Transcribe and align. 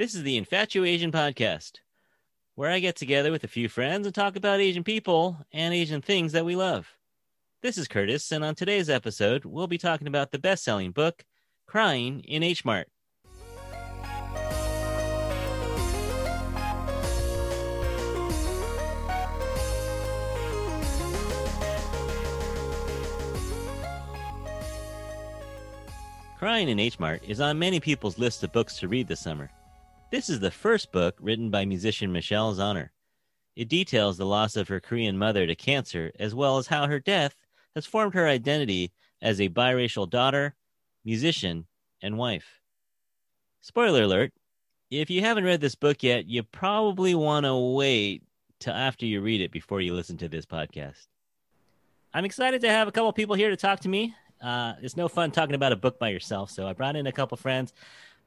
This 0.00 0.14
is 0.14 0.22
the 0.22 0.40
Infatuasian 0.40 1.12
podcast, 1.12 1.72
where 2.54 2.70
I 2.70 2.78
get 2.78 2.96
together 2.96 3.30
with 3.30 3.44
a 3.44 3.48
few 3.48 3.68
friends 3.68 4.06
and 4.06 4.14
talk 4.14 4.34
about 4.34 4.58
Asian 4.58 4.82
people 4.82 5.36
and 5.52 5.74
Asian 5.74 6.00
things 6.00 6.32
that 6.32 6.46
we 6.46 6.56
love. 6.56 6.96
This 7.60 7.76
is 7.76 7.86
Curtis, 7.86 8.32
and 8.32 8.42
on 8.42 8.54
today's 8.54 8.88
episode, 8.88 9.44
we'll 9.44 9.66
be 9.66 9.76
talking 9.76 10.06
about 10.06 10.30
the 10.30 10.38
best 10.38 10.64
selling 10.64 10.92
book, 10.92 11.26
Crying 11.66 12.20
in 12.20 12.42
H 12.42 12.64
Mart. 12.64 12.88
Crying 26.38 26.70
in 26.70 26.80
H 26.80 26.98
Mart 26.98 27.22
is 27.28 27.38
on 27.38 27.58
many 27.58 27.80
people's 27.80 28.18
list 28.18 28.42
of 28.42 28.50
books 28.50 28.78
to 28.78 28.88
read 28.88 29.06
this 29.06 29.20
summer. 29.20 29.50
This 30.10 30.28
is 30.28 30.40
the 30.40 30.50
first 30.50 30.90
book 30.90 31.16
written 31.20 31.50
by 31.50 31.64
musician 31.64 32.10
Michelle 32.10 32.52
Zauner. 32.52 32.88
It 33.54 33.68
details 33.68 34.18
the 34.18 34.26
loss 34.26 34.56
of 34.56 34.66
her 34.66 34.80
Korean 34.80 35.16
mother 35.16 35.46
to 35.46 35.54
cancer, 35.54 36.10
as 36.18 36.34
well 36.34 36.58
as 36.58 36.66
how 36.66 36.88
her 36.88 36.98
death 36.98 37.36
has 37.76 37.86
formed 37.86 38.14
her 38.14 38.26
identity 38.26 38.90
as 39.22 39.40
a 39.40 39.48
biracial 39.48 40.10
daughter, 40.10 40.56
musician, 41.04 41.68
and 42.02 42.18
wife. 42.18 42.60
Spoiler 43.60 44.02
alert 44.02 44.32
if 44.90 45.10
you 45.10 45.20
haven't 45.20 45.44
read 45.44 45.60
this 45.60 45.76
book 45.76 46.02
yet, 46.02 46.26
you 46.26 46.42
probably 46.42 47.14
want 47.14 47.46
to 47.46 47.56
wait 47.56 48.24
till 48.58 48.74
after 48.74 49.06
you 49.06 49.20
read 49.20 49.40
it 49.40 49.52
before 49.52 49.80
you 49.80 49.94
listen 49.94 50.16
to 50.16 50.28
this 50.28 50.44
podcast. 50.44 51.06
I'm 52.12 52.24
excited 52.24 52.62
to 52.62 52.68
have 52.68 52.88
a 52.88 52.92
couple 52.92 53.12
people 53.12 53.36
here 53.36 53.50
to 53.50 53.56
talk 53.56 53.78
to 53.80 53.88
me 53.88 54.16
uh, 54.40 54.74
it's 54.80 54.96
no 54.96 55.08
fun 55.08 55.30
talking 55.30 55.54
about 55.54 55.72
a 55.72 55.76
book 55.76 55.98
by 55.98 56.08
yourself. 56.08 56.50
So 56.50 56.66
I 56.66 56.72
brought 56.72 56.96
in 56.96 57.06
a 57.06 57.12
couple 57.12 57.36
friends. 57.36 57.72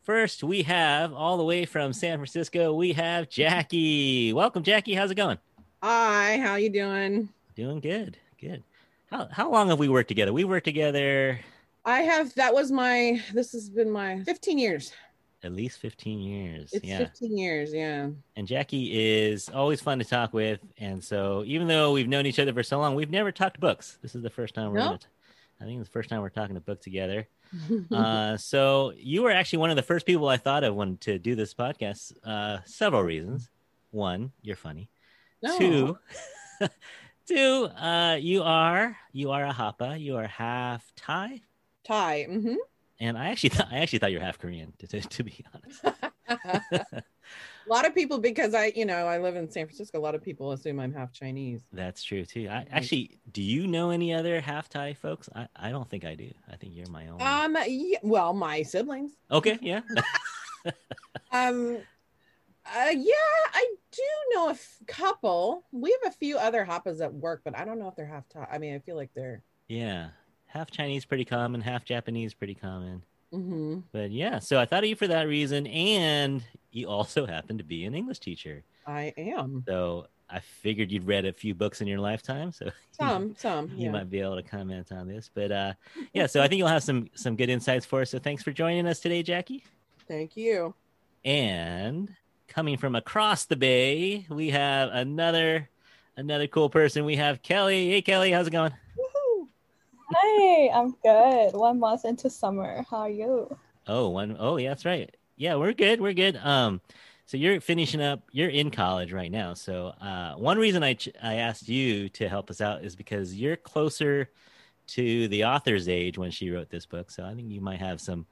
First, 0.04 0.44
we 0.44 0.64
have 0.64 1.14
all 1.14 1.38
the 1.38 1.44
way 1.46 1.64
from 1.64 1.94
San 1.94 2.18
Francisco, 2.18 2.74
we 2.74 2.92
have 2.94 3.30
Jackie. 3.30 4.34
Welcome, 4.34 4.62
Jackie. 4.64 4.94
How's 4.96 5.12
it 5.12 5.16
going? 5.16 5.38
Hi, 5.82 6.38
how 6.40 6.56
you 6.56 6.70
doing? 6.70 7.30
Doing 7.56 7.80
good. 7.80 8.18
Good. 8.40 8.64
How 9.10 9.30
how 9.32 9.50
long 9.50 9.70
have 9.70 9.80
we 9.80 9.88
worked 9.88 10.10
together? 10.10 10.34
We 10.34 10.44
worked 10.44 10.66
together. 10.66 11.40
I 11.86 12.02
have. 12.02 12.34
That 12.36 12.54
was 12.54 12.70
my. 12.72 13.22
This 13.34 13.54
has 13.54 13.70
been 13.70 13.90
my 13.90 14.22
15 14.24 14.58
years. 14.58 14.92
At 15.42 15.54
least 15.54 15.80
15 15.80 16.20
years. 16.20 16.72
It's 16.74 16.86
yeah. 16.86 16.98
15 17.00 17.38
years. 17.38 17.74
Yeah. 17.74 18.10
And 18.36 18.48
Jackie 18.48 18.98
is 18.98 19.50
always 19.50 19.82
fun 19.82 20.00
to 20.00 20.06
talk 20.06 20.34
with. 20.34 20.60
And 20.78 21.04
so, 21.04 21.44
even 21.46 21.68
though 21.68 21.92
we've 21.94 22.08
known 22.08 22.26
each 22.26 22.40
other 22.40 22.54
for 22.54 22.64
so 22.64 22.80
long, 22.80 22.96
we've 22.96 23.10
never 23.10 23.32
talked 23.32 23.60
books. 23.60 23.98
This 24.02 24.16
is 24.16 24.24
the 24.24 24.30
first 24.30 24.54
time 24.56 24.72
we're 24.72 24.80
No. 24.80 24.88
going 24.88 25.00
to 25.00 25.08
I 25.62 25.66
think 25.66 25.80
it's 25.80 25.88
the 25.90 25.94
first 25.94 26.10
time 26.10 26.22
we're 26.22 26.30
talking 26.30 26.58
a 26.58 26.62
book 26.62 26.82
together. 26.82 27.28
uh, 27.92 28.38
so 28.38 28.94
you 28.96 29.22
were 29.24 29.32
actually 29.32 29.60
one 29.60 29.70
of 29.70 29.76
the 29.76 29.84
first 29.84 30.06
people 30.06 30.28
I 30.28 30.38
thought 30.38 30.64
of 30.64 30.76
when 30.76 30.98
to 30.98 31.20
do 31.20 31.36
this 31.36 31.54
podcast. 31.54 32.14
Uh, 32.24 32.60
several 32.66 33.04
reasons. 33.04 33.50
One, 33.92 34.32
you're 34.42 34.56
funny. 34.56 34.90
No. 35.42 35.58
Two, 35.58 35.98
two, 37.28 37.66
uh, 37.78 38.18
you 38.20 38.44
are 38.44 38.98
you 39.12 39.32
are 39.32 39.46
a 39.46 39.54
Hapa. 39.54 40.00
You 40.00 40.18
are 40.18 40.28
half 40.28 40.92
Thai, 40.96 41.42
Thai. 41.86 42.26
Mm-hmm. 42.30 42.56
and 43.00 43.18
I 43.18 43.30
actually 43.30 43.50
thought 43.56 43.68
I 43.72 43.80
actually 43.80 44.00
thought 44.00 44.12
you're 44.12 44.22
half 44.22 44.40
Korean. 44.40 44.74
To, 44.80 44.88
to, 44.88 45.02
to 45.02 45.24
be 45.24 45.46
honest, 45.54 47.04
a 47.66 47.70
lot 47.70 47.86
of 47.86 47.94
people, 47.96 48.20
because 48.20 48.54
I, 48.54 48.72
you 48.76 48.86
know, 48.86 49.08
I 49.08 49.18
live 49.20 49.36
in 49.36 49.50
San 49.50 49.66
Francisco. 49.66 49.98
A 49.98 50.02
lot 50.02 50.16
of 50.16 50.22
people 50.22 50.52
assume 50.52 50.80
I'm 50.80 50.94
half 50.94 51.12
Chinese. 51.12 51.62
that's 51.72 52.04
true 52.04 52.26
too. 52.26 52.48
I 52.50 52.66
actually, 52.72 53.18
do 53.32 53.42
you 53.42 53.68
know 53.68 53.90
any 53.90 54.14
other 54.14 54.42
half 54.42 54.70
Thai 54.70 54.94
folks? 54.94 55.30
I, 55.36 55.48
I 55.56 55.70
don't 55.72 55.90
think 55.90 56.06
I 56.06 56.16
do. 56.16 56.30
I 56.52 56.56
think 56.56 56.74
you're 56.76 56.90
my 56.90 57.08
own. 57.08 57.22
Um. 57.22 57.58
Yeah, 57.68 58.00
well, 58.04 58.34
my 58.34 58.64
siblings. 58.64 59.12
okay, 59.32 59.58
yeah. 59.62 59.82
Um. 61.32 61.78
Uh, 62.66 62.92
yeah, 62.92 63.14
I 63.54 63.66
do 63.92 64.02
know 64.34 64.48
a 64.48 64.52
f- 64.52 64.78
couple. 64.88 65.66
We 65.74 65.94
have 66.02 66.14
a 66.14 66.16
few 66.16 66.38
other 66.38 66.66
Hapas 66.66 67.02
at 67.02 67.14
work, 67.14 67.42
but 67.44 67.58
I 67.58 67.66
don't 67.66 67.78
know 67.78 67.90
if 67.90 67.96
they're 67.98 68.06
half 68.06 68.30
Thai. 68.30 68.48
I 68.50 68.58
mean, 68.58 68.74
I 68.74 68.80
feel 68.80 68.96
like 68.96 69.10
they're. 69.14 69.44
Yeah, 69.68 70.10
half 70.46 70.72
Chinese 70.72 71.04
pretty 71.04 71.26
common, 71.26 71.60
half 71.60 71.84
Japanese 71.84 72.34
pretty 72.34 72.56
common. 72.56 73.04
Hmm 73.34 73.80
But 73.92 74.12
yeah, 74.12 74.40
so 74.40 74.60
I 74.60 74.66
thought 74.66 74.84
of 74.84 74.90
you 74.90 74.96
for 74.96 75.08
that 75.08 75.28
reason, 75.28 75.66
and 75.68 76.44
you 76.72 76.88
also 76.88 77.26
happen 77.36 77.58
to 77.58 77.64
be 77.64 77.86
an 77.86 77.96
English 77.96 78.20
teacher. 78.20 78.64
I 78.86 79.14
am 79.18 79.64
So 79.68 80.08
I 80.30 80.40
figured 80.40 80.92
you'd 80.92 81.06
read 81.08 81.26
a 81.26 81.34
few 81.34 81.54
books 81.56 81.82
in 81.82 81.88
your 81.88 82.00
lifetime, 82.00 82.52
so 82.52 82.70
some, 82.92 83.36
some. 83.38 83.72
you 83.76 83.86
Yeah. 83.86 83.92
might 83.92 84.10
be 84.10 84.20
able 84.20 84.36
to 84.36 84.44
comment 84.44 84.92
on 84.92 85.08
this. 85.08 85.30
But 85.34 85.52
uh, 85.52 85.74
yeah, 86.14 86.28
so 86.28 86.42
I 86.42 86.48
think 86.48 86.60
you'll 86.60 86.68
have 86.68 86.84
some 86.84 87.10
some 87.16 87.36
good 87.36 87.50
insights 87.50 87.86
for 87.86 88.02
us. 88.02 88.12
So 88.12 88.20
thanks 88.20 88.44
for 88.44 88.52
joining 88.52 88.86
us 88.88 89.00
today, 89.00 89.24
Jackie. 89.24 89.64
Thank 90.08 90.36
you. 90.38 90.76
And 91.26 92.10
coming 92.48 92.78
from 92.78 92.96
across 92.96 93.46
the 93.46 93.56
bay, 93.56 94.26
we 94.30 94.50
have 94.52 94.90
another 94.90 95.70
another 96.18 96.48
cool 96.48 96.70
person. 96.70 97.06
We 97.06 97.16
have 97.16 97.42
Kelly. 97.42 97.90
Hey, 97.90 98.02
Kelly, 98.02 98.32
how's 98.32 98.48
it 98.48 98.52
going? 98.52 98.74
Hi, 100.16 100.70
I'm 100.70 100.96
good. 101.04 101.56
One 101.58 101.80
month 101.80 102.06
into 102.06 102.30
summer. 102.30 102.86
How 102.90 102.98
are 102.98 103.10
you? 103.10 103.58
Oh, 103.88 104.10
one 104.10 104.36
oh 104.40 104.58
yeah, 104.58 104.70
that's 104.70 104.86
right. 104.86 105.16
Yeah, 105.36 105.56
we're 105.56 105.74
good. 105.74 106.00
We're 106.02 106.14
good. 106.14 106.38
Um, 106.38 106.82
so 107.26 107.38
you're 107.38 107.60
finishing 107.62 108.02
up. 108.02 108.24
You're 108.32 108.50
in 108.50 108.70
college 108.70 109.12
right 109.12 109.32
now. 109.32 109.54
So 109.54 109.88
uh, 109.88 110.36
one 110.36 110.58
reason 110.58 110.84
I 110.84 110.94
ch- 110.94 111.10
I 111.22 111.36
asked 111.36 111.68
you 111.68 112.10
to 112.10 112.30
help 112.30 112.50
us 112.50 112.62
out 112.62 112.84
is 112.84 112.96
because 112.96 113.34
you're 113.34 113.56
closer 113.56 114.30
to 114.88 115.28
the 115.30 115.46
author's 115.46 115.88
age 115.88 116.18
when 116.18 116.32
she 116.32 116.52
wrote 116.52 116.70
this 116.70 116.86
book. 116.86 117.10
So 117.10 117.24
I 117.24 117.34
think 117.34 117.50
you 117.50 117.62
might 117.62 117.80
have 117.80 118.00
some 118.02 118.26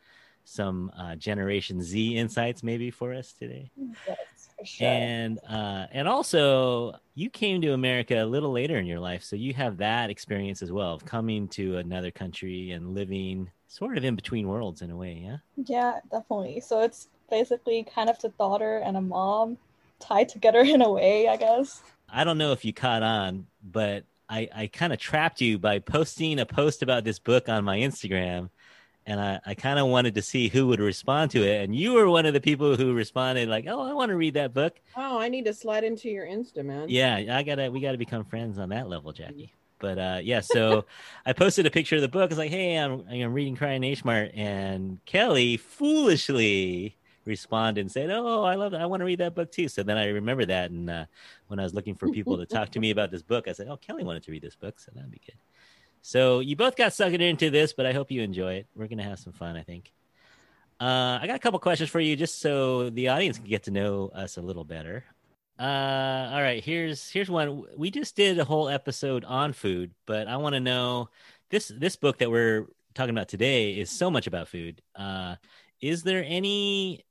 some 0.44 0.91
uh, 0.97 1.16
Generation 1.16 1.81
Z 1.81 2.18
insights 2.18 2.63
maybe 2.63 2.91
for 2.91 3.13
us 3.13 3.34
today. 3.34 3.72
Yes, 4.07 4.18
for 4.57 4.66
sure. 4.66 4.88
And 4.88 5.40
uh, 5.50 5.88
and 5.91 6.07
also 6.07 6.96
you 7.16 7.29
came 7.29 7.62
to 7.62 7.74
America 7.74 8.24
a 8.24 8.25
little 8.25 8.52
later 8.52 8.78
in 8.78 8.85
your 8.85 9.00
life, 9.00 9.24
so 9.24 9.35
you 9.35 9.53
have 9.53 9.78
that 9.78 10.09
experience 10.09 10.62
as 10.62 10.72
well 10.72 10.94
of 10.94 11.06
coming 11.06 11.47
to 11.50 11.78
another 11.78 12.12
country 12.12 12.72
and 12.72 12.94
living 12.94 13.50
sort 13.68 13.97
of 13.97 14.03
in 14.03 14.16
between 14.16 14.47
worlds 14.47 14.81
in 14.81 14.91
a 14.91 14.97
way. 14.97 15.22
Yeah. 15.24 15.38
yeah, 15.56 16.00
definitely. 16.12 16.59
So 16.59 16.81
it's 16.81 17.08
basically 17.29 17.84
kind 17.84 18.09
of 18.09 18.19
the 18.19 18.29
daughter 18.29 18.78
and 18.78 18.97
a 18.97 19.02
mom 19.02 19.58
tied 20.00 20.28
together 20.29 20.59
in 20.59 20.81
a 20.81 20.91
way, 20.91 21.28
I 21.28 21.38
guess. 21.38 21.81
I 22.09 22.25
don't 22.25 22.38
know 22.38 22.52
if 22.52 22.66
you 22.66 22.73
caught 22.73 23.03
on, 23.03 23.47
but 23.63 24.03
I, 24.29 24.50
I 24.53 24.68
kind 24.68 24.91
of 24.94 25.00
trapped 25.00 25.41
you 25.41 25.58
by 25.58 25.79
posting 25.79 26.40
a 26.40 26.46
post 26.46 26.81
about 26.84 27.03
this 27.03 27.19
book 27.19 27.47
on 27.50 27.63
my 27.63 27.79
Instagram. 27.79 28.50
And 29.06 29.19
I, 29.19 29.39
I 29.45 29.53
kind 29.56 29.79
of 29.79 29.88
wanted 29.88 30.16
to 30.16 30.22
see 30.22 30.47
who 30.47 30.67
would 30.67 30.79
respond 30.79 31.31
to 31.31 31.41
it. 31.44 31.63
And 31.63 31.75
you 31.75 31.94
were 31.94 32.07
one 32.07 32.25
of 32.25 32.34
the 32.34 32.41
people 32.41 32.75
who 32.75 32.94
responded, 32.94 33.50
like, 33.50 33.66
oh, 33.67 33.81
I 33.81 33.94
want 33.94 34.09
to 34.09 34.16
read 34.16 34.35
that 34.35 34.53
book. 34.53 34.79
Oh, 34.95 35.19
I 35.19 35.28
need 35.28 35.45
to 35.45 35.53
slide 35.53 35.84
into 35.84 36.09
your 36.09 36.25
Insta, 36.25 36.63
man. 36.63 36.85
Yeah, 36.88 37.16
I 37.31 37.41
gotta, 37.41 37.72
we 37.72 37.79
gotta 37.79 37.97
become 37.97 38.25
friends 38.25 38.59
on 38.59 38.69
that 38.69 38.88
level, 38.90 39.11
Jackie. 39.11 39.53
But 39.79 39.97
uh, 39.97 40.19
yeah, 40.22 40.41
so 40.41 40.85
I 41.25 41.34
posted 41.34 41.66
a 41.66 41.72
picture 41.72 41.95
of 41.95 42.03
the 42.03 42.07
book. 42.07 42.29
It's 42.29 42.38
like, 42.38 42.51
hey, 42.51 42.75
I'm, 42.78 43.03
I'm 43.09 43.34
reading 43.34 43.56
Crying 43.56 43.84
H 43.84 44.06
Mart. 44.06 44.31
And 44.35 45.00
Kelly 45.06 45.57
foolishly 45.57 46.95
responded 47.25 47.81
and 47.81 47.91
said, 47.91 48.09
oh, 48.11 48.44
I 48.44 48.56
love 48.56 48.72
that. 48.72 48.81
I 48.81 48.85
want 48.85 49.01
to 49.01 49.06
read 49.06 49.19
that 49.19 49.35
book 49.35 49.51
too. 49.51 49.67
So 49.67 49.84
then 49.84 49.97
I 49.97 50.07
remember 50.07 50.45
that. 50.45 50.72
And 50.72 50.90
uh, 50.90 51.06
when 51.47 51.59
I 51.59 51.63
was 51.63 51.73
looking 51.73 51.95
for 51.95 52.09
people 52.09 52.38
to 52.38 52.45
talk 52.45 52.69
to 52.72 52.79
me 52.79 52.91
about 52.91 53.11
this 53.11 53.22
book, 53.22 53.47
I 53.47 53.53
said, 53.53 53.67
oh, 53.67 53.78
Kelly 53.78 54.03
wanted 54.03 54.23
to 54.23 54.31
read 54.31 54.41
this 54.41 54.56
book. 54.56 54.79
So 54.79 54.91
that'd 54.94 55.11
be 55.11 55.22
good. 55.25 55.35
So 56.01 56.39
you 56.39 56.56
both 56.56 56.75
got 56.75 56.94
sucked 56.94 57.16
into 57.16 57.50
this, 57.50 57.73
but 57.73 57.85
I 57.85 57.94
hope 57.94 58.12
you 58.12 58.22
enjoy 58.22 58.56
it. 58.56 58.67
We're 58.75 58.88
to 58.88 59.03
have 59.03 59.19
some 59.19 59.34
fun, 59.34 59.56
I 59.56 59.62
think. 59.63 59.91
Uh, 60.79 61.19
I 61.22 61.28
got 61.28 61.35
a 61.35 61.39
couple 61.39 61.59
questions 61.59 61.91
for 61.91 62.00
you 62.00 62.16
just 62.16 62.41
so 62.41 62.89
the 62.89 63.09
audience 63.09 63.38
can 63.38 63.47
get 63.47 63.63
to 63.63 63.72
know 63.72 64.11
us 64.16 64.38
a 64.38 64.41
little 64.41 64.63
better. 64.63 65.03
Uh, 65.59 66.31
all 66.34 66.41
right, 66.41 66.63
here's 66.63 67.07
here's 67.11 67.29
one. 67.29 67.63
We 67.78 67.91
just 67.91 68.16
did 68.16 68.40
a 68.40 68.44
whole 68.44 68.67
episode 68.67 69.23
on 69.25 69.53
food, 69.53 69.91
but 70.07 70.28
I 70.28 70.38
want 70.38 70.56
to 70.56 70.59
know 70.59 71.09
this 71.51 71.72
this 71.78 71.95
book 71.95 72.17
that 72.17 72.31
we're 72.31 72.66
talking 72.95 73.16
about 73.16 73.28
today 73.28 73.73
is 73.73 73.91
so 73.91 74.09
much 74.09 74.25
about 74.25 74.47
food. 74.47 74.81
Uh, 74.95 75.35
is 75.79 76.01
there 76.01 76.25
any 76.28 77.06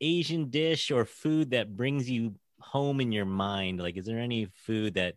Asian 0.00 0.50
dish 0.50 0.92
or 0.92 1.04
food 1.04 1.50
that 1.50 1.76
brings 1.76 2.08
you 2.08 2.36
home 2.60 3.00
in 3.00 3.10
your 3.10 3.24
mind? 3.24 3.80
Like, 3.80 3.96
is 3.96 4.06
there 4.06 4.20
any 4.20 4.46
food 4.54 4.94
that 4.94 5.16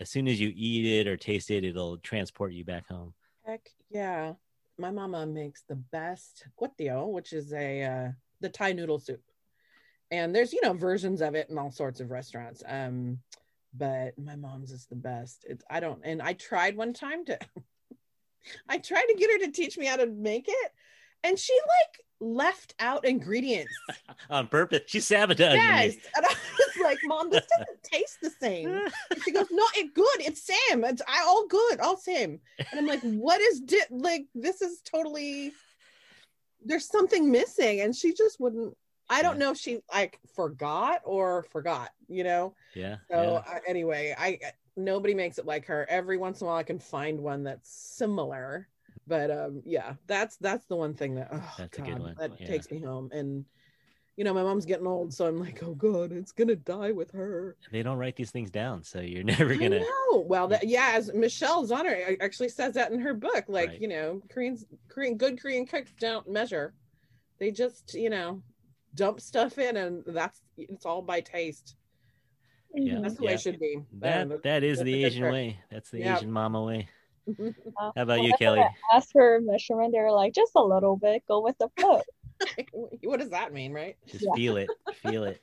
as 0.00 0.10
soon 0.10 0.26
as 0.26 0.40
you 0.40 0.52
eat 0.56 0.86
it 0.86 1.06
or 1.06 1.16
taste 1.16 1.50
it, 1.50 1.64
it'll 1.64 1.98
transport 1.98 2.52
you 2.52 2.64
back 2.64 2.88
home? 2.88 3.12
Heck 3.44 3.68
yeah. 3.90 4.32
My 4.78 4.90
mama 4.90 5.26
makes 5.26 5.62
the 5.68 5.76
best 5.76 6.46
guatio, 6.58 7.12
which 7.12 7.32
is 7.32 7.52
a 7.52 7.82
uh, 7.82 8.08
the 8.40 8.48
Thai 8.48 8.72
noodle 8.72 8.98
soup. 8.98 9.22
And 10.10 10.34
there's, 10.34 10.52
you 10.52 10.60
know, 10.62 10.72
versions 10.72 11.20
of 11.20 11.34
it 11.34 11.50
in 11.50 11.58
all 11.58 11.70
sorts 11.70 12.00
of 12.00 12.10
restaurants. 12.10 12.62
Um, 12.66 13.18
but 13.74 14.18
my 14.18 14.34
mom's 14.34 14.72
is 14.72 14.86
the 14.86 14.96
best. 14.96 15.44
It's 15.48 15.62
I 15.70 15.80
don't 15.80 16.00
and 16.02 16.20
I 16.20 16.32
tried 16.32 16.76
one 16.76 16.92
time 16.92 17.24
to 17.26 17.38
I 18.68 18.78
tried 18.78 19.06
to 19.06 19.14
get 19.14 19.30
her 19.30 19.46
to 19.46 19.52
teach 19.52 19.76
me 19.76 19.86
how 19.86 19.96
to 19.96 20.06
make 20.06 20.46
it, 20.48 20.72
and 21.22 21.38
she 21.38 21.52
like 21.52 22.04
left 22.20 22.74
out 22.78 23.04
ingredients. 23.04 23.72
On 24.30 24.46
purpose, 24.46 24.82
she's 24.86 25.06
sabotaging 25.06 25.60
yes. 25.60 25.94
me. 25.96 26.02
And 26.16 26.26
I 26.26 26.28
was 26.28 26.84
like, 26.84 26.98
Mom, 27.04 27.30
this 27.30 27.46
doesn't 27.56 27.82
taste 27.82 28.18
the 28.22 28.30
same. 28.30 28.68
And 29.10 29.22
she 29.24 29.32
goes, 29.32 29.46
No, 29.50 29.64
it 29.76 29.94
good. 29.94 30.20
It's 30.20 30.42
Sam. 30.42 30.84
It's 30.84 31.02
I 31.08 31.22
all 31.26 31.46
good, 31.46 31.80
all 31.80 31.96
same. 31.96 32.40
And 32.58 32.78
I'm 32.80 32.86
like, 32.86 33.00
what 33.02 33.40
is 33.40 33.60
di- 33.60 33.78
like 33.90 34.26
this 34.34 34.62
is 34.62 34.80
totally 34.82 35.52
there's 36.64 36.86
something 36.86 37.30
missing. 37.30 37.80
And 37.80 37.94
she 37.96 38.12
just 38.12 38.38
wouldn't 38.40 38.76
I 39.08 39.22
don't 39.22 39.34
Yeah. 39.34 39.46
know 39.46 39.50
if 39.52 39.58
she 39.58 39.80
like 39.92 40.18
forgot 40.36 41.00
or 41.04 41.44
forgot, 41.50 41.90
you 42.08 42.22
know. 42.22 42.54
Yeah. 42.74 42.96
So 43.10 43.42
yeah. 43.46 43.54
uh, 43.54 43.58
anyway, 43.66 44.14
I 44.16 44.38
nobody 44.76 45.14
makes 45.14 45.38
it 45.38 45.46
like 45.46 45.66
her. 45.66 45.86
Every 45.88 46.16
once 46.16 46.40
in 46.40 46.46
a 46.46 46.50
while, 46.50 46.58
I 46.58 46.62
can 46.62 46.78
find 46.78 47.20
one 47.20 47.44
that's 47.44 47.70
similar. 47.70 48.68
But 49.06 49.30
um, 49.30 49.62
yeah, 49.64 49.94
that's 50.06 50.36
that's 50.36 50.66
the 50.66 50.76
one 50.76 50.94
thing 50.94 51.14
that 51.16 51.28
oh, 51.32 51.54
That's 51.58 51.78
a 51.78 51.82
good 51.82 51.98
one, 51.98 52.14
that 52.18 52.32
yeah. 52.40 52.46
takes 52.46 52.70
me 52.70 52.80
home. 52.80 53.10
And 53.12 53.44
you 54.16 54.24
know, 54.24 54.34
my 54.34 54.42
mom's 54.42 54.66
getting 54.66 54.86
old, 54.86 55.14
so 55.14 55.26
I'm 55.26 55.38
like, 55.38 55.62
oh 55.62 55.74
god, 55.74 56.12
it's 56.12 56.32
gonna 56.32 56.56
die 56.56 56.92
with 56.92 57.10
her. 57.12 57.56
They 57.72 57.82
don't 57.82 57.96
write 57.98 58.16
these 58.16 58.30
things 58.30 58.50
down, 58.50 58.82
so 58.82 59.00
you're 59.00 59.24
never 59.38 59.54
gonna. 59.56 59.80
know. 59.80 60.20
Well, 60.20 60.48
that, 60.48 60.66
yeah, 60.66 60.92
as 60.94 61.12
Michelle 61.14 61.66
Zauner 61.66 62.16
actually 62.20 62.50
says 62.50 62.74
that 62.74 62.92
in 62.92 63.00
her 63.00 63.14
book, 63.14 63.44
like 63.48 63.70
Right. 63.70 63.80
you 63.80 63.88
know, 63.88 64.22
Koreans, 64.30 64.66
Korean, 64.88 65.16
good 65.16 65.40
Korean 65.40 65.66
cooks 65.66 65.92
don't 65.98 66.28
measure; 66.28 66.74
they 67.38 67.50
just 67.50 67.94
you 67.94 68.10
know 68.10 68.42
dump 68.94 69.20
stuff 69.20 69.58
in, 69.58 69.76
and 69.76 70.04
that's 70.06 70.42
it's 70.58 70.84
all 70.84 71.02
by 71.02 71.20
taste. 71.20 71.76
Yeah. 72.74 73.00
That's 73.00 73.16
the 73.16 73.22
way 73.24 73.34
it 73.34 73.40
should 73.40 73.58
be. 73.58 73.78
That 73.94 74.42
that 74.44 74.62
is 74.62 74.80
the 74.80 75.04
Asian 75.04 75.24
way. 75.32 75.58
That's 75.70 75.90
the 75.90 76.00
Yep. 76.00 76.18
Asian 76.18 76.30
mama 76.30 76.62
way. 76.62 76.88
How 77.78 77.92
about 77.96 78.22
you, 78.22 78.32
whenever 78.32 78.36
Kelly? 78.38 78.60
I 78.60 78.96
asked 78.96 79.12
for 79.12 79.40
measurement, 79.42 79.92
they 79.92 80.00
were 80.00 80.12
like, 80.12 80.34
just 80.34 80.52
a 80.56 80.62
little 80.62 80.96
bit, 80.96 81.22
go 81.28 81.40
with 81.40 81.56
the 81.58 81.68
flow. 81.78 82.02
what 83.04 83.20
does 83.20 83.30
that 83.30 83.52
mean, 83.52 83.72
right? 83.72 83.96
Just 84.08 84.24
Yeah. 84.24 84.34
feel 84.34 84.56
it. 84.56 84.68
Feel 85.02 85.24
it. 85.24 85.42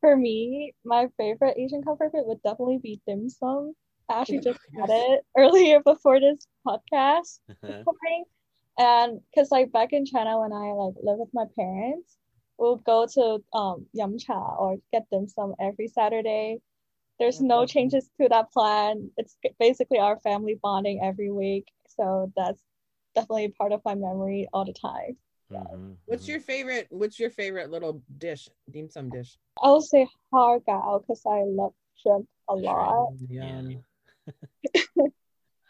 For 0.00 0.16
me, 0.16 0.74
my 0.84 1.08
favorite 1.16 1.56
Asian 1.58 1.82
comfort 1.82 2.12
food 2.12 2.24
would 2.26 2.42
definitely 2.42 2.78
be 2.78 3.00
dim 3.06 3.28
sum. 3.28 3.74
I 4.08 4.20
actually 4.20 4.40
just 4.40 4.60
had 4.76 4.88
it 4.90 5.24
earlier 5.36 5.80
before 5.80 6.20
this 6.20 6.46
podcast 6.66 7.40
recording. 7.62 8.24
And 8.78 9.20
because 9.34 9.50
like 9.50 9.72
back 9.72 9.92
in 9.92 10.06
China 10.06 10.38
when 10.40 10.52
I 10.52 10.70
like 10.72 10.94
lived 11.02 11.18
with 11.20 11.34
my 11.34 11.46
parents, 11.58 12.16
we'll 12.58 12.76
go 12.76 13.06
to 13.14 13.42
um 13.52 13.86
yum 13.92 14.18
cha 14.18 14.38
or 14.56 14.76
get 14.92 15.06
dim 15.10 15.26
sum 15.28 15.54
every 15.60 15.88
Saturday. 15.88 16.60
There's 17.18 17.40
no 17.40 17.66
changes 17.66 18.08
to 18.20 18.28
that 18.28 18.52
plan. 18.52 19.10
It's 19.16 19.36
basically 19.58 19.98
our 19.98 20.18
family 20.20 20.58
bonding 20.62 21.00
every 21.02 21.30
week. 21.30 21.66
So 21.88 22.32
that's 22.36 22.62
definitely 23.14 23.48
part 23.48 23.72
of 23.72 23.82
my 23.84 23.94
memory 23.94 24.48
all 24.52 24.64
the 24.64 24.72
time. 24.72 25.16
Mhm, 25.50 25.96
What's 26.06 26.24
mhm. 26.24 26.28
your 26.28 26.40
favorite? 26.40 26.86
What's 26.90 27.18
your 27.18 27.30
favorite 27.30 27.70
little 27.70 28.02
dish, 28.18 28.48
dim 28.70 28.88
sum 28.88 29.10
dish? 29.10 29.36
I'll 29.60 29.80
say 29.80 30.06
har 30.32 30.60
gao 30.60 30.98
because 31.00 31.22
I 31.26 31.42
love 31.44 31.74
shrimp 31.96 32.28
a 32.48 32.54
lot. 32.54 33.08
Yum. 33.28 33.84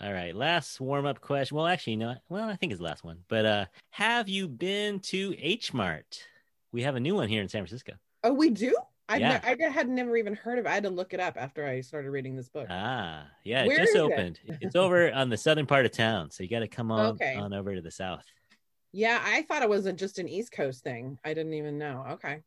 All 0.00 0.12
right, 0.12 0.35
last 0.35 0.81
warm 0.81 1.06
up 1.06 1.21
question. 1.21 1.56
Well, 1.56 1.67
actually, 1.67 1.97
no. 1.97 2.15
Well, 2.29 2.49
I 2.49 2.55
think 2.55 2.71
it's 2.73 2.79
the 2.79 2.85
last 2.85 3.03
one. 3.03 3.25
But 3.29 3.45
uh, 3.45 3.65
have 3.91 4.29
you 4.29 4.47
been 4.47 5.00
to 5.00 5.35
H 5.39 5.75
Mart? 5.75 6.25
We 6.71 6.83
have 6.83 6.95
a 6.95 7.00
new 7.00 7.17
one 7.17 7.29
here 7.29 7.43
in 7.43 7.49
San 7.49 7.62
Francisco. 7.62 7.95
Oh, 8.23 8.33
we 8.33 8.50
do. 8.50 8.77
I 9.09 9.17
Yeah. 9.17 9.41
I 9.43 9.57
had 9.71 9.89
never 9.89 10.17
even 10.17 10.35
heard 10.35 10.59
of 10.59 10.67
it. 10.67 10.69
I 10.69 10.75
had 10.75 10.83
to 10.83 10.91
look 10.91 11.15
it 11.15 11.21
up 11.21 11.37
after 11.37 11.67
I 11.67 11.81
started 11.81 12.11
reading 12.11 12.37
this 12.37 12.49
book. 12.49 12.67
Ah, 12.69 13.27
yeah, 13.45 13.65
it 13.65 13.71
just 13.77 13.91
is 13.91 13.95
it? 13.95 13.99
opened. 14.01 14.39
It's 14.61 14.77
over 14.77 15.11
on 15.13 15.31
the 15.31 15.37
southern 15.37 15.67
part 15.67 15.87
of 15.87 15.93
town, 15.93 16.31
so 16.31 16.43
you 16.43 16.49
got 16.51 16.61
to 16.61 16.69
come 16.69 16.91
on 16.91 17.15
Okay. 17.15 17.35
on 17.35 17.53
over 17.55 17.75
to 17.75 17.81
the 17.81 17.91
south. 17.91 18.25
Yeah, 18.93 19.21
I 19.23 19.43
thought 19.43 19.63
it 19.63 19.69
was 19.69 19.87
a, 19.87 19.93
just 19.93 20.19
an 20.19 20.29
East 20.29 20.53
Coast 20.53 20.83
thing. 20.83 21.19
I 21.25 21.35
didn't 21.35 21.55
even 21.55 21.79
know. 21.79 22.05
Okay, 22.13 22.43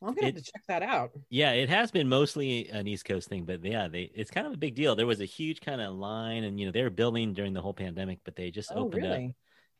well, 0.00 0.10
I'm 0.10 0.14
gonna 0.14 0.28
It- 0.28 0.34
have 0.34 0.44
to 0.44 0.52
check 0.52 0.62
that 0.68 0.82
out. 0.82 1.10
Yeah, 1.30 1.52
it 1.52 1.68
has 1.68 1.90
been 1.90 2.08
mostly 2.08 2.68
an 2.70 2.86
East 2.88 3.04
Coast 3.04 3.28
thing, 3.28 3.44
but 3.44 3.64
yeah, 3.64 3.86
they 3.88 4.10
it's 4.14 4.30
kind 4.30 4.46
of 4.46 4.52
a 4.52 4.56
big 4.56 4.74
deal. 4.74 4.96
There 4.96 5.06
was 5.06 5.20
a 5.20 5.24
huge 5.26 5.60
kind 5.60 5.80
of 5.80 5.94
line, 5.94 6.44
and 6.44 6.58
you 6.58 6.66
know 6.66 6.72
they 6.72 6.82
were 6.82 6.90
building 6.90 7.34
during 7.34 7.52
the 7.52 7.62
whole 7.62 7.74
pandemic, 7.74 8.18
but 8.24 8.34
they 8.36 8.50
just 8.50 8.72
Oh, 8.74 8.86
opened 8.86 9.06
up 9.06 9.20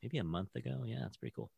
maybe 0.03 0.19
a 0.19 0.25
month 0.25 0.55
ago. 0.56 0.82
Yeah, 0.87 1.06
it's 1.06 1.17
pretty 1.17 1.32
cool. 1.35 1.50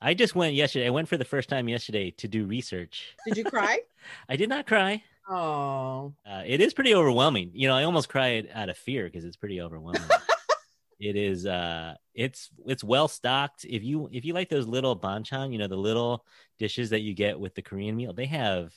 I 0.00 0.14
just 0.14 0.34
went 0.34 0.54
yesterday. 0.54 0.86
I 0.86 0.90
went 0.90 1.08
for 1.08 1.16
the 1.16 1.24
first 1.24 1.48
time 1.48 1.68
yesterday 1.68 2.10
to 2.12 2.28
do 2.28 2.46
research. 2.46 3.16
Did 3.26 3.36
you 3.36 3.44
cry? 3.44 3.80
I 4.28 4.36
did 4.36 4.48
not 4.48 4.66
cry. 4.66 5.02
oh, 5.28 6.14
Uh, 6.26 6.42
it 6.46 6.60
is 6.60 6.72
pretty 6.74 6.94
overwhelming. 6.94 7.50
You 7.54 7.68
know, 7.68 7.76
I 7.76 7.84
almost 7.84 8.08
cried 8.08 8.48
out 8.54 8.68
of 8.70 8.76
fear 8.78 9.04
because 9.04 9.24
it's 9.24 9.36
pretty 9.36 9.60
overwhelming. 9.60 10.02
it 11.00 11.16
is. 11.16 11.46
Uh, 11.46 11.94
it's 12.14 12.50
it's 12.66 12.82
well 12.84 13.08
stocked. 13.08 13.64
If 13.64 13.82
you 13.84 14.08
if 14.12 14.24
you 14.24 14.32
like 14.34 14.48
those 14.48 14.66
little 14.66 14.98
banchan, 14.98 15.52
you 15.52 15.58
know, 15.58 15.68
the 15.68 15.76
little 15.76 16.24
dishes 16.58 16.90
that 16.90 17.00
you 17.00 17.14
get 17.14 17.38
with 17.38 17.54
the 17.54 17.62
Korean 17.62 17.96
meal, 17.96 18.12
they 18.12 18.26
have 18.26 18.72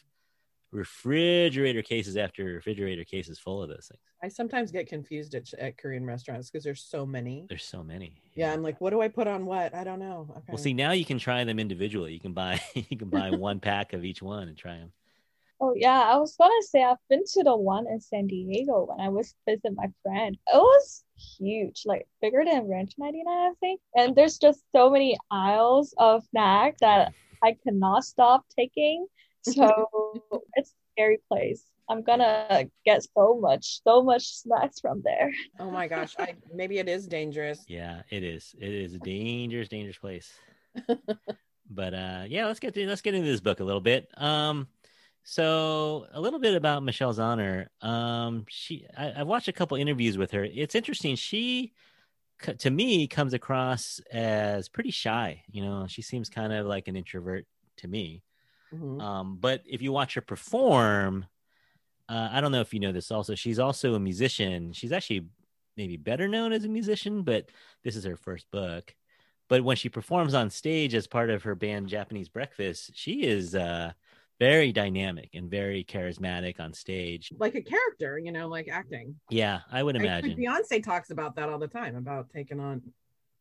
refrigerator 0.73 1.81
cases 1.81 2.17
after 2.17 2.43
refrigerator 2.45 3.03
cases 3.03 3.39
full 3.39 3.61
of 3.61 3.69
those 3.69 3.89
things. 3.91 4.01
I 4.23 4.27
sometimes 4.27 4.71
get 4.71 4.87
confused 4.87 5.35
at, 5.35 5.53
at 5.55 5.77
Korean 5.77 6.05
restaurants 6.05 6.49
because 6.49 6.63
there's 6.63 6.83
so 6.83 7.05
many. 7.05 7.45
There's 7.47 7.65
so 7.65 7.83
many. 7.83 8.21
Yeah, 8.35 8.51
I'm 8.51 8.63
like, 8.63 8.81
what 8.81 8.89
do 8.89 9.01
I 9.01 9.07
put 9.07 9.27
on 9.27 9.45
what? 9.45 9.75
I 9.75 9.83
don't 9.83 9.99
know. 9.99 10.27
Okay. 10.31 10.45
Well, 10.49 10.57
see, 10.57 10.73
now 10.73 10.91
you 10.91 11.05
can 11.05 11.19
try 11.19 11.43
them 11.43 11.59
individually. 11.59 12.13
You 12.13 12.19
can 12.19 12.33
buy 12.33 12.61
you 12.73 12.97
can 12.97 13.09
buy 13.09 13.29
one 13.31 13.59
pack 13.59 13.93
of 13.93 14.03
each 14.03 14.21
one 14.21 14.47
and 14.47 14.57
try 14.57 14.77
them. 14.77 14.91
Oh 15.61 15.73
yeah, 15.75 16.01
I 16.01 16.17
was 16.17 16.35
gonna 16.35 16.51
say 16.61 16.83
I've 16.83 16.97
been 17.09 17.23
to 17.25 17.43
the 17.43 17.55
one 17.55 17.85
in 17.87 17.99
San 17.99 18.27
Diego 18.27 18.87
when 18.89 18.99
I 18.99 19.09
was 19.09 19.35
visit 19.47 19.71
my 19.75 19.87
friend. 20.01 20.35
It 20.53 20.57
was 20.57 21.05
huge, 21.15 21.83
like 21.85 22.07
bigger 22.21 22.43
than 22.43 22.67
Ranch 22.67 22.93
99, 22.97 23.25
I 23.27 23.51
think. 23.59 23.79
And 23.95 24.15
there's 24.15 24.37
just 24.39 24.61
so 24.75 24.89
many 24.89 25.17
aisles 25.31 25.93
of 25.97 26.23
snacks 26.31 26.79
that 26.81 27.13
I 27.43 27.55
cannot 27.63 28.03
stop 28.03 28.45
taking. 28.57 29.05
So 29.43 30.31
it's 30.55 30.71
a 30.71 30.73
scary 30.93 31.19
place. 31.29 31.63
I'm 31.89 32.01
gonna 32.01 32.65
get 32.85 33.03
so 33.15 33.37
much, 33.39 33.81
so 33.83 34.03
much 34.03 34.27
snacks 34.37 34.79
from 34.79 35.01
there. 35.03 35.31
oh 35.59 35.69
my 35.69 35.87
gosh, 35.87 36.15
I 36.17 36.35
maybe 36.53 36.77
it 36.77 36.87
is 36.87 37.07
dangerous. 37.07 37.63
Yeah, 37.67 38.03
it 38.09 38.23
is. 38.23 38.55
It 38.59 38.71
is 38.71 38.93
a 38.93 38.99
dangerous, 38.99 39.67
dangerous 39.67 39.97
place. 39.97 40.31
but 41.69 41.93
uh 41.93 42.23
yeah, 42.27 42.47
let's 42.47 42.59
get 42.59 42.73
to, 42.75 42.87
let's 42.87 43.01
get 43.01 43.15
into 43.15 43.27
this 43.27 43.41
book 43.41 43.59
a 43.59 43.63
little 43.63 43.81
bit. 43.81 44.09
Um 44.17 44.67
so 45.25 46.07
a 46.13 46.19
little 46.19 46.39
bit 46.39 46.55
about 46.55 46.83
Michelle 46.83 47.13
Zauner. 47.13 47.67
Um 47.81 48.45
she 48.47 48.85
I, 48.97 49.13
I've 49.17 49.27
watched 49.27 49.49
a 49.49 49.53
couple 49.53 49.75
interviews 49.77 50.17
with 50.17 50.31
her. 50.31 50.45
It's 50.45 50.75
interesting. 50.75 51.15
She 51.15 51.73
to 52.59 52.69
me 52.69 53.07
comes 53.07 53.33
across 53.33 53.99
as 54.11 54.69
pretty 54.69 54.91
shy, 54.91 55.43
you 55.51 55.63
know. 55.63 55.85
She 55.87 56.01
seems 56.01 56.29
kind 56.29 56.53
of 56.53 56.65
like 56.65 56.87
an 56.87 56.95
introvert 56.95 57.45
to 57.77 57.87
me. 57.87 58.23
Mhm. 58.73 59.01
Um, 59.01 59.37
but 59.39 59.61
if 59.65 59.81
you 59.81 59.91
watch 59.91 60.15
her 60.15 60.21
perform, 60.21 61.25
uh, 62.09 62.29
I 62.31 62.41
don't 62.41 62.51
know 62.51 62.61
if 62.61 62.73
you 62.73 62.79
know 62.79 62.91
this 62.91 63.11
also. 63.11 63.35
She's 63.35 63.59
also 63.59 63.95
a 63.95 63.99
musician. 63.99 64.73
She's 64.73 64.91
actually 64.91 65.27
maybe 65.77 65.97
better 65.97 66.27
known 66.27 66.53
as 66.53 66.65
a 66.65 66.69
musician, 66.69 67.23
but 67.23 67.49
this 67.83 67.95
is 67.95 68.03
her 68.03 68.17
first 68.17 68.49
book. 68.51 68.93
But 69.49 69.63
when 69.63 69.77
she 69.77 69.89
performs 69.89 70.33
on 70.33 70.49
stage 70.49 70.93
as 70.95 71.07
part 71.07 71.29
of 71.29 71.43
her 71.43 71.55
band 71.55 71.87
Japanese 71.87 72.29
Breakfast, 72.29 72.91
she 72.93 73.23
is 73.23 73.55
uh, 73.55 73.91
very 74.39 74.71
dynamic 74.71 75.31
and 75.33 75.49
very 75.49 75.83
charismatic 75.83 76.59
on 76.59 76.73
stage. 76.73 77.31
Like 77.37 77.55
a 77.55 77.61
character, 77.61 78.17
you 78.17 78.31
know, 78.31 78.47
like 78.47 78.67
acting. 78.71 79.15
Yeah, 79.29 79.59
I 79.71 79.83
would 79.83 79.95
I 79.95 79.99
imagine. 79.99 80.35
think 80.35 80.47
Beyonce 80.47 80.83
talks 80.83 81.11
about 81.11 81.35
that 81.35 81.49
all 81.49 81.59
the 81.59 81.67
time 81.67 81.95
about 81.95 82.29
taking 82.29 82.59
on 82.59 82.81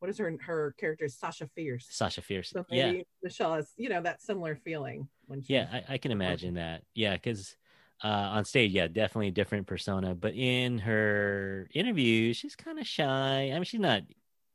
what 0.02 0.10
is 0.10 0.18
her 0.18 0.36
her 0.40 0.74
character 0.80 1.06
Sasha 1.06 1.46
Fierce. 1.54 1.86
Sasha 1.88 2.22
Fierce. 2.22 2.50
So 2.50 2.66
yeah, 2.68 2.92
Michelle 3.22 3.54
has, 3.54 3.70
you 3.76 3.88
know, 3.88 4.02
that 4.02 4.20
similar 4.20 4.56
feeling 4.56 5.06
when 5.26 5.44
yeah, 5.46 5.68
I, 5.72 5.94
I 5.94 5.98
can 5.98 6.10
imagine 6.10 6.54
that. 6.54 6.82
Yeah, 6.92 7.12
because 7.12 7.54
uh, 8.02 8.08
on 8.08 8.44
stage, 8.44 8.72
yeah, 8.72 8.88
definitely 8.88 9.28
a 9.28 9.30
different 9.30 9.68
persona. 9.68 10.16
But 10.16 10.34
in 10.34 10.78
her 10.78 11.68
interviews, 11.72 12.36
she's 12.36 12.56
kind 12.56 12.80
of 12.80 12.86
shy. 12.86 13.50
I 13.50 13.54
mean, 13.54 13.62
she's 13.62 13.78
not 13.78 14.02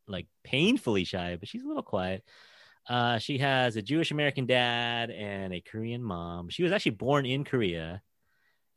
like 0.05 0.27
painfully 0.43 1.05
shy, 1.05 1.37
but 1.39 1.47
she's 1.47 1.63
a 1.63 1.67
little 1.67 1.81
quiet. 1.81 2.25
Uh, 2.89 3.17
she 3.17 3.37
has 3.37 3.77
a 3.77 3.81
Jewish 3.81 4.11
American 4.11 4.47
dad 4.47 5.11
and 5.11 5.53
a 5.53 5.61
Korean 5.61 6.03
mom. 6.03 6.49
She 6.49 6.63
was 6.63 6.73
actually 6.73 6.91
born 6.91 7.25
in 7.25 7.45
Korea 7.45 8.01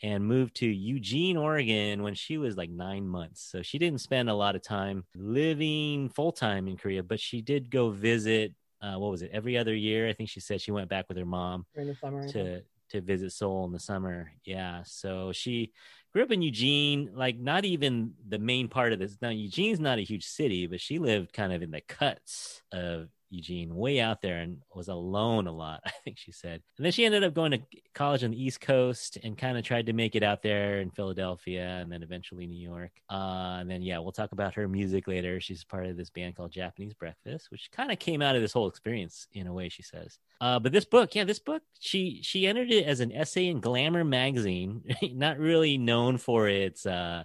and 0.02 0.24
moved 0.24 0.56
to 0.56 0.66
Eugene, 0.66 1.36
Oregon 1.36 2.02
when 2.02 2.14
she 2.14 2.38
was 2.38 2.56
like 2.56 2.70
nine 2.70 3.06
months. 3.06 3.42
So 3.42 3.62
she 3.62 3.78
didn't 3.78 4.00
spend 4.00 4.30
a 4.30 4.34
lot 4.34 4.56
of 4.56 4.62
time 4.62 5.04
living 5.14 6.08
full 6.08 6.32
time 6.32 6.68
in 6.68 6.76
Korea, 6.76 7.02
but 7.02 7.20
she 7.20 7.42
did 7.42 7.70
go 7.70 7.90
visit. 7.90 8.54
Uh, 8.80 8.94
what 8.98 9.10
was 9.10 9.22
it? 9.22 9.30
Every 9.32 9.58
other 9.58 9.74
year, 9.74 10.08
I 10.08 10.14
think 10.14 10.30
she 10.30 10.40
said 10.40 10.60
she 10.60 10.72
went 10.72 10.88
back 10.88 11.06
with 11.08 11.18
her 11.18 11.26
mom 11.26 11.66
summer. 12.00 12.26
to 12.28 12.62
to 12.90 13.00
visit 13.00 13.32
Seoul 13.32 13.64
in 13.66 13.72
the 13.72 13.78
summer. 13.78 14.32
Yeah, 14.44 14.82
so 14.84 15.32
she 15.32 15.72
grew 16.12 16.22
up 16.22 16.32
in 16.32 16.42
Eugene, 16.42 17.10
like 17.14 17.38
not 17.38 17.64
even 17.64 18.14
the 18.28 18.38
main 18.38 18.68
part 18.68 18.92
of 18.92 18.98
this. 18.98 19.16
Now 19.22 19.28
Eugene's 19.28 19.80
not 19.80 19.98
a 19.98 20.02
huge 20.02 20.24
city, 20.24 20.66
but 20.66 20.80
she 20.80 20.98
lived 20.98 21.32
kind 21.32 21.52
of 21.52 21.62
in 21.62 21.70
the 21.70 21.80
cuts 21.82 22.62
of 22.72 23.08
Eugene, 23.30 23.74
way 23.74 24.00
out 24.00 24.20
there, 24.20 24.38
and 24.38 24.58
was 24.74 24.88
alone 24.88 25.46
a 25.46 25.52
lot. 25.52 25.80
I 25.86 25.92
think 26.04 26.18
she 26.18 26.32
said, 26.32 26.62
and 26.76 26.84
then 26.84 26.92
she 26.92 27.04
ended 27.04 27.24
up 27.24 27.34
going 27.34 27.52
to 27.52 27.60
college 27.94 28.24
on 28.24 28.32
the 28.32 28.42
East 28.42 28.60
Coast 28.60 29.18
and 29.22 29.38
kind 29.38 29.56
of 29.56 29.64
tried 29.64 29.86
to 29.86 29.92
make 29.92 30.16
it 30.16 30.22
out 30.22 30.42
there 30.42 30.80
in 30.80 30.90
Philadelphia, 30.90 31.78
and 31.80 31.90
then 31.90 32.02
eventually 32.02 32.46
New 32.46 32.60
York. 32.60 32.90
Uh, 33.08 33.58
and 33.60 33.70
then 33.70 33.82
yeah, 33.82 33.98
we'll 33.98 34.12
talk 34.12 34.32
about 34.32 34.54
her 34.54 34.68
music 34.68 35.08
later. 35.08 35.40
She's 35.40 35.64
part 35.64 35.86
of 35.86 35.96
this 35.96 36.10
band 36.10 36.36
called 36.36 36.52
Japanese 36.52 36.94
Breakfast, 36.94 37.50
which 37.50 37.70
kind 37.70 37.90
of 37.90 37.98
came 37.98 38.22
out 38.22 38.36
of 38.36 38.42
this 38.42 38.52
whole 38.52 38.68
experience 38.68 39.26
in 39.32 39.46
a 39.46 39.52
way. 39.52 39.68
She 39.68 39.82
says. 39.82 40.18
Uh, 40.40 40.58
but 40.58 40.72
this 40.72 40.84
book, 40.84 41.14
yeah, 41.14 41.24
this 41.24 41.38
book, 41.38 41.62
she 41.78 42.20
she 42.22 42.46
entered 42.46 42.70
it 42.70 42.86
as 42.86 43.00
an 43.00 43.12
essay 43.12 43.46
in 43.46 43.60
Glamour 43.60 44.04
magazine, 44.04 44.82
not 45.12 45.38
really 45.38 45.78
known 45.78 46.18
for 46.18 46.48
its 46.48 46.86
uh, 46.86 47.24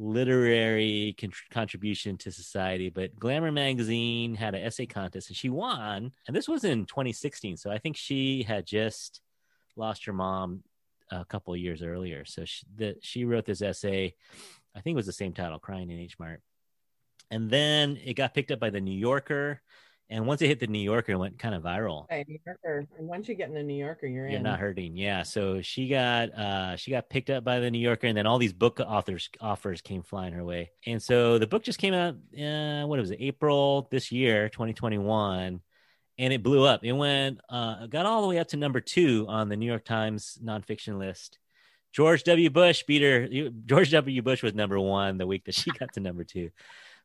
literary 0.00 1.14
con- 1.20 1.30
contribution 1.50 2.16
to 2.16 2.32
society. 2.32 2.88
But 2.88 3.18
Glamour 3.18 3.52
magazine 3.52 4.34
had 4.34 4.54
an 4.54 4.62
essay 4.62 4.86
contest 4.86 5.28
and 5.28 5.36
she 5.36 5.50
won. 5.50 6.12
And 6.26 6.34
this 6.34 6.48
was 6.48 6.64
in 6.64 6.86
2016. 6.86 7.58
So 7.58 7.70
I 7.70 7.78
think 7.78 7.96
she 7.96 8.42
had 8.42 8.66
just 8.66 9.20
lost 9.76 10.06
her 10.06 10.12
mom 10.12 10.62
a 11.10 11.24
couple 11.24 11.54
years 11.56 11.82
earlier. 11.82 12.24
So 12.24 12.44
she, 12.44 12.66
the, 12.74 12.96
she 13.02 13.24
wrote 13.24 13.44
this 13.44 13.62
essay. 13.62 14.14
I 14.74 14.80
think 14.80 14.94
it 14.94 14.96
was 14.96 15.06
the 15.06 15.12
same 15.12 15.32
title, 15.32 15.58
Crying 15.58 15.90
in 15.90 15.98
H 15.98 16.18
Mart. 16.18 16.40
And 17.30 17.50
then 17.50 17.98
it 18.02 18.14
got 18.14 18.34
picked 18.34 18.50
up 18.50 18.58
by 18.58 18.70
the 18.70 18.80
New 18.80 18.98
Yorker. 18.98 19.60
And 20.12 20.26
once 20.26 20.42
it 20.42 20.48
hit 20.48 20.58
the 20.58 20.66
New 20.66 20.80
Yorker, 20.80 21.12
it 21.12 21.16
went 21.16 21.38
kind 21.38 21.54
of 21.54 21.62
viral. 21.62 22.06
Hey, 22.10 22.24
New 22.26 22.38
Yorker. 22.44 22.84
And 22.98 23.06
once 23.06 23.28
you 23.28 23.36
get 23.36 23.48
in 23.48 23.54
the 23.54 23.62
New 23.62 23.76
Yorker, 23.76 24.08
you're, 24.08 24.24
in. 24.24 24.32
You're 24.32 24.38
in. 24.38 24.44
not 24.44 24.58
hurting. 24.58 24.96
Yeah. 24.96 25.22
So 25.22 25.62
she 25.62 25.88
got 25.88 26.34
uh 26.34 26.74
she 26.74 26.90
got 26.90 27.08
picked 27.08 27.30
up 27.30 27.44
by 27.44 27.60
the 27.60 27.70
New 27.70 27.78
Yorker 27.78 28.08
and 28.08 28.16
then 28.16 28.26
all 28.26 28.38
these 28.38 28.52
book 28.52 28.80
authors 28.80 29.30
offers 29.40 29.80
came 29.80 30.02
flying 30.02 30.32
her 30.32 30.44
way. 30.44 30.72
And 30.84 31.00
so 31.00 31.38
the 31.38 31.46
book 31.46 31.62
just 31.62 31.78
came 31.78 31.94
out 31.94 32.16
uh 32.36 32.86
what 32.88 32.98
was 32.98 33.12
it? 33.12 33.18
April 33.20 33.86
this 33.92 34.10
year, 34.10 34.48
2021, 34.48 35.60
and 36.18 36.32
it 36.32 36.42
blew 36.42 36.64
up. 36.64 36.84
It 36.84 36.92
went 36.92 37.40
uh 37.48 37.86
got 37.86 38.04
all 38.04 38.22
the 38.22 38.28
way 38.28 38.40
up 38.40 38.48
to 38.48 38.56
number 38.56 38.80
2 38.80 39.26
on 39.28 39.48
the 39.48 39.56
New 39.56 39.66
York 39.66 39.84
Times 39.84 40.38
nonfiction 40.42 40.98
list. 40.98 41.38
George 41.92 42.24
W. 42.24 42.50
Bush 42.50 42.82
beat 42.82 43.02
her. 43.02 43.28
George 43.66 43.92
W. 43.92 44.22
Bush 44.22 44.42
was 44.42 44.54
number 44.54 44.78
1 44.78 45.18
the 45.18 45.26
week 45.26 45.44
that 45.44 45.54
she 45.54 45.70
got 45.70 45.92
to 45.92 46.00
number 46.00 46.24
2 46.24 46.50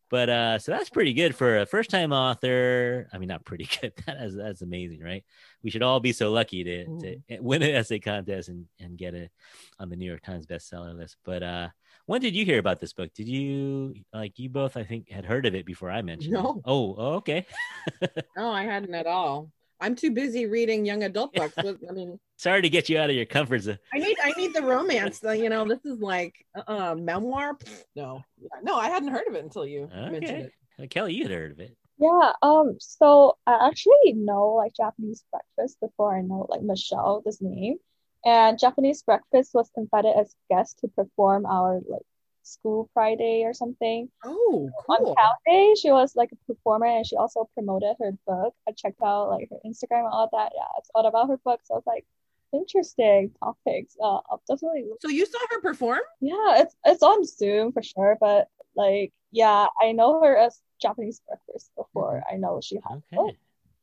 but 0.10 0.30
uh 0.30 0.60
so 0.60 0.72
that's 0.72 0.90
pretty 0.90 1.14
good 1.14 1.36
for 1.36 1.60
a 1.60 1.66
first 1.66 1.90
time 1.90 2.12
author. 2.14 3.08
I 3.14 3.18
mean 3.18 3.28
not 3.28 3.46
pretty 3.46 3.68
good. 3.82 3.94
That 4.06 4.18
is, 4.22 4.36
that's 4.36 4.62
amazing 4.62 5.02
right? 5.02 5.24
We 5.64 5.70
should 5.70 5.84
all 5.84 6.00
be 6.00 6.14
so 6.14 6.32
lucky 6.32 6.64
to, 6.64 6.86
to 6.86 7.18
win 7.42 7.64
an 7.64 7.76
essay 7.76 8.00
contest 8.00 8.50
and 8.50 8.66
and 8.80 8.98
get 8.98 9.14
it 9.16 9.32
on 9.80 9.90
the 9.90 9.96
new 9.96 10.06
york 10.08 10.22
times 10.22 10.46
bestseller 10.46 10.96
list. 10.96 11.18
But 11.26 11.44
uh 11.44 11.70
when 12.08 12.22
did 12.22 12.36
you 12.36 12.46
hear 12.46 12.60
about 12.60 12.80
this 12.80 12.94
book? 12.94 13.12
Did 13.16 13.28
you 13.28 13.96
like 14.14 14.38
you 14.38 14.50
both 14.50 14.78
i 14.78 14.84
think 14.84 15.10
had 15.10 15.26
heard 15.26 15.46
of 15.48 15.56
it 15.56 15.66
before 15.66 15.90
i 15.90 16.02
mentioned 16.02 16.34
No. 16.34 16.58
it 16.58 16.62
oh, 16.66 16.96
oh 16.98 17.14
okay. 17.16 17.46
No, 18.38 18.50
I 18.52 18.64
hadn't 18.64 18.94
at 18.94 19.08
all. 19.08 19.52
I'm 19.80 19.96
too 19.96 20.12
busy 20.12 20.46
reading 20.46 20.86
young 20.86 21.04
adult 21.04 21.34
books. 21.34 21.58
I 21.58 21.92
mean, 21.92 22.20
sorry 22.38 22.62
to 22.62 22.70
get 22.70 22.90
you 22.90 22.98
out 22.98 23.10
of 23.10 23.16
your 23.16 23.26
comfort 23.26 23.60
zone 23.60 23.80
I 23.94 24.00
need 24.00 24.18
I 24.24 24.34
need 24.38 24.54
the 24.54 24.62
romance. 24.62 25.20
The, 25.20 25.38
you 25.38 25.50
know, 25.50 25.66
this 25.66 25.84
is 25.86 26.00
like 26.00 26.34
uh, 26.68 26.96
memoir. 26.96 27.58
No, 27.96 28.24
no, 28.64 28.76
I 28.76 28.90
hadn't 28.90 29.10
heard 29.10 29.28
of 29.28 29.36
it 29.36 29.44
until 29.44 29.66
you 29.66 29.90
mentioned 29.94 30.44
it. 30.44 30.54
Uh, 30.78 30.88
kelly 30.90 31.14
you 31.14 31.24
had 31.24 31.32
heard 31.32 31.52
of 31.54 31.60
it 31.62 31.74
Yeah, 31.98 32.34
um, 32.42 32.76
so 32.80 33.38
I 33.48 33.70
actually 33.70 34.14
know 34.14 34.56
like 34.56 34.74
Japanese 34.76 35.24
breakfast 35.32 35.80
before 35.80 36.18
I 36.18 36.22
know 36.22 36.46
like 36.50 36.62
Michelle, 36.62 37.22
this 37.26 37.42
name. 37.42 37.78
And 38.26 38.58
Japanese 38.60 39.04
breakfast 39.04 39.54
was 39.54 39.70
invited 39.78 40.16
as 40.18 40.36
guest 40.50 40.80
to 40.80 40.88
perform 40.88 41.46
our 41.46 41.80
like 41.88 42.02
school 42.46 42.90
Friday 42.94 43.44
or 43.44 43.54
something. 43.54 44.10
Oh, 44.24 44.70
On 44.88 44.98
cool. 44.98 45.16
Cal 45.16 45.34
Day, 45.46 45.76
she 45.80 45.92
was 45.92 46.16
like 46.16 46.32
a 46.32 46.54
performer 46.54 46.86
and 46.88 47.06
she 47.06 47.16
also 47.16 47.50
promoted 47.54 47.96
her 48.00 48.12
book. 48.28 48.54
I 48.68 48.72
checked 48.72 49.02
out 49.04 49.30
like 49.30 49.50
her 49.50 49.58
Instagram 49.66 50.06
and 50.06 50.14
all 50.14 50.30
that. 50.32 50.52
Yeah, 50.56 50.68
it's 50.78 50.90
all 50.96 51.06
about 51.06 51.30
her 51.30 51.38
book. 51.38 51.60
So 51.64 51.74
I 51.76 51.78
was 51.78 51.84
like, 51.88 52.06
interesting 52.54 53.32
topics. 53.40 53.96
Uh, 54.02 54.20
I'll 54.30 54.42
definitely. 54.48 54.86
So 55.02 55.10
you 55.10 55.26
saw 55.26 55.40
her 55.52 55.62
perform? 55.62 56.00
Yeah, 56.22 56.62
it's 56.62 56.76
it's 56.86 57.04
on 57.04 57.26
Zoom 57.26 57.72
for 57.72 57.84
sure, 57.84 58.18
but 58.20 58.48
like 58.76 59.12
yeah, 59.32 59.68
I 59.82 59.92
know 59.92 60.22
her 60.22 60.38
as 60.38 60.62
Japanese 60.82 61.22
breakfast 61.28 61.72
before 61.76 62.24
I 62.32 62.36
know 62.38 62.60
she 62.62 62.78
had. 62.88 63.02
okay 63.18 63.38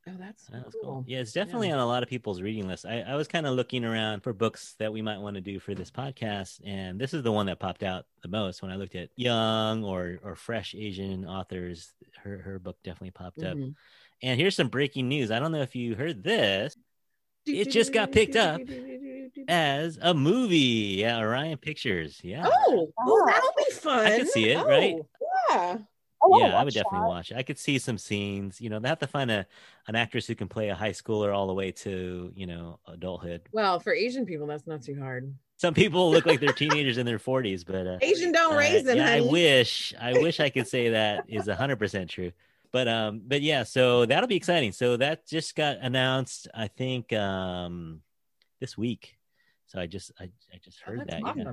Oh, 0.07 0.11
Oh, 0.11 0.17
that's 0.19 0.47
That 0.47 0.65
was 0.67 0.75
cool. 0.75 0.83
cool. 0.83 1.05
Yeah, 1.07 1.21
it's 1.21 1.33
definitely 1.33 1.71
on 1.71 1.79
a 1.79 1.87
lot 1.87 2.03
of 2.03 2.09
people's 2.09 2.43
reading 2.43 2.67
list. 2.67 2.85
I, 2.87 3.01
I 3.03 3.15
was 3.15 3.29
kind 3.29 3.47
of 3.47 3.55
looking 3.55 3.85
around 3.85 4.23
for 4.25 4.33
books 4.33 4.75
that 4.81 4.93
we 4.93 5.01
might 5.01 5.19
want 5.19 5.37
to 5.37 5.41
do 5.41 5.61
for 5.61 5.75
this 5.77 5.93
podcast, 5.93 6.61
and 6.67 6.99
this 7.01 7.15
is 7.15 7.23
the 7.23 7.31
one 7.31 7.47
that 7.47 7.61
popped 7.61 7.85
out 7.85 8.05
the 8.23 8.29
most 8.29 8.63
when 8.63 8.71
I 8.73 8.77
looked 8.77 8.97
at 8.97 9.11
young 9.17 9.85
or 9.85 10.19
or 10.25 10.35
fresh 10.35 10.75
Asian 10.75 11.25
authors. 11.25 11.93
Her 12.23 12.39
her 12.39 12.59
book 12.59 12.79
definitely 12.83 13.13
popped 13.13 13.45
up. 13.45 13.57
Mhm. 13.57 13.75
And 14.25 14.41
here's 14.41 14.57
some 14.57 14.69
breaking 14.69 15.09
news. 15.09 15.31
I 15.31 15.39
don't 15.39 15.53
know 15.53 15.63
if 15.63 15.77
you 15.77 15.95
heard 15.95 16.23
this 16.25 16.77
It 17.47 17.71
just 17.71 17.93
got 17.93 18.11
picked 18.13 18.35
up. 18.37 18.61
as 19.49 19.99
a 20.03 20.15
movie. 20.15 20.97
Yeah, 20.99 21.19
Orion 21.21 21.59
Pictures. 21.59 22.21
Yeah. 22.25 22.45
Oh, 22.47 22.93
oh, 22.99 23.25
that'll 23.27 23.53
be 23.57 23.73
fun. 23.75 24.07
I 24.07 24.19
could 24.19 24.29
see 24.29 24.51
it, 24.51 24.59
right? 24.65 24.97
Oh, 24.99 25.07
Yeah. 25.51 25.79
I 26.23 26.39
yeah, 26.39 26.61
I 26.61 26.65
would 26.65 26.75
definitely 26.75 27.01
that. 27.01 27.09
watch 27.09 27.31
it. 27.31 27.37
I 27.37 27.43
could 27.43 27.59
see 27.59 27.79
some 27.79 27.99
scenes. 27.99 28.61
You 28.61 28.71
know, 28.71 28.79
they 28.79 28.89
have 28.89 28.99
to 29.01 29.07
find 29.07 29.31
a 29.31 29.47
an 29.89 29.97
actress 29.97 30.27
who 30.27 30.35
can 30.35 30.49
play 30.49 30.69
a 30.69 30.75
high 30.75 30.91
schooler 30.91 31.35
all 31.35 31.47
the 31.47 31.55
way 31.55 31.73
to 31.73 32.33
you 32.35 32.47
know 32.47 32.79
adulthood. 32.87 33.43
Well, 33.53 33.81
for 33.81 33.93
Asian 33.93 34.25
people, 34.27 34.47
that's 34.47 34.67
not 34.67 34.83
too 34.83 34.99
hard. 34.99 35.35
Some 35.57 35.75
people 35.75 36.11
look 36.11 36.27
like 36.27 36.41
they're 36.41 36.53
teenagers 36.53 36.99
in 36.99 37.07
their 37.07 37.19
forties, 37.19 37.63
but 37.65 37.87
uh, 37.87 37.99
Asian 38.01 38.33
don't 38.33 38.55
uh, 38.55 38.83
them. 38.83 38.97
yeah, 38.97 39.11
I 39.11 39.21
wish 39.21 39.95
I 40.01 40.15
wish 40.15 40.41
I 40.41 40.51
could 40.51 40.67
say 40.67 40.91
that 40.91 41.25
is 41.29 41.47
hundred 41.49 41.77
percent 41.77 42.11
true. 42.11 42.33
But 42.73 42.89
um, 42.89 43.23
but 43.27 43.43
yeah, 43.43 43.65
so 43.65 44.07
that'll 44.07 44.29
be 44.29 44.37
exciting. 44.37 44.73
So 44.73 44.97
that 44.97 45.27
just 45.27 45.55
got 45.55 45.79
announced, 45.81 46.49
I 46.55 46.69
think, 46.69 47.13
um, 47.13 48.01
this 48.61 48.79
week. 48.79 49.19
So 49.67 49.79
I 49.79 49.87
just 49.87 50.11
I, 50.19 50.25
I 50.53 50.59
just 50.65 50.81
Oh, 50.87 50.91
heard 50.91 51.07
that. 51.09 51.23
yeah. 51.37 51.45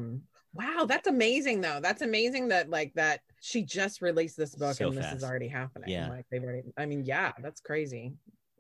Wow, 0.54 0.86
that's 0.88 1.08
amazing 1.08 1.62
though. 1.62 1.80
That's 1.82 2.02
amazing 2.02 2.48
that 2.50 2.70
like 2.70 2.94
that 2.96 3.22
she 3.40 3.64
just 3.64 4.02
released 4.02 4.36
this 4.36 4.56
book 4.56 4.76
So 4.76 4.88
and 4.88 4.98
this 4.98 5.14
is 5.14 5.24
already 5.24 5.48
happening. 5.48 5.90
Yeah. 5.90 6.10
Like 6.10 6.26
they've 6.32 6.44
already 6.44 6.64
I 6.78 6.86
mean, 6.86 7.06
yeah, 7.06 7.34
that's 7.40 7.62
crazy. 7.62 8.14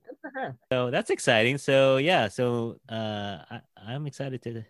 Good 0.05 0.15
for 0.21 0.31
her. 0.39 0.57
So 0.71 0.91
that's 0.91 1.09
exciting. 1.09 1.57
So 1.57 1.97
yeah, 1.97 2.27
so 2.27 2.79
uh, 2.89 3.39
I, 3.49 3.61
I'm 3.77 4.05
excited 4.05 4.41
to 4.43 4.63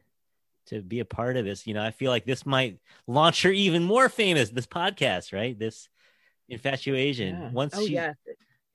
to 0.67 0.81
be 0.81 0.99
a 0.99 1.05
part 1.05 1.35
of 1.35 1.45
this. 1.45 1.67
You 1.67 1.73
know, 1.73 1.83
I 1.83 1.91
feel 1.91 2.11
like 2.11 2.25
this 2.25 2.45
might 2.45 2.79
launch 3.07 3.43
her 3.43 3.51
even 3.51 3.83
more 3.83 4.07
famous. 4.07 4.49
This 4.49 4.67
podcast, 4.67 5.33
right? 5.33 5.57
This 5.57 5.89
infatuasian. 6.51 7.31
Yeah. 7.31 7.51
Once 7.51 7.73
oh 7.75 7.85
she, 7.85 7.93
yeah. 7.93 8.13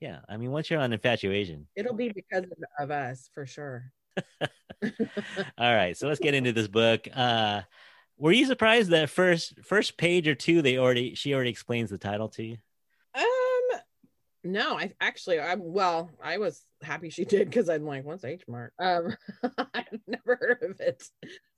yeah. 0.00 0.18
I 0.28 0.36
mean, 0.36 0.50
once 0.50 0.70
you're 0.70 0.80
on 0.80 0.90
infatuasian. 0.90 1.64
It'll 1.76 1.94
be 1.94 2.10
because 2.10 2.44
of, 2.44 2.58
of 2.78 2.90
us 2.90 3.30
for 3.32 3.46
sure. 3.46 3.90
All 5.58 5.74
right, 5.74 5.96
so 5.96 6.08
let's 6.08 6.20
get 6.20 6.34
into 6.34 6.52
this 6.52 6.68
book. 6.68 7.08
Uh, 7.12 7.62
were 8.16 8.32
you 8.32 8.46
surprised 8.46 8.90
that 8.90 9.10
first 9.10 9.54
first 9.64 9.96
page 9.96 10.28
or 10.28 10.34
two 10.34 10.62
they 10.62 10.78
already 10.78 11.14
she 11.14 11.34
already 11.34 11.50
explains 11.50 11.90
the 11.90 11.98
title 11.98 12.28
to 12.30 12.44
you? 12.44 12.56
Um 13.14 13.80
no, 14.44 14.78
I 14.78 14.92
actually 15.00 15.40
I 15.40 15.54
well, 15.56 16.10
I 16.22 16.38
was 16.38 16.62
happy 16.82 17.10
she 17.10 17.24
did 17.24 17.48
because 17.48 17.68
I'm 17.68 17.84
like, 17.84 18.04
what's 18.04 18.24
H 18.24 18.44
Mart? 18.48 18.72
Um 18.78 19.16
I've 19.74 20.00
never 20.06 20.36
heard 20.40 20.62
of 20.62 20.80
it. 20.80 21.02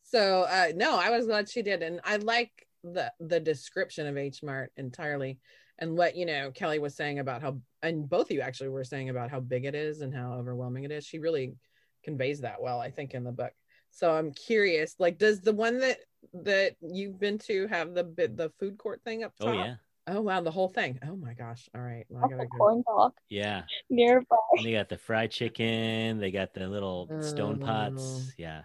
So 0.02 0.42
uh 0.42 0.68
no, 0.74 0.96
I 0.96 1.10
was 1.10 1.26
glad 1.26 1.48
she 1.48 1.62
did. 1.62 1.82
And 1.82 2.00
I 2.04 2.16
like 2.16 2.52
the 2.84 3.12
the 3.20 3.40
description 3.40 4.06
of 4.06 4.16
H 4.16 4.42
Mart 4.42 4.72
entirely 4.76 5.38
and 5.78 5.96
what 5.96 6.16
you 6.16 6.26
know 6.26 6.50
Kelly 6.52 6.78
was 6.78 6.94
saying 6.94 7.18
about 7.18 7.42
how 7.42 7.60
and 7.82 8.08
both 8.08 8.26
of 8.26 8.30
you 8.32 8.40
actually 8.40 8.70
were 8.70 8.84
saying 8.84 9.10
about 9.10 9.30
how 9.30 9.40
big 9.40 9.64
it 9.64 9.74
is 9.74 10.00
and 10.00 10.14
how 10.14 10.34
overwhelming 10.34 10.84
it 10.84 10.92
is. 10.92 11.04
She 11.04 11.18
really 11.18 11.54
conveys 12.02 12.40
that 12.40 12.62
well, 12.62 12.80
I 12.80 12.90
think, 12.90 13.14
in 13.14 13.24
the 13.24 13.32
book. 13.32 13.52
So 13.90 14.12
I'm 14.12 14.32
curious, 14.32 14.94
like, 14.98 15.18
does 15.18 15.40
the 15.40 15.52
one 15.52 15.78
that 15.80 15.98
that 16.32 16.76
you've 16.80 17.18
been 17.18 17.38
to 17.38 17.66
have 17.68 17.94
the 17.94 18.04
bit 18.04 18.36
the 18.36 18.50
food 18.58 18.78
court 18.78 19.00
thing 19.04 19.24
up 19.24 19.34
top? 19.36 19.48
Oh 19.48 19.52
yeah, 19.52 19.76
Oh 20.08 20.20
wow, 20.20 20.40
the 20.40 20.50
whole 20.52 20.68
thing. 20.68 20.98
Oh 21.06 21.16
my 21.16 21.34
gosh. 21.34 21.68
All 21.74 21.80
right. 21.80 22.04
Well, 22.08 22.22
I 22.22 22.24
Off 22.26 22.30
gotta 22.30 22.42
the 22.44 22.48
go. 22.48 22.58
corn 22.58 22.84
dog 22.86 23.12
yeah. 23.28 23.62
nearby. 23.90 24.36
And 24.56 24.64
they 24.64 24.72
got 24.72 24.88
the 24.88 24.98
fried 24.98 25.32
chicken. 25.32 26.18
They 26.18 26.30
got 26.30 26.54
the 26.54 26.68
little 26.68 27.10
stone 27.22 27.58
Oh. 27.60 27.66
pots. 27.66 28.32
Yeah. 28.38 28.62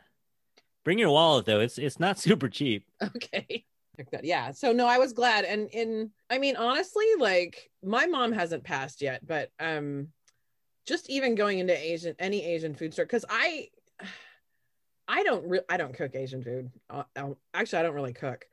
Bring 0.83 0.99
your 0.99 1.09
wallet 1.09 1.45
though. 1.45 1.59
It's 1.59 1.77
it's 1.77 1.99
not 1.99 2.19
super 2.19 2.47
cheap. 2.47 2.85
Okay. 3.01 3.65
Yeah. 4.21 4.51
So 4.51 4.71
no, 4.71 4.87
I 4.87 4.99
was 4.99 5.13
glad. 5.13 5.45
And 5.45 5.67
in 5.71 6.11
I 6.29 6.37
mean, 6.37 6.55
honestly, 6.57 7.05
like 7.17 7.71
my 7.83 8.05
mom 8.05 8.31
hasn't 8.31 8.63
passed 8.63 9.01
yet, 9.01 9.25
but 9.25 9.51
um 9.59 10.09
just 10.85 11.09
even 11.09 11.35
going 11.35 11.59
into 11.59 11.77
Asian 11.77 12.15
any 12.19 12.43
Asian 12.45 12.75
food 12.75 12.93
store, 12.93 13.05
because 13.05 13.25
I 13.29 13.69
I 15.07 15.23
don't 15.23 15.47
re- 15.47 15.61
I 15.69 15.77
don't 15.77 15.93
cook 15.93 16.15
Asian 16.15 16.43
food. 16.43 16.71
Uh, 16.89 17.03
um, 17.15 17.35
actually, 17.53 17.79
I 17.79 17.83
don't 17.83 17.95
really 17.95 18.13
cook. 18.13 18.45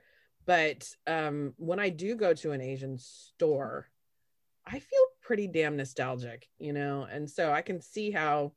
But 0.46 0.88
um 1.06 1.54
when 1.58 1.78
I 1.78 1.90
do 1.90 2.14
go 2.16 2.34
to 2.34 2.52
an 2.52 2.60
Asian 2.60 2.98
store, 2.98 3.90
I 4.66 4.78
feel 4.80 5.04
pretty 5.22 5.46
damn 5.48 5.76
nostalgic, 5.76 6.48
you 6.58 6.72
know, 6.72 7.04
and 7.04 7.30
so 7.30 7.52
I 7.52 7.62
can 7.62 7.80
see 7.80 8.10
how, 8.10 8.52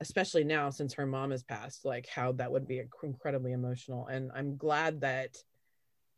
especially 0.00 0.44
now 0.44 0.70
since 0.70 0.94
her 0.94 1.06
mom 1.06 1.30
has 1.30 1.42
passed, 1.42 1.84
like 1.84 2.08
how 2.08 2.32
that 2.32 2.52
would 2.52 2.66
be 2.66 2.82
incredibly 3.02 3.52
emotional. 3.52 4.06
And 4.06 4.30
I'm 4.34 4.56
glad 4.56 5.00
that 5.02 5.36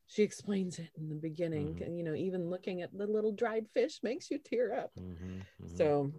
she 0.06 0.22
explains 0.22 0.78
it 0.78 0.90
in 0.96 1.08
the 1.08 1.14
beginning. 1.14 1.74
Mhm. 1.76 1.86
And, 1.86 1.98
you 1.98 2.04
know, 2.04 2.14
even 2.14 2.48
looking 2.50 2.82
at 2.82 2.96
the 2.96 3.06
little 3.06 3.32
dried 3.32 3.68
fish 3.74 4.02
makes 4.02 4.30
you 4.30 4.38
tear 4.38 4.74
up. 4.74 4.94
Mhm, 4.96 5.42
mhm. 5.60 5.76
So 5.76 6.12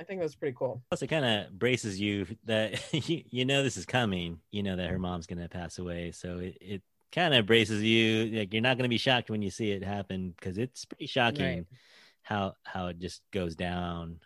I 0.00 0.02
think 0.02 0.20
that's 0.20 0.34
pretty 0.34 0.56
cool. 0.58 0.82
Plus, 0.88 1.02
it 1.02 1.08
kind 1.08 1.24
of 1.26 1.58
braces 1.58 2.00
you 2.00 2.26
that 2.46 2.80
you, 3.08 3.22
you 3.28 3.44
know 3.44 3.62
this 3.62 3.76
is 3.76 3.84
coming. 3.84 4.40
You 4.50 4.62
know 4.62 4.76
that 4.76 4.88
her 4.88 4.98
mom's 4.98 5.26
going 5.26 5.40
to 5.40 5.48
pass 5.48 5.78
away, 5.78 6.10
so 6.12 6.38
it, 6.38 6.56
it 6.60 6.82
kind 7.12 7.34
of 7.34 7.44
braces 7.46 7.82
you. 7.82 8.38
Like 8.38 8.52
you're 8.52 8.62
not 8.62 8.78
going 8.78 8.84
to 8.84 8.88
be 8.88 8.98
shocked 8.98 9.30
when 9.30 9.42
you 9.42 9.50
see 9.50 9.70
it 9.72 9.84
happen 9.84 10.32
because 10.36 10.56
it's 10.56 10.86
pretty 10.86 11.06
shocking 11.06 11.44
Right. 11.44 11.66
how 12.22 12.54
how 12.64 12.86
it 12.86 12.98
just 12.98 13.20
goes 13.30 13.54
down 13.54 14.20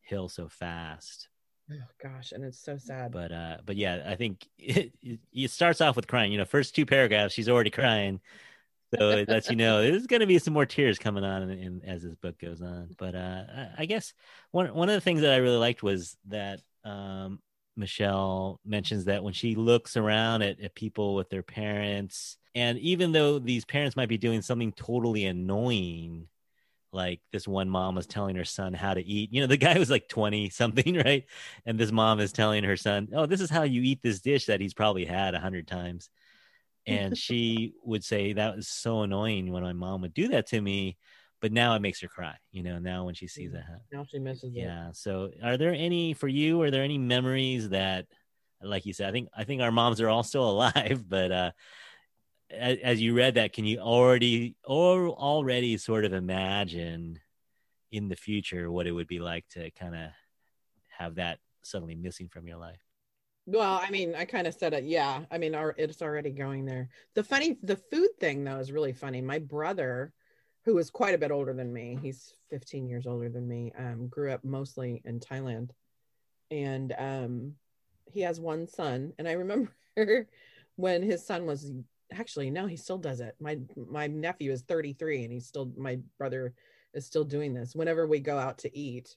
hill 0.00 0.28
so 0.28 0.48
fast. 0.48 1.28
Oh 1.70 1.74
gosh, 2.02 2.32
and 2.32 2.44
it's 2.44 2.58
so 2.58 2.76
sad. 2.76 3.12
But 3.12 3.30
uh, 3.32 3.58
but 3.64 3.76
yeah, 3.76 4.02
I 4.06 4.16
think 4.16 4.46
it, 4.58 4.92
it, 5.02 5.20
it 5.32 5.50
starts 5.50 5.80
off 5.80 5.94
with 5.94 6.08
crying. 6.08 6.32
You 6.32 6.38
know, 6.38 6.44
first 6.44 6.74
two 6.74 6.84
paragraphs, 6.86 7.32
she's 7.34 7.48
already 7.48 7.70
crying. 7.70 8.20
So 8.94 9.10
it 9.10 9.28
lets 9.28 9.50
you 9.50 9.56
know 9.56 9.82
there's 9.82 10.06
going 10.06 10.20
to 10.20 10.26
be 10.26 10.38
some 10.38 10.54
more 10.54 10.66
tears 10.66 10.98
coming 10.98 11.24
on 11.24 11.42
in, 11.42 11.50
in, 11.50 11.82
as 11.84 12.02
this 12.02 12.14
book 12.14 12.38
goes 12.38 12.62
on. 12.62 12.94
But 12.98 13.14
uh, 13.14 13.44
I, 13.76 13.86
guess 13.86 14.12
one 14.52 14.72
one 14.74 14.88
of 14.88 14.94
the 14.94 15.00
things 15.00 15.22
that 15.22 15.32
I 15.32 15.36
really 15.38 15.56
liked 15.56 15.82
was 15.82 16.16
that 16.28 16.60
um, 16.84 17.40
Michelle 17.76 18.60
mentions 18.64 19.06
that 19.06 19.24
when 19.24 19.32
she 19.32 19.54
looks 19.54 19.96
around 19.96 20.42
at, 20.42 20.60
at 20.60 20.74
people 20.74 21.14
with 21.14 21.28
their 21.30 21.42
parents, 21.42 22.38
and 22.54 22.78
even 22.78 23.12
though 23.12 23.38
these 23.38 23.64
parents 23.64 23.96
might 23.96 24.08
be 24.08 24.18
doing 24.18 24.40
something 24.42 24.72
totally 24.72 25.26
annoying, 25.26 26.28
like 26.92 27.20
this 27.32 27.46
one 27.46 27.68
mom 27.68 27.94
was 27.94 28.06
telling 28.06 28.36
her 28.36 28.44
son 28.44 28.72
how 28.72 28.94
to 28.94 29.04
eat. 29.04 29.32
You 29.32 29.42
know, 29.42 29.46
the 29.46 29.56
guy 29.56 29.78
was 29.78 29.90
like 29.90 30.08
20 30.08 30.50
something, 30.50 30.96
right? 31.04 31.24
And 31.66 31.78
this 31.78 31.92
mom 31.92 32.20
is 32.20 32.32
telling 32.32 32.64
her 32.64 32.76
son, 32.76 33.08
Oh, 33.12 33.26
this 33.26 33.40
is 33.40 33.50
how 33.50 33.62
you 33.62 33.82
eat 33.82 34.00
this 34.02 34.20
dish 34.20 34.46
that 34.46 34.60
he's 34.60 34.74
probably 34.74 35.04
had 35.04 35.34
a 35.34 35.40
hundred 35.40 35.66
times. 35.66 36.08
And 36.86 37.16
she 37.16 37.74
would 37.82 38.04
say, 38.04 38.32
That 38.32 38.56
was 38.56 38.68
so 38.68 39.02
annoying 39.02 39.52
when 39.52 39.62
my 39.62 39.72
mom 39.72 40.02
would 40.02 40.14
do 40.14 40.28
that 40.28 40.46
to 40.48 40.60
me. 40.60 40.96
But 41.40 41.52
now 41.52 41.74
it 41.74 41.82
makes 41.82 42.00
her 42.00 42.08
cry, 42.08 42.36
you 42.50 42.62
know, 42.62 42.78
now 42.78 43.04
when 43.04 43.14
she 43.14 43.26
sees 43.26 43.52
Yeah. 43.52 43.58
that. 43.58 43.80
Now 43.92 44.04
she 44.04 44.18
misses 44.18 44.56
it. 44.56 44.60
Yeah. 44.60 44.90
So 44.92 45.30
are 45.42 45.56
there 45.56 45.74
any 45.74 46.14
for 46.14 46.28
you, 46.28 46.62
are 46.62 46.70
there 46.70 46.82
any 46.82 46.98
memories 46.98 47.68
that 47.70 48.06
like 48.62 48.86
you 48.86 48.94
said, 48.94 49.08
I 49.08 49.12
think 49.12 49.28
I 49.36 49.44
think 49.44 49.60
our 49.60 49.70
moms 49.70 50.00
are 50.00 50.08
all 50.08 50.22
still 50.22 50.48
alive, 50.50 51.04
but 51.08 51.30
uh 51.32 51.50
as, 52.50 52.78
as 52.82 53.00
you 53.02 53.14
read 53.14 53.34
that, 53.34 53.52
can 53.52 53.64
you 53.64 53.78
already 53.78 54.56
or 54.64 55.08
already 55.08 55.76
sort 55.78 56.04
of 56.04 56.12
imagine 56.12 57.20
in 57.92 58.08
the 58.08 58.16
future 58.16 58.70
what 58.70 58.86
it 58.86 58.92
would 58.92 59.08
be 59.08 59.18
like 59.18 59.46
to 59.50 59.70
kind 59.72 59.94
of 59.94 60.10
have 60.98 61.16
that 61.16 61.38
suddenly 61.62 61.94
missing 61.94 62.28
from 62.28 62.46
your 62.46 62.58
life? 62.58 62.85
Well, 63.46 63.80
I 63.80 63.90
mean, 63.90 64.14
I 64.16 64.24
kind 64.24 64.48
of 64.48 64.54
said 64.54 64.74
it. 64.74 64.84
Yeah, 64.84 65.22
I 65.30 65.38
mean, 65.38 65.54
our, 65.54 65.74
it's 65.78 66.02
already 66.02 66.30
going 66.30 66.64
there. 66.64 66.88
The 67.14 67.22
funny, 67.22 67.58
the 67.62 67.76
food 67.76 68.10
thing 68.18 68.42
though 68.42 68.58
is 68.58 68.72
really 68.72 68.92
funny. 68.92 69.20
My 69.20 69.38
brother, 69.38 70.12
who 70.64 70.76
is 70.78 70.90
quite 70.90 71.14
a 71.14 71.18
bit 71.18 71.30
older 71.30 71.52
than 71.52 71.72
me, 71.72 71.96
he's 72.02 72.34
15 72.50 72.88
years 72.88 73.06
older 73.06 73.28
than 73.28 73.46
me. 73.46 73.72
Um, 73.78 74.08
grew 74.08 74.32
up 74.32 74.44
mostly 74.44 75.00
in 75.04 75.20
Thailand, 75.20 75.70
and 76.50 76.92
um, 76.98 77.54
he 78.06 78.22
has 78.22 78.40
one 78.40 78.66
son. 78.66 79.12
And 79.16 79.28
I 79.28 79.32
remember 79.32 79.72
when 80.74 81.02
his 81.04 81.24
son 81.24 81.46
was 81.46 81.70
actually 82.12 82.50
no, 82.50 82.66
he 82.66 82.76
still 82.76 82.98
does 82.98 83.20
it. 83.20 83.36
My 83.38 83.60
my 83.76 84.08
nephew 84.08 84.50
is 84.50 84.62
33, 84.62 85.22
and 85.22 85.32
he's 85.32 85.46
still 85.46 85.70
my 85.76 86.00
brother 86.18 86.52
is 86.94 87.06
still 87.06 87.24
doing 87.24 87.54
this. 87.54 87.76
Whenever 87.76 88.08
we 88.08 88.18
go 88.18 88.38
out 88.38 88.58
to 88.58 88.76
eat, 88.76 89.14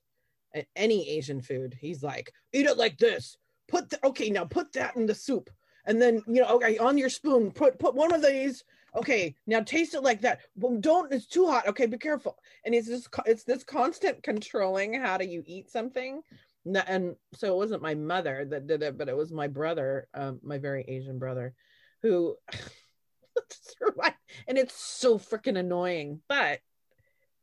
any 0.76 1.10
Asian 1.10 1.42
food, 1.42 1.76
he's 1.80 2.04
like, 2.04 2.32
eat 2.54 2.68
it 2.68 2.78
like 2.78 3.00
this 3.00 3.36
put 3.70 3.90
the, 3.90 4.06
okay 4.08 4.30
now 4.30 4.46
put 4.46 4.74
that 4.74 4.96
in 4.96 5.06
the 5.06 5.16
soup. 5.16 5.50
And 5.86 6.02
then 6.02 6.22
you 6.28 6.42
know 6.42 6.56
okay 6.58 6.78
on 6.78 6.98
your 6.98 7.10
spoon 7.10 7.52
put 7.52 7.80
put 7.80 7.96
one 7.96 8.14
of 8.14 8.22
these. 8.22 8.64
Okay 8.96 9.36
now 9.48 9.62
taste 9.62 9.94
it 9.94 10.04
like 10.04 10.22
that. 10.22 10.42
Well, 10.56 10.78
don't 10.80 11.14
it's 11.14 11.28
too 11.28 11.48
hot. 11.48 11.68
Okay 11.68 11.86
be 11.86 11.98
careful. 11.98 12.38
And 12.66 12.76
it's 12.76 12.88
this 12.88 13.08
it's 13.26 13.44
this 13.44 13.64
constant 13.64 14.24
controlling 14.24 15.00
how 15.00 15.18
do 15.18 15.26
you 15.26 15.44
eat 15.46 15.70
something. 15.70 16.22
And 16.66 17.16
so 17.34 17.54
it 17.54 17.58
wasn't 17.58 17.82
my 17.82 17.96
mother 17.96 18.46
that 18.50 18.68
did 18.68 18.84
it 18.84 18.98
but 18.98 19.10
it 19.10 19.16
was 19.16 19.32
my 19.32 19.48
brother 19.48 20.08
um, 20.14 20.40
my 20.44 20.58
very 20.58 20.84
asian 20.88 21.18
brother 21.18 21.54
who 22.04 22.36
and 24.48 24.58
it's 24.58 24.76
so 24.76 25.18
freaking 25.18 25.58
annoying. 25.58 26.22
But 26.28 26.60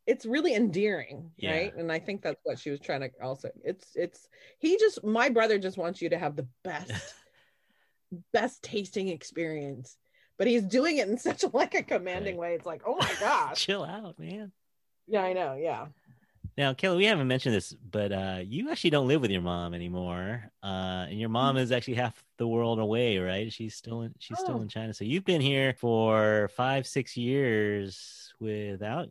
it's 0.06 0.24
really 0.26 0.54
endearing 0.54 1.30
Yeah. 1.36 1.52
right 1.52 1.74
and 1.76 1.90
i 1.90 1.98
think 1.98 2.22
that's 2.22 2.40
what 2.44 2.58
she 2.58 2.70
was 2.70 2.80
trying 2.80 3.00
to 3.00 3.10
also 3.22 3.50
it's 3.64 3.90
it's 3.94 4.28
he 4.58 4.76
just 4.78 5.02
my 5.04 5.28
brother 5.28 5.58
just 5.58 5.76
wants 5.78 6.00
you 6.02 6.08
to 6.10 6.18
have 6.18 6.36
the 6.36 6.46
best 6.62 6.92
best 8.32 8.62
tasting 8.62 9.08
experience 9.08 9.96
but 10.38 10.46
he's 10.46 10.62
doing 10.62 10.98
it 10.98 11.08
in 11.08 11.18
such 11.28 11.42
a 11.42 11.48
like 11.48 11.74
a 11.74 11.82
commanding 11.82 12.36
way 12.36 12.54
it's 12.54 12.66
like 12.66 12.82
oh 12.86 12.96
my 12.96 13.12
gosh 13.20 13.58
Chill 13.64 13.84
out, 13.84 14.18
man. 14.18 14.52
yeah 15.06 15.22
i 15.22 15.32
know 15.32 15.54
yeah 15.54 15.86
Now, 16.56 16.72
Kelly, 16.72 16.96
we 16.96 17.04
haven't 17.04 17.28
mentioned 17.28 17.54
this, 17.54 17.74
but 17.90 18.12
uh, 18.12 18.40
you 18.42 18.70
actually 18.70 18.88
don't 18.96 19.08
live 19.08 19.20
with 19.20 19.30
your 19.30 19.42
mom 19.42 19.74
anymore, 19.74 20.50
uh, 20.62 21.04
and 21.10 21.20
your 21.20 21.28
mom 21.28 21.58
is 21.58 21.70
actually 21.70 21.96
half 22.00 22.16
the 22.38 22.48
world 22.48 22.78
away, 22.78 23.18
right? 23.18 23.52
She's 23.52 23.74
still 23.76 24.00
in, 24.08 24.14
she's 24.18 24.38
still 24.38 24.56
Oh. 24.56 24.62
in 24.62 24.68
China. 24.68 24.94
So 24.94 25.04
you've 25.04 25.26
been 25.26 25.42
here 25.42 25.74
for 25.74 26.48
five, 26.56 26.86
six 26.86 27.14
years 27.14 28.32
without. 28.40 29.10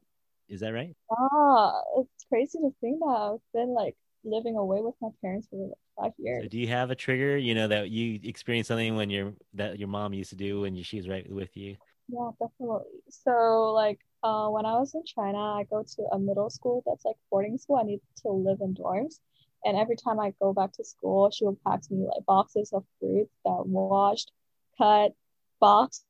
Is 0.50 0.60
that 0.62 0.70
right? 0.74 0.96
Ah, 1.12 1.82
it's 1.98 2.26
crazy 2.30 2.60
to 2.60 2.72
think 2.82 3.00
that 3.00 3.06
I've 3.06 3.40
been 3.54 3.74
like 3.74 3.96
living 4.24 4.58
away 4.58 4.82
with 4.82 4.96
my 5.02 5.10
parents 5.22 5.48
for 5.50 5.58
like 5.58 5.78
five 5.98 6.14
years. 6.18 6.44
So 6.44 6.50
do 6.50 6.58
you 6.58 6.68
have 6.68 6.92
a 6.92 6.96
trigger? 6.96 7.38
You 7.38 7.56
know 7.56 7.68
that 7.68 7.90
you 7.90 8.20
experienced 8.24 8.68
something 8.68 8.96
when 8.96 9.10
your 9.10 9.34
that 9.54 9.80
your 9.80 9.88
mom 9.88 10.14
used 10.14 10.32
to 10.32 10.36
do 10.36 10.62
when 10.62 10.82
she 10.84 10.98
was 10.98 11.08
right 11.08 11.30
with 11.32 11.56
you. 11.56 11.76
Yeah, 12.08 12.30
definitely. 12.40 12.86
So 13.10 13.74
like 13.74 14.00
uh 14.24 14.50
when 14.50 14.66
I 14.66 14.74
was 14.74 14.94
in 14.94 15.04
China, 15.06 15.38
I 15.38 15.64
go 15.70 15.84
to 15.84 16.04
a 16.12 16.20
middle 16.20 16.50
school 16.50 16.84
that's 16.86 17.06
like 17.06 17.18
boarding 17.32 17.58
school. 17.58 17.78
I 17.78 17.84
need 17.84 18.02
to 18.24 18.30
live 18.30 18.60
in 18.62 18.74
dorms. 18.76 19.20
And 19.64 19.76
every 19.76 19.96
time 19.96 20.20
I 20.20 20.34
go 20.40 20.54
back 20.54 20.74
to 20.74 20.84
school, 20.84 21.32
she 21.32 21.46
would 21.46 21.62
pack 21.64 21.82
me 21.90 22.06
like 22.06 22.26
boxes 22.26 22.72
of 22.72 22.84
fruits 23.00 23.32
that 23.46 23.66
washed, 23.66 24.32
cut, 24.78 25.14
boxed 25.60 26.06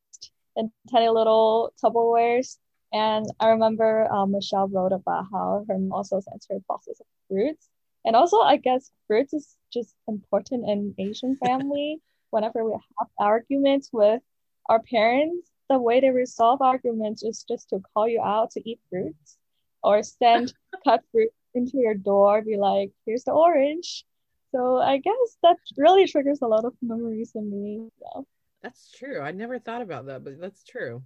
in 0.58 0.72
tiny 0.92 1.08
little 1.10 1.72
Tupperwares. 1.82 2.58
And 2.96 3.26
I 3.42 3.50
remember 3.50 4.10
um, 4.10 4.32
Michelle 4.32 4.70
wrote 4.70 4.94
about 4.94 5.26
how 5.30 5.66
her 5.68 5.78
mom 5.78 5.92
also 5.92 6.22
sends 6.22 6.48
her 6.50 6.60
boxes 6.66 7.02
of 7.02 7.06
fruits. 7.28 7.68
And 8.06 8.16
also, 8.16 8.40
I 8.40 8.56
guess 8.56 8.90
fruits 9.06 9.34
is 9.34 9.58
just 9.74 9.94
important 10.08 10.64
in 10.70 10.96
Asian 10.98 11.36
family. 11.46 12.00
Whenever 12.30 12.64
we 12.64 12.72
have 12.72 13.10
arguments 13.20 13.90
with 13.92 14.22
our 14.70 14.82
parents, 14.82 15.52
the 15.70 15.78
way 15.78 16.00
they 16.00 16.10
resolve 16.10 16.62
arguments 16.62 17.22
is 17.22 17.44
just 17.46 17.68
to 17.72 17.82
call 17.94 18.08
you 18.08 18.22
out 18.22 18.52
to 18.52 18.62
eat 18.70 18.80
fruits 18.90 19.38
or 19.84 20.02
send 20.02 20.54
cut 20.86 21.02
fruit 21.12 21.32
into 21.54 21.78
your 21.80 21.96
door, 21.96 22.44
be 22.44 22.56
like, 22.56 22.92
here's 23.06 23.26
the 23.26 23.34
orange. 23.34 24.06
So 24.54 24.78
I 24.78 25.00
guess 25.00 25.38
that 25.44 25.58
really 25.76 26.08
triggers 26.08 26.42
a 26.42 26.48
lot 26.48 26.64
of 26.64 26.74
memories 26.82 27.34
in 27.36 27.52
me. 27.52 27.90
So. 28.00 28.26
that's 28.64 28.90
true 28.92 29.20
i 29.20 29.32
never 29.32 29.60
thought 29.60 29.82
about 29.82 30.06
that 30.08 30.24
but 30.24 30.40
that's 30.40 30.64
true 30.64 31.04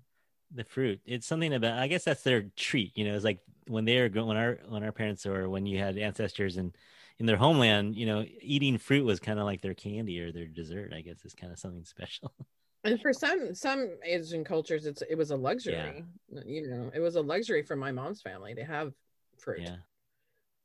The 0.53 0.63
fruit. 0.63 0.99
It's 1.05 1.27
something 1.27 1.53
about. 1.53 1.77
I 1.77 1.87
guess 1.87 2.03
that's 2.03 2.23
their 2.23 2.43
treat. 2.55 2.97
You 2.97 3.05
know, 3.05 3.15
it's 3.15 3.25
like 3.25 3.39
when 3.67 3.85
they 3.85 3.99
are 3.99 4.09
when 4.09 4.37
our 4.37 4.59
when 4.67 4.83
our 4.83 4.91
parents 4.91 5.25
or 5.25 5.49
when 5.49 5.65
you 5.65 5.77
had 5.77 5.97
ancestors 5.97 6.57
and 6.57 6.75
in 7.19 7.25
their 7.25 7.37
homeland, 7.37 7.95
you 7.95 8.05
know, 8.05 8.25
eating 8.41 8.77
fruit 8.77 9.05
was 9.05 9.19
kind 9.19 9.39
of 9.39 9.45
like 9.45 9.61
their 9.61 9.73
candy 9.73 10.19
or 10.21 10.31
their 10.31 10.47
dessert. 10.47 10.93
I 10.93 11.01
guess 11.01 11.23
is 11.23 11.35
kind 11.35 11.51
of 11.51 11.59
something 11.59 11.85
special. 11.85 12.33
and 12.85 13.01
for 13.01 13.11
some 13.11 13.53
some 13.53 13.89
asian 14.05 14.41
cultures 14.41 14.85
it's 14.85 15.03
it 15.09 15.15
was 15.15 15.31
a 15.31 15.35
luxury 15.35 16.05
you 16.45 16.65
know 16.69 16.89
it 16.93 17.01
was 17.01 17.17
a 17.17 17.21
luxury 17.21 17.61
for 17.61 17.75
my 17.75 17.91
mom's 17.91 18.21
family 18.21 18.55
to 18.55 18.63
have 18.63 18.93
fruit 19.37 19.59
yeah. 19.59 19.75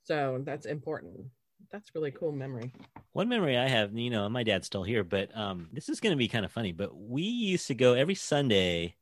so 0.04 0.40
that's 0.44 0.64
important 0.64 1.24
that's 1.72 1.92
really 1.92 2.12
cool 2.12 2.30
memory 2.30 2.72
One 3.14 3.28
memory 3.28 3.56
I 3.56 3.68
have, 3.68 3.96
you 3.96 4.10
know, 4.10 4.28
my 4.28 4.42
dad's 4.42 4.66
still 4.66 4.82
here, 4.82 5.04
but 5.04 5.36
um, 5.36 5.68
this 5.72 5.88
is 5.88 6.00
going 6.00 6.10
to 6.12 6.16
be 6.16 6.26
kind 6.26 6.44
of 6.44 6.50
funny. 6.50 6.72
But 6.72 6.96
we 6.96 7.22
used 7.22 7.68
to 7.68 7.74
go 7.74 7.94
every 7.94 8.16
Sunday. 8.16 8.96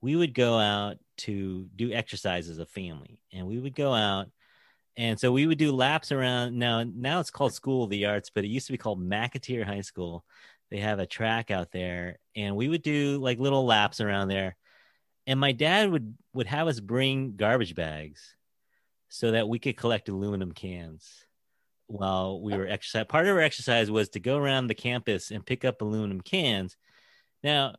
We 0.00 0.16
would 0.16 0.34
go 0.34 0.58
out 0.58 0.98
to 1.18 1.68
do 1.74 1.92
exercise 1.92 2.48
as 2.48 2.58
a 2.58 2.66
family, 2.66 3.22
and 3.32 3.46
we 3.46 3.58
would 3.58 3.74
go 3.74 3.94
out, 3.94 4.28
and 4.96 5.18
so 5.18 5.32
we 5.32 5.46
would 5.46 5.58
do 5.58 5.72
laps 5.72 6.12
around. 6.12 6.58
Now, 6.58 6.84
now 6.84 7.20
it's 7.20 7.30
called 7.30 7.54
School 7.54 7.84
of 7.84 7.90
the 7.90 8.06
Arts, 8.06 8.30
but 8.34 8.44
it 8.44 8.48
used 8.48 8.66
to 8.66 8.72
be 8.72 8.78
called 8.78 9.00
McAteer 9.00 9.64
High 9.64 9.80
School. 9.80 10.24
They 10.70 10.78
have 10.78 10.98
a 10.98 11.06
track 11.06 11.50
out 11.50 11.70
there, 11.72 12.18
and 12.34 12.56
we 12.56 12.68
would 12.68 12.82
do 12.82 13.18
like 13.18 13.38
little 13.38 13.66
laps 13.66 14.00
around 14.00 14.28
there. 14.28 14.56
And 15.26 15.40
my 15.40 15.52
dad 15.52 15.90
would 15.90 16.16
would 16.34 16.46
have 16.46 16.68
us 16.68 16.80
bring 16.80 17.36
garbage 17.36 17.74
bags 17.74 18.36
so 19.08 19.32
that 19.32 19.48
we 19.48 19.58
could 19.58 19.76
collect 19.76 20.08
aluminum 20.08 20.52
cans 20.52 21.24
while 21.86 22.40
we 22.40 22.56
were 22.56 22.66
exercise. 22.66 23.06
Part 23.08 23.26
of 23.26 23.36
our 23.36 23.42
exercise 23.42 23.90
was 23.90 24.08
to 24.10 24.20
go 24.20 24.36
around 24.36 24.66
the 24.66 24.74
campus 24.74 25.30
and 25.30 25.46
pick 25.46 25.64
up 25.64 25.80
aluminum 25.80 26.20
cans. 26.20 26.76
Now, 27.42 27.76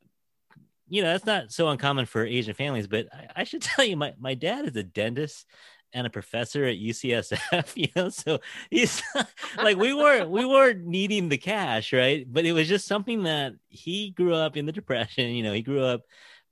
you 0.89 1.02
know, 1.02 1.12
that's 1.12 1.26
not 1.26 1.52
so 1.52 1.67
uncommon 1.69 2.06
for 2.06 2.26
Asian 2.26 2.54
families, 2.54 2.88
but 2.88 3.08
I, 3.13 3.41
I 3.41 3.43
should 3.43 3.62
tell 3.63 3.86
you, 3.86 3.97
my, 3.97 4.13
my 4.19 4.34
dad 4.34 4.65
is 4.65 4.76
a 4.76 4.84
dentist 4.84 5.45
and 5.93 6.06
a 6.06 6.10
professor 6.10 6.65
at 6.65 6.78
UCSF, 6.78 7.71
you 7.76 7.88
know, 7.95 8.10
so 8.10 8.39
he's 8.69 9.02
like 9.58 9.78
we 9.78 9.93
weren't 9.93 10.30
we 10.30 10.45
weren't 10.45 10.86
needing 10.86 11.30
the 11.30 11.38
cash, 11.38 11.93
right? 11.93 12.26
But 12.32 12.45
it 12.45 12.52
was 12.52 12.67
just 12.67 12.88
something 12.88 13.23
that 13.23 13.54
he 13.69 14.12
grew 14.12 14.34
up 14.36 14.58
in 14.58 14.65
the 14.65 14.71
depression, 14.71 15.32
you 15.32 15.43
know, 15.43 15.54
he 15.54 15.62
grew 15.62 15.82
up 15.84 16.02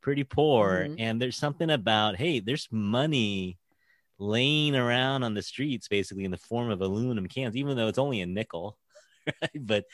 pretty 0.01 0.23
poor 0.23 0.87
Mhm. 0.89 0.95
and 0.99 1.21
there's 1.21 1.37
something 1.37 1.69
about 1.69 2.15
hey, 2.15 2.39
there's 2.39 2.67
money 2.71 3.57
laying 4.17 4.75
around 4.75 5.23
on 5.23 5.33
the 5.33 5.41
streets 5.41 5.87
basically 5.87 6.23
in 6.23 6.31
the 6.31 6.37
form 6.37 6.69
of 6.69 6.81
aluminum 6.81 7.27
cans, 7.27 7.55
even 7.55 7.75
though 7.75 7.87
it's 7.87 7.97
only 7.99 8.21
a 8.21 8.25
nickel. 8.25 8.77
Right? 9.41 9.65
But 9.65 9.85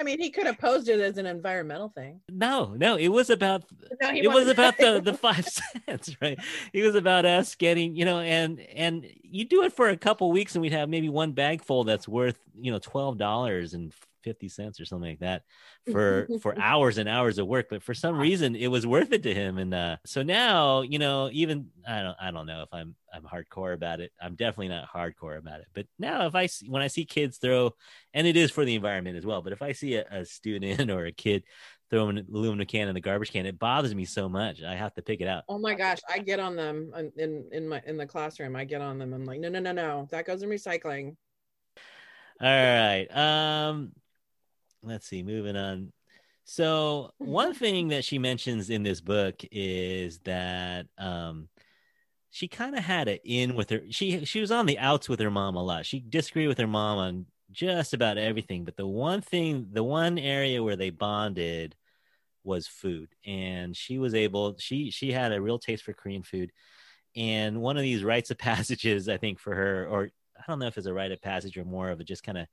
i 0.00 0.04
mean 0.04 0.18
he 0.20 0.30
could 0.30 0.46
have 0.46 0.58
posed 0.58 0.88
it 0.88 1.00
as 1.00 1.18
an 1.18 1.26
environmental 1.26 1.88
thing 1.88 2.20
no, 2.36 2.74
no, 2.76 2.96
it 2.96 3.08
was 3.08 3.30
about 3.30 3.64
no, 4.00 4.10
it 4.10 4.30
was 4.30 4.48
about 4.48 4.76
the 4.76 5.00
the 5.00 5.14
five 5.14 5.46
cents, 5.88 6.14
right? 6.20 6.38
It 6.72 6.82
was 6.82 6.94
about 6.94 7.24
us 7.24 7.54
getting, 7.54 7.96
you 7.96 8.04
know, 8.04 8.20
and 8.20 8.60
and 8.60 9.06
you 9.22 9.46
do 9.46 9.62
it 9.62 9.72
for 9.72 9.88
a 9.88 9.96
couple 9.96 10.30
weeks, 10.30 10.54
and 10.54 10.62
we'd 10.62 10.72
have 10.72 10.88
maybe 10.88 11.08
one 11.08 11.32
bag 11.32 11.64
full 11.64 11.84
that's 11.84 12.06
worth, 12.06 12.38
you 12.54 12.70
know, 12.70 12.78
twelve 12.78 13.16
dollars 13.16 13.74
and 13.74 13.92
50 14.26 14.48
cents 14.48 14.80
or 14.80 14.84
something 14.84 15.10
like 15.10 15.20
that 15.20 15.42
for 15.92 16.28
for 16.42 16.58
hours 16.58 16.98
and 16.98 17.08
hours 17.08 17.38
of 17.38 17.46
work 17.46 17.68
but 17.70 17.80
for 17.82 17.94
some 17.94 18.18
reason 18.18 18.56
it 18.56 18.66
was 18.66 18.84
worth 18.84 19.12
it 19.12 19.22
to 19.22 19.32
him 19.32 19.56
and 19.58 19.72
uh 19.72 19.96
so 20.04 20.24
now 20.24 20.80
you 20.82 20.98
know 20.98 21.30
even 21.32 21.68
i 21.88 22.02
don't 22.02 22.16
i 22.20 22.32
don't 22.32 22.46
know 22.46 22.62
if 22.62 22.68
i'm 22.72 22.96
i'm 23.14 23.22
hardcore 23.22 23.72
about 23.72 24.00
it 24.00 24.10
i'm 24.20 24.34
definitely 24.34 24.66
not 24.68 24.88
hardcore 24.92 25.38
about 25.38 25.60
it 25.60 25.66
but 25.74 25.86
now 25.96 26.26
if 26.26 26.34
i 26.34 26.46
see 26.46 26.68
when 26.68 26.82
i 26.82 26.88
see 26.88 27.04
kids 27.04 27.38
throw 27.38 27.70
and 28.12 28.26
it 28.26 28.36
is 28.36 28.50
for 28.50 28.64
the 28.64 28.74
environment 28.74 29.16
as 29.16 29.24
well 29.24 29.42
but 29.42 29.52
if 29.52 29.62
i 29.62 29.70
see 29.70 29.94
a, 29.94 30.04
a 30.10 30.24
student 30.24 30.90
or 30.90 31.06
a 31.06 31.12
kid 31.12 31.44
throw 31.88 32.08
an 32.08 32.26
aluminum 32.34 32.66
can 32.66 32.88
in 32.88 32.94
the 32.94 33.00
garbage 33.00 33.30
can 33.30 33.46
it 33.46 33.60
bothers 33.60 33.94
me 33.94 34.04
so 34.04 34.28
much 34.28 34.60
i 34.64 34.74
have 34.74 34.92
to 34.92 35.02
pick 35.02 35.20
it 35.20 35.28
out 35.28 35.44
Oh 35.48 35.58
my 35.58 35.74
gosh, 35.74 36.00
I 36.08 36.18
get 36.18 36.40
on 36.40 36.56
them 36.56 36.92
in- 36.96 37.12
in 37.16 37.48
in 37.52 37.68
my 37.68 37.80
in 37.86 37.96
the 37.96 38.06
classroom. 38.06 38.56
I 38.56 38.64
get 38.64 38.80
on 38.80 38.98
them. 38.98 39.12
I'm 39.12 39.24
like, 39.24 39.38
no, 39.38 39.48
no, 39.48 39.60
no, 39.60 39.72
no, 39.72 40.08
that 40.10 40.26
goes 40.26 40.42
in 40.42 40.48
recycling. 40.48 41.16
All 42.40 42.46
right. 42.48 43.06
Um 43.10 43.92
let's 44.86 45.06
see, 45.06 45.22
moving 45.22 45.56
on. 45.56 45.92
So, 46.44 47.10
one 47.18 47.54
thing 47.62 47.88
that 47.88 48.04
she 48.04 48.18
mentions 48.18 48.70
in 48.70 48.82
this 48.82 49.00
book 49.00 49.42
is 49.50 50.20
that 50.20 50.86
um 50.98 51.48
she 52.30 52.48
kind 52.48 52.76
of 52.76 52.84
had 52.84 53.08
it 53.08 53.22
in 53.24 53.54
with 53.54 53.70
her 53.70 53.82
she 53.90 54.24
she 54.26 54.40
was 54.40 54.50
on 54.50 54.66
the 54.66 54.78
outs 54.78 55.08
with 55.08 55.20
her 55.20 55.30
mom 55.30 55.56
a 55.56 55.62
lot. 55.62 55.86
She 55.86 56.00
disagreed 56.00 56.48
with 56.48 56.58
her 56.58 56.66
mom 56.66 56.98
on 56.98 57.26
just 57.50 57.94
about 57.94 58.18
everything, 58.18 58.64
but 58.64 58.76
the 58.76 58.86
one 58.86 59.20
thing, 59.20 59.68
the 59.72 59.84
one 59.84 60.18
area 60.18 60.62
where 60.62 60.76
they 60.76 60.90
bonded 60.90 61.74
was 62.44 62.66
food. 62.66 63.08
And 63.26 63.76
she 63.76 63.98
was 63.98 64.14
able 64.14 64.56
she 64.58 64.90
she 64.90 65.12
had 65.12 65.32
a 65.32 65.40
real 65.40 65.58
taste 65.58 65.84
for 65.84 65.92
Korean 65.92 66.22
food. 66.22 66.52
And 67.16 67.60
one 67.62 67.76
of 67.76 67.82
these 67.82 68.04
rites 68.04 68.30
of 68.30 68.38
passages, 68.50 69.08
I 69.08 69.16
think, 69.16 69.40
for 69.40 69.54
her, 69.54 69.86
or 69.88 70.10
I 70.38 70.42
don't 70.46 70.58
know 70.58 70.66
if 70.66 70.78
it's 70.78 70.86
a 70.86 70.94
rite 70.94 71.12
of 71.12 71.22
passage 71.22 71.56
or 71.56 71.64
more 71.64 71.90
of 71.90 72.00
a 72.00 72.04
just 72.04 72.22
kind 72.22 72.38
of 72.38 72.46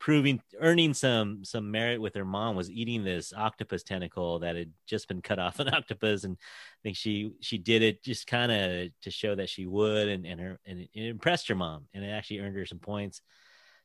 proving 0.00 0.40
earning 0.58 0.94
some 0.94 1.44
some 1.44 1.70
merit 1.70 2.00
with 2.00 2.14
her 2.14 2.24
mom 2.24 2.56
was 2.56 2.70
eating 2.70 3.04
this 3.04 3.34
octopus 3.36 3.82
tentacle 3.82 4.38
that 4.38 4.56
had 4.56 4.72
just 4.86 5.06
been 5.06 5.20
cut 5.20 5.38
off 5.38 5.60
an 5.60 5.68
octopus. 5.74 6.24
And 6.24 6.38
i 6.40 6.80
think 6.82 6.96
she 6.96 7.32
she 7.40 7.58
did 7.58 7.82
it 7.82 8.02
just 8.02 8.26
kind 8.26 8.50
of 8.50 8.88
to 9.02 9.10
show 9.10 9.34
that 9.34 9.50
she 9.50 9.66
would. 9.66 10.08
And, 10.08 10.26
and 10.26 10.40
her 10.40 10.58
and 10.66 10.80
it, 10.80 10.88
impressed 10.94 11.48
her 11.48 11.54
mom 11.54 11.84
and 11.94 12.02
it 12.02 12.08
actually 12.08 12.40
earned 12.40 12.56
her 12.56 12.66
some 12.66 12.78
points. 12.78 13.20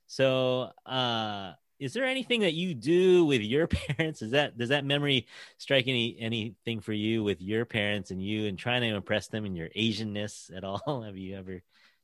So 0.07 0.71
uh 0.85 1.51
is 1.77 1.91
there 1.91 2.05
anything 2.05 2.39
that 2.39 2.53
you 2.53 2.73
do 2.73 3.25
with 3.25 3.41
your 3.41 3.67
parents? 3.67 4.21
Is 4.21 4.31
that 4.31 4.57
does 4.57 4.69
that 4.69 4.85
memory 4.85 5.27
strike 5.57 5.89
any 5.89 6.15
anything 6.17 6.79
for 6.79 6.93
you 6.93 7.23
with 7.25 7.41
your 7.41 7.65
parents 7.65 8.11
and 8.11 8.23
you 8.23 8.47
and 8.47 8.57
trying 8.57 8.81
to 8.81 8.95
impress 8.95 9.27
them 9.27 9.45
in 9.45 9.53
your 9.53 9.67
asianness 9.75 10.55
at 10.55 10.63
all? 10.63 11.01
Have 11.05 11.17
you 11.17 11.35
ever 11.35 11.61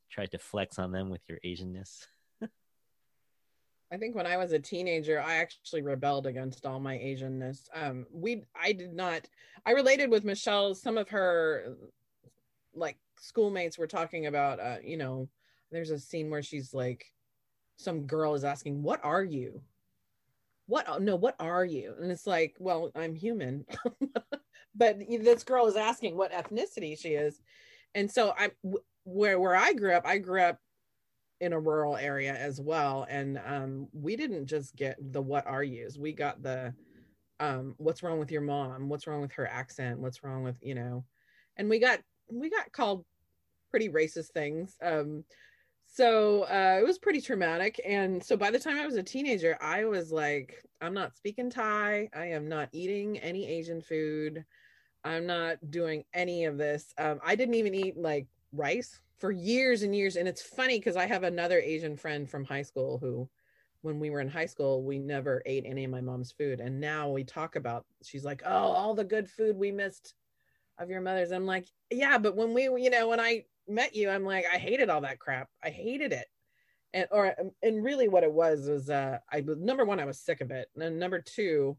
tried 0.10 0.32
to 0.32 0.38
flex 0.38 0.78
on 0.78 0.91
them 0.91 1.10
with 1.10 1.21
your 1.30 1.39
asianness 1.45 2.08
I 3.91 3.97
think 3.97 4.15
when 4.15 4.25
I 4.25 4.38
was 4.38 4.54
a 4.54 4.60
teenager, 4.60 5.21
I 5.21 5.36
actually 5.36 5.82
rebelled 5.82 6.25
against 6.25 6.65
all 6.65 6.80
my 6.80 6.95
Asianness. 6.95 7.67
Um, 7.75 8.06
we, 8.12 8.43
I 8.56 8.71
did 8.71 8.93
not. 8.93 9.27
I 9.65 9.71
related 9.71 10.10
with 10.10 10.23
Michelle. 10.23 10.73
Some 10.73 10.97
of 10.97 11.10
her, 11.10 11.75
like 12.73 12.97
schoolmates, 13.19 13.77
were 13.77 13.88
talking 13.88 14.27
about. 14.27 14.62
Uh, 14.62 14.77
you 14.82 14.95
know, 14.95 15.27
there's 15.71 15.91
a 15.91 15.99
scene 15.99 16.30
where 16.30 16.41
she's 16.41 16.73
like, 16.73 17.06
some 17.75 18.04
girl 18.04 18.34
is 18.34 18.45
asking, 18.45 18.82
"What 18.82 19.04
are 19.04 19.23
you?" 19.23 19.62
What? 20.67 20.86
oh, 20.88 20.97
No, 20.97 21.17
what 21.17 21.36
are 21.39 21.65
you? 21.65 21.93
And 21.99 22.10
it's 22.12 22.25
like, 22.25 22.56
well, 22.60 22.91
I'm 22.95 23.13
human. 23.13 23.65
but 24.75 24.99
this 24.99 25.43
girl 25.43 25.67
is 25.67 25.75
asking 25.75 26.15
what 26.15 26.32
ethnicity 26.32 26.97
she 26.97 27.10
is, 27.10 27.41
and 27.93 28.10
so 28.10 28.34
I, 28.39 28.51
where 29.04 29.38
where 29.38 29.56
I 29.56 29.73
grew 29.73 29.93
up, 29.93 30.08
I 30.08 30.17
grew 30.17 30.43
up 30.43 30.60
in 31.41 31.54
a 31.54 31.60
rural 31.60 31.97
area 31.97 32.34
as 32.34 32.62
well 32.62 33.06
and 33.10 33.39
um, 33.45 33.88
we 33.91 34.15
didn't 34.15 34.45
just 34.45 34.75
get 34.75 34.95
the 35.12 35.21
what 35.21 35.45
are 35.45 35.63
yous? 35.63 35.97
We 35.97 36.13
got 36.13 36.41
the 36.41 36.73
um, 37.39 37.73
what's 37.77 38.04
wrong 38.04 38.19
with 38.19 38.32
your 38.32 38.41
mom? 38.41 38.88
What's 38.88 39.08
wrong 39.08 39.21
with 39.21 39.32
her 39.34 39.47
accent? 39.47 39.99
What's 39.99 40.23
wrong 40.23 40.43
with 40.43 40.56
you 40.62 40.75
know 40.75 41.04
and 41.58 41.69
we 41.69 41.80
got 41.80 41.99
we 42.32 42.49
got 42.49 42.71
called 42.71 43.06
pretty 43.69 43.89
racist 43.89 44.27
things 44.27 44.75
um, 44.82 45.23
so 45.88 46.43
uh, 46.43 46.77
it 46.80 46.86
was 46.86 46.97
pretty 46.97 47.21
traumatic 47.21 47.80
and 47.86 48.23
so 48.23 48.38
by 48.38 48.49
the 48.49 48.60
time 48.60 48.77
i 48.77 48.86
was 48.86 48.95
a 48.95 49.04
teenager 49.04 49.58
i 49.62 49.84
was 49.84 50.12
like 50.12 50.63
i'm 50.82 50.93
not 50.93 51.15
speaking 51.15 51.49
thai. 51.49 52.10
I 52.13 52.27
am 52.27 52.47
not 52.47 52.69
eating 52.71 53.19
any 53.19 53.47
asian 53.47 53.82
food. 53.82 54.45
I'm 55.04 55.25
not 55.25 55.58
doing 55.71 56.04
any 56.13 56.45
of 56.45 56.58
this. 56.58 56.93
Um, 56.97 57.19
i 57.25 57.36
didn't 57.36 57.56
even 57.56 57.75
eat 57.75 57.97
like 57.97 58.27
rice 58.54 58.99
for 59.21 59.31
years 59.31 59.84
and 59.84 59.95
years. 59.95 60.15
And 60.15 60.27
it's 60.27 60.41
funny 60.41 60.79
because 60.79 60.97
I 60.97 61.05
have 61.05 61.21
another 61.21 61.60
Asian 61.60 61.95
friend 61.95 62.27
from 62.27 62.43
high 62.43 62.63
school 62.63 62.97
who, 62.97 63.29
when 63.84 63.99
we 63.99 64.10
were 64.10 64.19
in 64.19 64.27
high 64.27 64.47
school, 64.47 64.84
we 64.84 64.97
never 64.97 65.43
ate 65.45 65.63
any 65.65 65.84
of 65.84 65.91
my 65.91 66.01
mom's 66.01 66.31
food. 66.31 66.60
And 66.60 66.81
now 66.81 67.10
we 67.10 67.23
talk 67.23 67.55
about, 67.55 67.86
she's 68.03 68.25
like, 68.25 68.41
oh, 68.45 68.49
all 68.49 68.95
the 68.95 69.03
good 69.03 69.29
food 69.29 69.55
we 69.55 69.71
missed 69.71 70.15
of 70.79 70.89
your 70.89 71.01
mother's. 71.01 71.31
I'm 71.31 71.45
like, 71.45 71.67
yeah, 71.91 72.17
but 72.17 72.36
when 72.36 72.53
we, 72.53 72.63
you 72.63 72.89
know, 72.89 73.07
when 73.07 73.19
I 73.19 73.45
met 73.67 73.95
you, 73.95 74.10
I'm 74.10 74.25
like, 74.25 74.45
I 74.51 74.57
hated 74.57 74.89
all 74.89 75.01
that 75.01 75.19
crap. 75.19 75.49
I 75.63 75.69
hated 75.69 76.13
it. 76.13 76.25
And, 76.93 77.07
or, 77.12 77.36
and 77.62 77.84
really 77.84 78.07
what 78.07 78.23
it 78.23 78.34
was 78.34 78.67
was, 78.67 78.89
uh, 78.89 79.19
I 79.31 79.41
number 79.41 79.86
one, 79.86 79.99
I 79.99 80.05
was 80.05 80.19
sick 80.19 80.41
of 80.41 80.49
it. 80.49 80.67
And 80.75 80.99
number 80.99 81.21
two, 81.21 81.77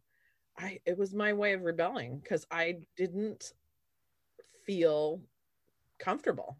I, 0.56 0.78
it 0.86 0.96
was 0.96 1.12
my 1.12 1.32
way 1.32 1.54
of 1.54 1.62
rebelling 1.62 2.20
because 2.22 2.46
I 2.52 2.78
didn't 2.96 3.52
feel 4.64 5.20
comfortable 5.98 6.56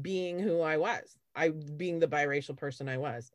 being 0.00 0.38
who 0.38 0.60
I 0.60 0.76
was. 0.76 1.18
I 1.34 1.50
being 1.50 1.98
the 1.98 2.08
biracial 2.08 2.56
person 2.56 2.88
I 2.88 2.98
was. 2.98 3.30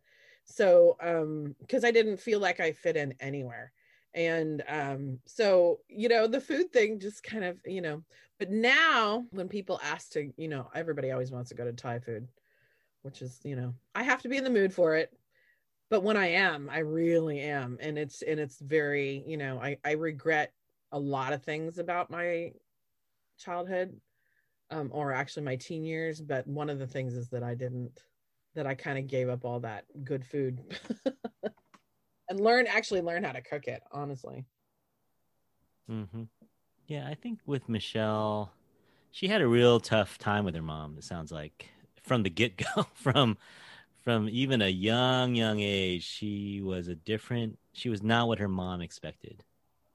So 0.45 0.95
um 1.01 1.55
because 1.59 1.83
I 1.83 1.91
didn't 1.91 2.17
feel 2.17 2.39
like 2.39 2.59
I 2.59 2.71
fit 2.71 2.97
in 2.97 3.13
anywhere. 3.19 3.73
And 4.13 4.63
um 4.67 5.19
so 5.25 5.81
you 5.89 6.09
know 6.09 6.27
the 6.27 6.41
food 6.41 6.71
thing 6.71 6.99
just 6.99 7.23
kind 7.23 7.43
of, 7.43 7.59
you 7.65 7.81
know, 7.81 8.03
but 8.39 8.51
now 8.51 9.25
when 9.31 9.49
people 9.49 9.79
ask 9.83 10.11
to, 10.11 10.31
you 10.37 10.47
know, 10.47 10.69
everybody 10.73 11.11
always 11.11 11.31
wants 11.31 11.49
to 11.49 11.55
go 11.55 11.65
to 11.65 11.73
Thai 11.73 11.99
food, 11.99 12.27
which 13.01 13.21
is, 13.21 13.39
you 13.43 13.55
know, 13.55 13.73
I 13.95 14.03
have 14.03 14.21
to 14.23 14.29
be 14.29 14.37
in 14.37 14.43
the 14.43 14.49
mood 14.49 14.73
for 14.73 14.95
it. 14.95 15.11
But 15.89 16.03
when 16.03 16.17
I 16.17 16.27
am, 16.27 16.69
I 16.69 16.79
really 16.79 17.41
am 17.41 17.77
and 17.81 17.97
it's 17.97 18.21
and 18.21 18.39
it's 18.39 18.59
very, 18.59 19.23
you 19.27 19.37
know, 19.37 19.59
I 19.61 19.77
I 19.83 19.91
regret 19.93 20.53
a 20.91 20.99
lot 20.99 21.33
of 21.33 21.43
things 21.43 21.77
about 21.79 22.09
my 22.09 22.53
childhood 23.37 23.99
um, 24.69 24.89
or 24.91 25.11
actually 25.11 25.43
my 25.43 25.55
teen 25.55 25.83
years. 25.83 26.21
But 26.21 26.47
one 26.47 26.69
of 26.69 26.79
the 26.79 26.87
things 26.87 27.13
is 27.15 27.29
that 27.29 27.43
I 27.43 27.55
didn't, 27.55 28.01
that 28.55 28.67
I 28.67 28.75
kind 28.75 28.97
of 28.97 29.07
gave 29.07 29.29
up 29.29 29.45
all 29.45 29.59
that 29.61 29.85
good 30.03 30.25
food 30.25 30.61
and 32.29 32.39
learn, 32.39 32.67
actually 32.67 33.01
learn 33.01 33.23
how 33.23 33.31
to 33.31 33.41
cook 33.41 33.67
it, 33.67 33.81
honestly. 33.91 34.45
Mm-hmm. 35.89 36.23
Yeah, 36.87 37.07
I 37.07 37.15
think 37.15 37.39
with 37.45 37.67
Michelle, 37.67 38.51
she 39.11 39.27
had 39.27 39.41
a 39.41 39.47
real 39.47 39.79
tough 39.79 40.17
time 40.17 40.45
with 40.45 40.55
her 40.55 40.61
mom. 40.61 40.97
It 40.97 41.03
sounds 41.03 41.31
like 41.31 41.69
from 42.03 42.23
the 42.23 42.29
get 42.29 42.57
go, 42.57 42.87
from 42.93 43.37
from 44.03 44.29
even 44.29 44.61
a 44.61 44.67
young 44.67 45.35
young 45.35 45.59
age, 45.59 46.03
she 46.03 46.61
was 46.61 46.87
a 46.87 46.95
different. 46.95 47.57
She 47.73 47.89
was 47.89 48.03
not 48.03 48.27
what 48.27 48.39
her 48.39 48.47
mom 48.47 48.81
expected. 48.81 49.43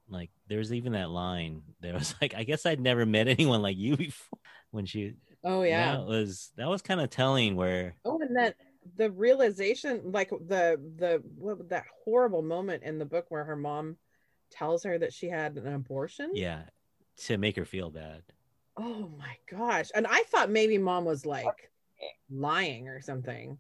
Like 0.09 0.31
there's 0.49 0.73
even 0.73 0.93
that 0.93 1.11
line. 1.11 1.63
There 1.81 1.95
was 1.95 2.15
like, 2.21 2.35
I 2.35 2.43
guess 2.43 2.67
I'd 2.67 2.81
never 2.81 3.07
met 3.07 3.29
anyone 3.29 3.63
like 3.63 3.77
you 3.77 3.97
before. 3.97 4.39
When 4.71 4.87
she, 4.87 5.15
Oh 5.45 5.63
yeah. 5.63 5.97
that 5.97 6.07
was 6.07 6.53
that 6.57 6.69
was 6.69 6.83
kind 6.83 7.01
of 7.01 7.11
telling. 7.11 7.57
Where 7.57 7.95
Oh, 8.05 8.21
and 8.21 8.37
that 8.37 8.57
the 8.97 9.11
realization, 9.11 10.13
like 10.13 10.31
the 10.31 10.81
the 10.97 11.23
what 11.37 11.69
that 11.69 11.85
horrible 12.05 12.43
moment 12.43 12.83
in 12.83 12.99
the 12.99 13.05
book 13.05 13.27
where 13.29 13.45
her 13.45 13.57
mom 13.57 13.97
tells 14.51 14.83
her 14.85 14.99
that 14.99 15.13
she 15.13 15.29
had 15.29 15.57
an 15.57 15.73
abortion. 15.75 16.31
yeah, 16.35 16.65
to 17.19 17.39
make 17.39 17.57
her 17.57 17.65
feel 17.65 17.91
bad. 17.91 18.23
Oh 18.77 19.11
my 19.19 19.37
gosh. 19.51 19.91
And 19.95 20.07
I 20.07 20.23
thought 20.25 20.51
maybe 20.51 20.79
mom 20.79 21.05
was 21.05 21.27
like 21.27 21.71
lying 22.31 22.89
or 22.89 23.01
something. 23.01 23.59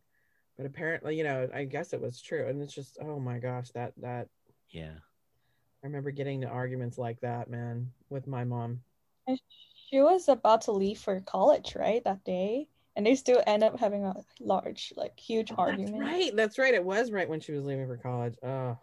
But 0.56 0.66
apparently, 0.66 1.16
you 1.16 1.24
know, 1.24 1.48
I 1.54 1.64
guess 1.64 1.92
it 1.92 2.00
was 2.00 2.20
true. 2.20 2.46
And 2.46 2.62
it's 2.62 2.74
just, 2.74 2.98
oh 3.00 3.18
my 3.18 3.38
gosh, 3.38 3.70
that 3.70 3.92
that 3.98 4.28
Yeah, 4.70 4.94
I 5.82 5.86
remember 5.86 6.10
getting 6.10 6.42
to 6.42 6.46
arguments 6.48 6.98
like 6.98 7.20
that, 7.20 7.48
man, 7.50 7.92
with 8.08 8.26
my 8.26 8.44
mom. 8.44 8.80
And 9.92 9.96
she 9.98 10.02
was 10.02 10.28
about 10.28 10.62
to 10.62 10.72
leave 10.72 10.98
for 11.00 11.20
college, 11.20 11.74
right, 11.76 12.02
that 12.04 12.24
day, 12.24 12.68
and 12.96 13.04
they 13.06 13.14
still 13.14 13.42
end 13.46 13.62
up 13.62 13.78
having 13.78 14.04
a 14.04 14.24
large, 14.40 14.92
like, 14.96 15.18
huge 15.18 15.50
Oh, 15.50 15.56
argument. 15.58 15.92
That's 15.92 15.96
right. 15.96 16.34
That's 16.36 16.58
right. 16.58 16.74
It 16.74 16.84
was 16.84 17.10
right 17.10 17.28
when 17.28 17.40
she 17.40 17.52
was 17.52 17.64
leaving 17.64 17.86
for 17.86 17.96
college. 17.98 18.36
Oh, 18.42 18.78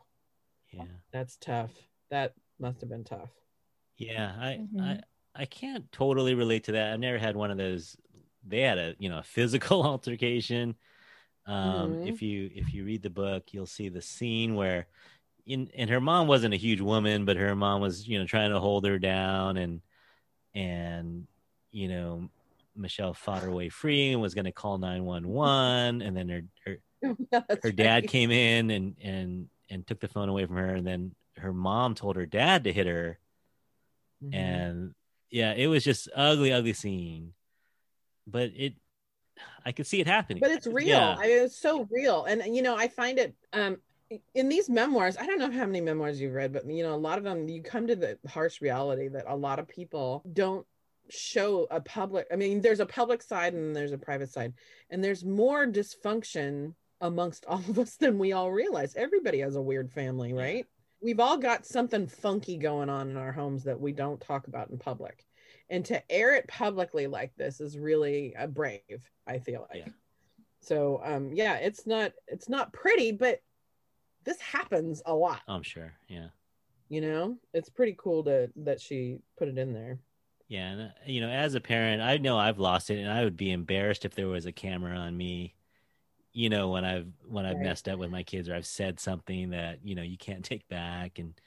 yeah. 0.71 0.99
that's 1.11 1.37
tough. 1.37 1.73
That 2.09 2.35
must 2.59 2.81
have 2.81 2.89
been 2.89 3.03
tough. 3.03 3.31
Yeah, 3.97 4.35
I, 4.39 4.61
I 4.79 4.99
Mhm. 4.99 5.03
I 5.35 5.45
can't 5.45 5.91
totally 5.91 6.33
relate 6.35 6.63
to 6.65 6.71
that. 6.73 6.93
I've 6.93 6.99
never 6.99 7.17
had 7.17 7.35
one 7.35 7.51
of 7.51 7.57
those. 7.57 7.95
They 8.43 8.61
had 8.61 8.77
a 8.77 8.95
you 8.99 9.09
know 9.09 9.19
a 9.19 9.23
physical 9.23 9.83
altercation. 9.85 10.75
Um, 11.47 11.97
Mhm. 11.97 11.99
If 12.01 12.21
you 12.21 12.51
if 12.53 12.73
you 12.73 12.85
read 12.85 13.03
the 13.03 13.11
book, 13.11 13.53
you'll 13.53 13.67
see 13.67 13.89
the 13.89 14.01
scene 14.01 14.55
where, 14.55 14.87
in 15.45 15.69
and 15.75 15.89
her 15.89 16.01
mom 16.01 16.27
wasn't 16.27 16.53
a 16.55 16.57
huge 16.57 16.81
woman, 16.81 17.25
but 17.25 17.37
her 17.37 17.55
mom 17.55 17.81
was 17.81 18.07
you 18.07 18.19
know 18.19 18.27
trying 18.27 18.51
to 18.51 18.59
hold 18.61 18.85
her 18.87 18.99
down 18.99 19.57
and 19.57 19.81
and 20.53 21.27
you 21.71 21.88
know 21.88 22.29
Michelle 22.75 23.13
fought 23.13 23.43
her 23.43 23.51
way 23.51 23.69
free 23.69 24.12
and 24.12 24.21
was 24.21 24.33
going 24.33 24.45
to 24.45 24.51
call 24.51 24.77
nine 24.77 25.03
one 25.03 25.27
one, 25.27 26.01
and 26.01 26.15
then 26.15 26.29
her 26.29 26.41
her 26.65 26.77
her 27.63 27.71
dad 27.71 28.03
right. 28.03 28.07
came 28.07 28.31
in 28.31 28.69
and 28.71 28.95
and 29.01 29.49
and 29.69 29.86
took 29.88 29.99
the 29.99 30.07
phone 30.07 30.29
away 30.29 30.45
from 30.45 30.55
her, 30.57 30.75
and 30.75 30.86
then 30.88 31.13
her 31.38 31.53
mom 31.53 31.93
told 31.95 32.15
her 32.15 32.25
dad 32.25 32.63
to 32.63 32.73
hit 32.73 32.88
her, 32.88 33.19
Mhm. 34.23 34.33
and 34.33 34.95
yeah, 35.29 35.53
it 35.53 35.67
was 35.67 35.83
just 35.83 36.10
ugly, 36.15 36.51
ugly 36.53 36.73
scene. 36.73 37.33
But 38.25 38.51
it, 38.55 38.73
I 39.65 39.71
could 39.71 39.86
see 39.86 39.99
it 39.99 40.07
happening. 40.07 40.39
but 40.41 40.51
it's 40.51 40.65
real 40.67 40.88
Yeah. 40.88 41.15
I 41.17 41.27
mean, 41.27 41.43
it's 41.43 41.57
so 41.60 41.88
real 41.91 42.25
and 42.25 42.55
you 42.55 42.62
know 42.62 42.75
i 42.75 42.88
find 42.88 43.19
it 43.19 43.36
um 43.53 43.77
in 44.35 44.47
these 44.49 44.69
memoirs 44.69 45.17
i 45.17 45.25
don't 45.25 45.39
know 45.39 45.51
how 45.51 45.65
many 45.65 45.81
memoirs 45.81 46.21
you've 46.21 46.33
read 46.33 46.53
but 46.53 46.65
you 46.65 46.83
know 46.83 46.93
a 46.93 46.95
lot 46.95 47.17
of 47.17 47.23
them 47.23 47.49
you 47.49 47.61
come 47.61 47.85
to 47.87 47.95
the 47.95 48.17
harsh 48.27 48.61
reality 48.61 49.07
that 49.07 49.25
a 49.27 49.35
lot 49.35 49.59
of 49.59 49.67
people 49.67 50.23
don't 50.33 50.65
show 51.09 51.67
a 51.71 51.81
public 51.81 52.27
i 52.31 52.35
mean 52.35 52.61
there's 52.61 52.79
a 52.79 52.85
public 52.85 53.21
side 53.21 53.53
and 53.53 53.75
there's 53.75 53.91
a 53.91 53.97
private 53.97 54.31
side. 54.31 54.53
And 54.89 55.03
there's 55.03 55.23
more 55.23 55.65
dysfunction 55.65 56.73
amongst 57.01 57.45
all 57.47 57.59
of 57.59 57.79
us 57.79 57.95
than 57.95 58.17
we 58.17 58.33
all 58.33 58.51
realize. 58.51 58.95
Everybody 58.95 59.39
has 59.39 59.55
a 59.55 59.61
weird 59.61 59.91
family 59.91 60.33
right? 60.33 60.65
We've 61.01 61.19
all 61.19 61.37
got 61.37 61.65
something 61.65 62.07
funky 62.07 62.57
going 62.57 62.89
on 62.89 63.09
in 63.09 63.17
our 63.17 63.31
homes 63.31 63.63
that 63.65 63.79
we 63.79 63.91
don't 63.91 64.19
talk 64.19 64.47
about 64.47 64.71
in 64.71 64.79
public. 64.79 65.23
And 65.69 65.85
to 65.85 66.11
air 66.11 66.33
it 66.33 66.47
publicly 66.47 67.07
like 67.07 67.33
this 67.35 67.61
is 67.61 67.77
really 67.77 68.33
a 68.37 68.47
brave 68.47 68.81
i 69.27 69.37
feel 69.39 69.67
like. 69.69 69.83
Yeah. 69.85 69.91
so 70.61 71.01
um 71.03 71.33
yeah 71.33 71.55
it's 71.55 71.85
not 71.85 72.13
it's 72.27 72.47
not 72.47 72.71
pretty 72.71 73.11
but 73.11 73.41
this 74.27 74.41
happens 74.41 75.01
a 75.07 75.15
lot 75.15 75.41
I'm 75.47 75.63
sure. 75.63 75.93
Yeah. 76.07 76.29
you 76.89 77.01
know 77.01 77.37
it's 77.53 77.69
pretty 77.69 77.95
cool 77.97 78.23
to 78.23 78.49
that 78.55 78.79
she 78.81 79.19
put 79.37 79.47
it 79.47 79.57
in 79.57 79.73
there 79.73 79.99
Yeah, 80.47 80.69
and 80.71 80.81
uh, 80.81 80.93
you 81.05 81.19
know, 81.21 81.29
as 81.29 81.55
a 81.55 81.61
parent, 81.61 82.01
I 82.01 82.17
know 82.17 82.37
I've 82.37 82.59
lost 82.59 82.89
it, 82.89 82.99
and 82.99 83.11
I 83.11 83.23
would 83.23 83.35
be 83.37 83.51
embarrassed 83.51 84.05
if 84.05 84.15
there 84.15 84.27
was 84.27 84.45
a 84.45 84.51
camera 84.51 84.95
on 84.97 85.15
me. 85.17 85.55
You 86.33 86.49
know, 86.49 86.69
when 86.71 86.85
I've 86.85 87.07
when 87.25 87.45
I've 87.45 87.59
Right. 87.59 87.59
messed 87.59 87.89
up 87.89 87.99
with 87.99 88.11
my 88.11 88.23
kids 88.23 88.49
or 88.49 88.55
I've 88.55 88.67
said 88.67 88.99
something 88.99 89.51
that 89.51 89.85
you 89.85 89.95
know 89.95 90.03
you 90.03 90.17
can't 90.17 90.45
take 90.45 90.67
back, 90.69 91.19
and 91.19 91.39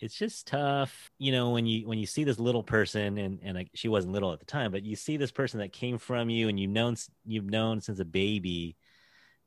it's 0.00 0.16
just 0.18 0.46
tough. 0.48 1.10
You 1.18 1.32
know, 1.32 1.50
when 1.52 1.66
you 1.66 1.88
when 1.88 1.98
you 1.98 2.06
see 2.06 2.24
this 2.24 2.40
little 2.40 2.64
person, 2.64 3.18
and 3.18 3.40
and 3.42 3.56
like, 3.56 3.70
she 3.74 3.88
wasn't 3.88 4.14
little 4.14 4.32
at 4.32 4.40
the 4.40 4.46
time, 4.46 4.72
but 4.72 4.84
you 4.84 4.96
see 4.96 5.16
this 5.18 5.32
person 5.32 5.60
that 5.60 5.72
came 5.72 5.98
from 5.98 6.30
you, 6.30 6.48
and 6.48 6.60
you've 6.60 6.70
known 6.72 6.96
you've 7.26 7.46
known 7.50 7.80
since 7.82 8.00
a 8.00 8.06
baby, 8.06 8.76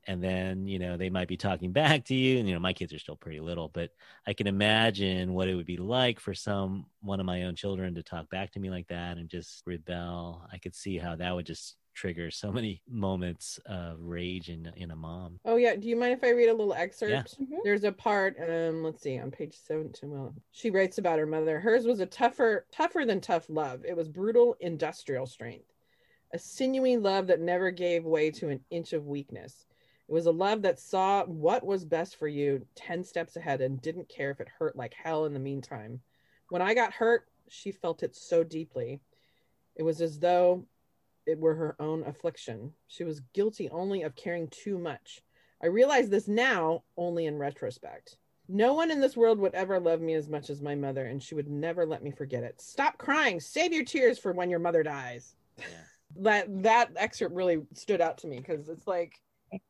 and 0.07 0.23
then 0.23 0.67
you 0.67 0.79
know 0.79 0.97
they 0.97 1.09
might 1.09 1.27
be 1.27 1.37
talking 1.37 1.71
back 1.71 2.05
to 2.05 2.15
you, 2.15 2.39
and 2.39 2.47
you 2.47 2.53
know 2.53 2.59
my 2.59 2.73
kids 2.73 2.93
are 2.93 2.99
still 2.99 3.15
pretty 3.15 3.39
little, 3.39 3.69
but 3.69 3.91
I 4.27 4.33
can 4.33 4.47
imagine 4.47 5.33
what 5.33 5.47
it 5.47 5.55
would 5.55 5.65
be 5.65 5.77
like 5.77 6.19
for 6.19 6.33
some 6.33 6.85
one 7.01 7.19
of 7.19 7.25
my 7.25 7.43
own 7.43 7.55
children 7.55 7.95
to 7.95 8.03
talk 8.03 8.29
back 8.29 8.51
to 8.51 8.59
me 8.59 8.69
like 8.69 8.87
that 8.87 9.17
and 9.17 9.29
just 9.29 9.63
rebel. 9.65 10.47
I 10.51 10.57
could 10.57 10.75
see 10.75 10.97
how 10.97 11.15
that 11.15 11.33
would 11.35 11.45
just 11.45 11.75
trigger 11.95 12.31
so 12.31 12.51
many 12.51 12.81
moments 12.89 13.59
of 13.67 13.97
rage 14.01 14.49
in 14.49 14.71
in 14.77 14.89
a 14.89 14.95
mom. 14.95 15.39
oh 15.45 15.57
yeah 15.57 15.75
do 15.75 15.87
you 15.87 15.95
mind 15.95 16.11
if 16.13 16.23
i 16.23 16.29
read 16.31 16.49
a 16.49 16.53
little 16.53 16.73
excerpt 16.73 17.11
Yeah. 17.37 17.45
Mhm. 17.45 17.59
there's 17.63 17.83
a 17.83 17.91
part 17.91 18.35
um 18.39 18.83
let's 18.83 19.03
see 19.03 19.19
on 19.19 19.29
page 19.29 19.55
17 19.67 20.09
well 20.09 20.33
she 20.51 20.71
writes 20.71 20.97
about 20.97 21.19
her 21.19 21.27
mother 21.27 21.59
hers 21.59 21.85
was 21.85 21.99
a 21.99 22.07
tougher 22.07 22.65
tougher 22.71 23.05
than 23.05 23.21
tough 23.21 23.47
love 23.47 23.85
it 23.85 23.95
was 23.95 24.09
brutal 24.09 24.55
industrial 24.59 25.27
strength 25.27 25.71
a 26.33 26.39
sinewy 26.39 26.97
love 26.97 27.27
that 27.27 27.39
never 27.39 27.69
gave 27.69 28.05
way 28.05 28.31
to 28.31 28.49
an 28.49 28.59
inch 28.71 28.93
of 28.93 29.05
weakness 29.05 29.67
it 30.13 30.15
was 30.15 30.25
a 30.27 30.31
love 30.31 30.61
that 30.61 30.79
saw 30.79 31.25
what 31.25 31.65
was 31.65 31.85
best 31.85 32.17
for 32.17 32.27
you 32.27 32.65
10 32.75 33.03
steps 33.03 33.35
ahead 33.35 33.61
and 33.61 33.81
didn't 33.81 34.09
care 34.09 34.29
if 34.29 34.39
it 34.39 34.47
hurt 34.59 34.75
like 34.75 34.93
hell 34.93 35.25
in 35.25 35.33
the 35.33 35.39
meantime 35.39 35.99
when 36.49 36.61
i 36.61 36.73
got 36.73 36.93
hurt 36.93 37.27
she 37.49 37.71
felt 37.71 38.03
it 38.03 38.15
so 38.15 38.43
deeply 38.43 38.99
it 39.75 39.83
was 39.83 40.01
as 40.01 40.19
though 40.19 40.65
it 41.25 41.39
were 41.39 41.55
her 41.55 41.75
own 41.79 42.03
affliction 42.03 42.71
she 42.87 43.03
was 43.03 43.21
guilty 43.33 43.69
only 43.69 44.03
of 44.03 44.15
caring 44.15 44.47
too 44.49 44.77
much 44.77 45.23
I 45.63 45.67
realize 45.67 46.09
this 46.09 46.27
now 46.27 46.83
only 46.97 47.25
in 47.25 47.37
retrospect. 47.37 48.17
No 48.49 48.73
one 48.73 48.91
in 48.91 48.99
this 48.99 49.15
world 49.15 49.39
would 49.39 49.55
ever 49.55 49.79
love 49.79 50.01
me 50.01 50.13
as 50.13 50.27
much 50.27 50.49
as 50.49 50.61
my 50.61 50.75
mother, 50.75 51.05
and 51.05 51.23
she 51.23 51.35
would 51.35 51.49
never 51.49 51.85
let 51.85 52.03
me 52.03 52.11
forget 52.11 52.43
it. 52.43 52.59
Stop 52.59 52.97
crying. 52.97 53.39
Save 53.39 53.71
your 53.71 53.85
tears 53.85 54.19
for 54.19 54.33
when 54.33 54.49
your 54.49 54.59
mother 54.59 54.83
dies. 54.83 55.35
Yeah. 55.57 55.65
That 56.17 56.61
that 56.61 56.91
excerpt 56.95 57.33
really 57.33 57.63
stood 57.73 57.99
out 57.99 58.19
to 58.19 58.27
me 58.27 58.37
because 58.37 58.69
it's 58.69 58.85
like, 58.85 59.19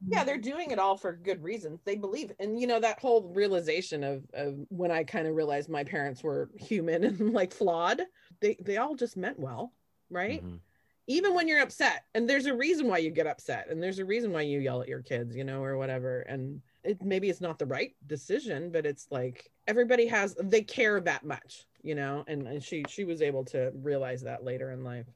yeah, 0.07 0.23
they're 0.23 0.37
doing 0.37 0.71
it 0.71 0.79
all 0.79 0.97
for 0.97 1.13
good 1.13 1.43
reasons. 1.43 1.81
They 1.83 1.95
believe, 1.95 2.31
and 2.39 2.59
you 2.59 2.67
know 2.67 2.79
that 2.79 2.99
whole 2.99 3.31
realization 3.33 4.03
of 4.03 4.23
of 4.33 4.55
when 4.69 4.91
I 4.91 5.03
kind 5.03 5.27
of 5.27 5.35
realized 5.35 5.69
my 5.69 5.83
parents 5.83 6.23
were 6.23 6.49
human 6.55 7.03
and 7.05 7.33
like 7.33 7.53
flawed. 7.53 8.01
They 8.39 8.57
they 8.61 8.77
all 8.77 8.95
just 8.95 9.17
meant 9.17 9.39
well, 9.39 9.73
right? 10.09 10.43
Mhm. 10.43 10.59
even 11.07 11.33
when 11.35 11.47
you're 11.49 11.61
upset 11.61 12.05
and 12.15 12.29
there's 12.29 12.45
a 12.45 12.55
reason 12.55 12.87
why 12.87 12.97
you 12.97 13.11
get 13.11 13.27
upset 13.27 13.67
and 13.69 13.83
there's 13.83 13.99
a 13.99 14.05
reason 14.05 14.31
why 14.31 14.41
you 14.41 14.59
yell 14.59 14.81
at 14.81 14.87
your 14.87 15.01
kids 15.01 15.35
you 15.35 15.43
know 15.43 15.61
or 15.61 15.77
whatever 15.77 16.21
and 16.21 16.61
it 16.83 17.01
maybe 17.03 17.29
it's 17.29 17.41
not 17.41 17.59
the 17.59 17.65
right 17.65 17.93
decision 18.07 18.71
but 18.71 18.85
it's 18.85 19.07
like 19.11 19.51
everybody 19.67 20.07
has 20.07 20.33
they 20.39 20.61
care 20.61 21.01
that 21.01 21.25
much 21.25 21.65
you 21.81 21.93
know 21.93 22.23
and, 22.27 22.47
and 22.47 22.63
she 22.63 22.85
she 22.87 23.03
was 23.03 23.21
able 23.21 23.43
to 23.43 23.71
realize 23.75 24.21
that 24.21 24.45
later 24.45 24.71
in 24.71 24.83
life 24.83 25.07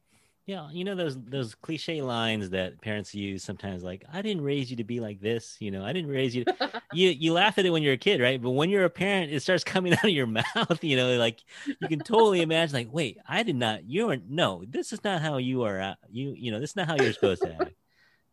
Yeah, 0.48 0.70
you 0.72 0.82
know 0.82 0.94
those 0.94 1.22
those 1.24 1.54
cliche 1.54 2.00
lines 2.00 2.48
that 2.50 2.80
parents 2.80 3.14
use 3.14 3.44
sometimes, 3.44 3.82
like 3.82 4.02
"I 4.10 4.22
didn't 4.22 4.42
raise 4.42 4.70
you 4.70 4.78
to 4.78 4.84
be 4.84 4.98
like 4.98 5.20
this," 5.20 5.58
you 5.60 5.70
know, 5.70 5.84
"I 5.84 5.92
didn't 5.92 6.10
raise 6.10 6.34
you." 6.34 6.46
To... 6.46 6.82
you 6.94 7.10
you 7.10 7.34
laugh 7.34 7.58
at 7.58 7.66
it 7.66 7.70
when 7.70 7.82
you're 7.82 7.92
a 7.92 7.98
kid, 7.98 8.18
right? 8.18 8.40
But 8.40 8.52
when 8.52 8.70
you're 8.70 8.86
a 8.86 8.90
parent, 8.90 9.30
it 9.30 9.40
starts 9.40 9.62
coming 9.74 9.92
out 9.92 10.04
of 10.04 10.10
your 10.10 10.26
mouth. 10.56 10.82
You 10.82 10.96
know, 10.96 11.18
like 11.18 11.44
you 11.66 11.86
can 11.86 11.98
totally 11.98 12.40
imagine, 12.40 12.72
like, 12.72 12.88
"Wait, 12.90 13.18
I 13.28 13.42
did 13.42 13.56
not. 13.56 13.84
You 13.84 14.08
are 14.08 14.16
no. 14.26 14.64
This 14.66 14.90
is 14.94 15.04
not 15.04 15.20
how 15.20 15.36
you 15.36 15.64
are. 15.64 15.96
You 16.10 16.32
you 16.34 16.50
know, 16.50 16.60
this 16.60 16.70
is 16.70 16.76
not 16.76 16.86
how 16.86 16.96
you're 16.96 17.12
supposed 17.12 17.42
to 17.42 17.52
act." 17.52 17.74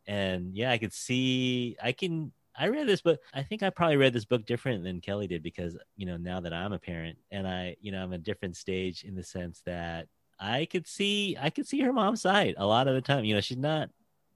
And 0.08 0.56
yeah, 0.56 0.72
I 0.72 0.78
could 0.78 0.94
see. 0.94 1.76
I 1.84 1.92
can. 1.92 2.32
I 2.58 2.70
read 2.70 2.88
this 2.88 3.02
book. 3.02 3.20
I 3.34 3.44
think 3.44 3.62
I 3.62 3.70
probably 3.72 3.98
read 3.98 4.14
this 4.14 4.24
book 4.24 4.46
different 4.46 4.86
than 4.86 5.02
Kelly 5.02 5.28
did 5.28 5.44
because 5.44 5.78
you 5.98 6.06
know 6.06 6.16
now 6.16 6.40
that 6.40 6.54
I'm 6.54 6.72
a 6.72 6.80
parent 6.80 7.18
and 7.30 7.46
I 7.46 7.76
you 7.82 7.92
know 7.92 8.02
I'm 8.02 8.14
a 8.14 8.18
different 8.18 8.56
stage 8.56 9.04
in 9.04 9.16
the 9.16 9.24
sense 9.24 9.62
that 9.66 10.08
I 10.40 10.66
could 10.66 10.88
see 10.88 11.38
I 11.40 11.50
could 11.50 11.68
see 11.68 11.80
her 11.82 11.94
mom's 11.94 12.22
side 12.22 12.56
a 12.58 12.66
lot 12.66 12.88
of 12.88 12.96
the 12.96 13.02
time. 13.02 13.26
You 13.26 13.36
know, 13.36 13.42
she's 13.42 13.58
not 13.58 13.90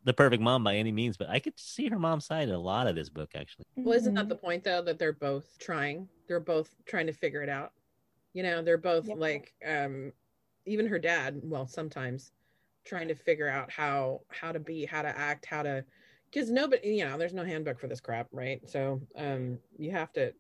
the 0.03 0.13
perfect 0.13 0.41
mom 0.41 0.63
by 0.63 0.75
any 0.75 0.91
means, 0.91 1.17
but 1.17 1.29
I 1.29 1.39
could 1.39 1.59
see 1.59 1.87
her 1.89 1.99
mom's 1.99 2.25
side 2.25 2.47
in 2.49 2.55
a 2.55 2.59
lot 2.59 2.87
of 2.87 2.95
this 2.95 3.09
book 3.09 3.31
actually. 3.35 3.65
well 3.75 3.93
isn't 3.97 4.13
that 4.15 4.25
Mhm. 4.25 4.29
the 4.29 4.35
point 4.35 4.63
though 4.63 4.81
that 4.81 4.97
they're 4.99 5.13
both 5.13 5.57
trying 5.59 6.07
they're 6.27 6.39
both 6.39 6.75
trying 6.85 7.07
to 7.07 7.13
figure 7.13 7.41
it 7.43 7.49
out 7.49 7.73
you 8.33 8.43
know 8.43 8.61
they're 8.61 8.77
both 8.77 9.07
Yep. 9.07 9.17
like 9.17 9.53
um 9.65 10.11
even 10.65 10.87
her 10.87 10.99
dad 10.99 11.39
well 11.43 11.67
sometimes 11.67 12.31
trying 12.85 13.07
to 13.07 13.15
figure 13.15 13.47
out 13.47 13.71
how 13.71 14.21
how 14.29 14.51
to 14.51 14.59
be 14.59 14.85
how 14.85 15.01
to 15.01 15.07
act 15.17 15.45
how 15.45 15.63
to 15.63 15.83
because 16.31 16.49
nobody 16.49 16.95
you 16.95 17.05
know 17.05 17.17
there's 17.17 17.33
no 17.33 17.43
handbook 17.43 17.79
for 17.79 17.87
this 17.87 18.01
crap 18.01 18.27
right 18.31 18.61
so 18.69 19.01
um 19.15 19.57
you 19.77 19.91
have 19.91 20.11
to 20.13 20.33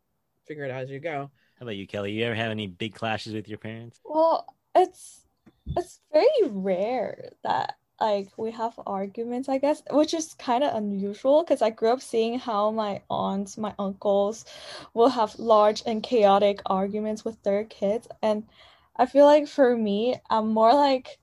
figure 0.45 0.63
it 0.63 0.71
out 0.71 0.81
as 0.83 0.89
you 0.89 0.99
go 0.99 1.29
How 1.59 1.63
about 1.65 1.75
you, 1.75 1.85
Kelly? 1.87 2.11
You 2.13 2.25
ever 2.25 2.35
have 2.35 2.51
any 2.51 2.67
big 2.67 2.95
clashes 2.95 3.33
with 3.33 3.47
your 3.49 3.57
parents? 3.57 3.99
Well, 4.05 4.45
it's 4.75 5.25
it's 5.77 5.99
very 6.11 6.27
rare 6.49 7.31
that 7.43 7.75
like 8.01 8.29
we 8.37 8.51
have 8.51 8.79
arguments, 8.87 9.49
I 9.49 9.57
guess, 9.57 9.83
which 9.91 10.13
is 10.13 10.33
kind 10.35 10.63
of 10.63 10.75
unusual 10.75 11.43
because 11.43 11.61
I 11.61 11.69
grew 11.69 11.91
up 11.91 12.01
seeing 12.01 12.39
how 12.39 12.71
my 12.71 13.01
aunts, 13.09 13.57
my 13.57 13.73
uncles 13.77 14.45
will 14.93 15.09
have 15.09 15.37
large 15.37 15.83
and 15.85 16.01
chaotic 16.01 16.61
arguments 16.65 17.25
with 17.25 17.41
their 17.43 17.65
kids, 17.65 18.07
and 18.21 18.43
I 18.95 19.05
feel 19.05 19.25
like 19.25 19.47
for 19.47 19.75
me, 19.77 20.15
I'm 20.29 20.49
more 20.49 20.73
like, 20.73 21.19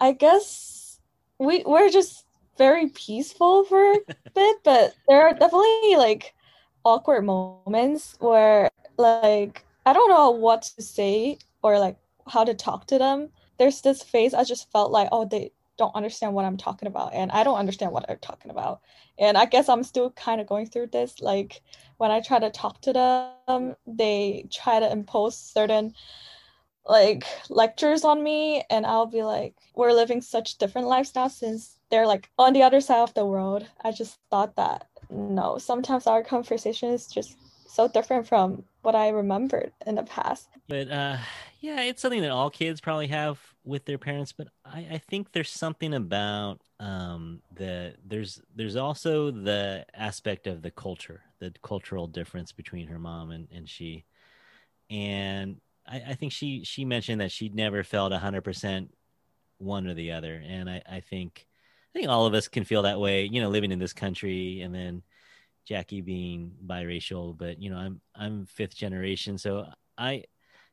I 0.00 0.12
guess 0.12 1.00
we 1.38 1.62
we're 1.66 1.90
just 1.90 2.24
very 2.58 2.88
peaceful 2.88 3.64
for 3.64 3.92
a 3.92 3.98
bit, 4.34 4.56
but 4.64 4.94
there 5.08 5.22
are 5.26 5.32
definitely 5.34 5.96
like 5.96 6.34
awkward 6.84 7.24
moments 7.24 8.16
where 8.20 8.70
like 8.96 9.64
I 9.86 9.92
don't 9.92 10.10
know 10.10 10.30
what 10.30 10.62
to 10.62 10.82
say 10.82 11.38
or 11.62 11.78
like 11.78 11.96
how 12.28 12.44
to 12.44 12.54
talk 12.54 12.86
to 12.88 12.98
them. 12.98 13.30
There's 13.60 13.82
this 13.82 14.02
phase 14.02 14.32
I 14.32 14.44
just 14.44 14.72
felt 14.72 14.90
like, 14.90 15.10
oh, 15.12 15.26
they 15.26 15.52
don't 15.76 15.94
understand 15.94 16.34
what 16.34 16.46
I'm 16.46 16.56
talking 16.56 16.88
about, 16.88 17.12
and 17.14 17.30
I 17.30 17.44
don't 17.44 17.58
understand 17.58 17.92
what 17.92 18.06
they're 18.06 18.16
talking 18.16 18.50
about. 18.50 18.80
And 19.18 19.36
I 19.36 19.44
guess 19.44 19.68
I'm 19.68 19.84
still 19.84 20.10
kind 20.12 20.40
of 20.40 20.46
going 20.46 20.66
through 20.66 20.88
this. 20.88 21.20
Like 21.20 21.60
when 21.98 22.10
I 22.10 22.20
try 22.20 22.38
to 22.38 22.50
talk 22.50 22.80
to 22.82 22.92
them, 22.92 23.76
they 23.86 24.46
try 24.50 24.80
to 24.80 24.90
impose 24.90 25.38
certain 25.38 25.94
like 26.86 27.24
lectures 27.50 28.02
on 28.02 28.22
me, 28.22 28.64
and 28.70 28.86
I'll 28.86 29.06
be 29.06 29.22
like, 29.22 29.54
we're 29.74 29.92
living 29.92 30.22
such 30.22 30.56
different 30.58 30.88
now 31.14 31.28
since 31.28 31.76
they're 31.90 32.06
like 32.06 32.30
on 32.38 32.54
the 32.54 32.62
other 32.62 32.80
side 32.80 33.02
of 33.02 33.14
the 33.14 33.26
world. 33.26 33.66
I 33.84 33.92
just 33.92 34.18
thought 34.30 34.56
that 34.56 34.88
no, 35.10 35.58
sometimes 35.58 36.06
our 36.06 36.22
conversation 36.22 36.90
is 36.90 37.06
just 37.06 37.36
so 37.68 37.88
different 37.88 38.26
from 38.26 38.64
what 38.82 38.94
I 38.94 39.10
remembered 39.10 39.72
in 39.86 39.96
the 39.96 40.02
past. 40.02 40.48
But 40.68 40.90
uh, 40.90 41.18
yeah, 41.60 41.82
it's 41.82 42.02
something 42.02 42.22
that 42.22 42.30
all 42.30 42.50
kids 42.50 42.80
probably 42.80 43.08
have 43.08 43.49
with 43.70 43.84
their 43.86 43.96
parents. 43.96 44.32
But 44.32 44.48
I, 44.64 44.86
I 44.92 44.98
think 45.08 45.32
there's 45.32 45.48
something 45.48 45.94
about 45.94 46.60
um, 46.80 47.40
the 47.54 47.94
there's 48.04 48.42
there's 48.54 48.76
also 48.76 49.30
the 49.30 49.86
aspect 49.94 50.46
of 50.46 50.60
the 50.60 50.70
culture, 50.70 51.22
the 51.38 51.54
cultural 51.62 52.06
difference 52.06 52.52
between 52.52 52.88
her 52.88 52.98
mom 52.98 53.30
and, 53.30 53.48
and 53.54 53.68
she, 53.68 54.04
and 54.90 55.60
I, 55.86 56.02
I 56.08 56.14
think 56.14 56.32
she 56.32 56.64
she 56.64 56.84
mentioned 56.84 57.20
that 57.20 57.32
she'd 57.32 57.54
never 57.54 57.82
felt 57.84 58.12
hundred 58.12 58.42
percent 58.42 58.92
one 59.58 59.86
or 59.86 59.94
the 59.94 60.12
other, 60.12 60.42
and 60.44 60.68
I, 60.68 60.82
I 60.90 61.00
think 61.00 61.46
I 61.94 61.98
think 61.98 62.10
all 62.10 62.26
of 62.26 62.34
us 62.34 62.48
can 62.48 62.64
feel 62.64 62.82
that 62.82 63.00
way. 63.00 63.24
You 63.24 63.40
know, 63.40 63.48
living 63.48 63.72
in 63.72 63.78
this 63.78 63.92
country, 63.92 64.60
and 64.62 64.74
then 64.74 65.02
Jackie 65.64 66.00
being 66.00 66.52
biracial, 66.66 67.38
but 67.38 67.62
you 67.62 67.70
know, 67.70 67.78
I'm 67.78 68.00
I'm 68.16 68.46
fifth 68.46 68.74
generation, 68.74 69.38
so 69.38 69.66
I 69.96 70.24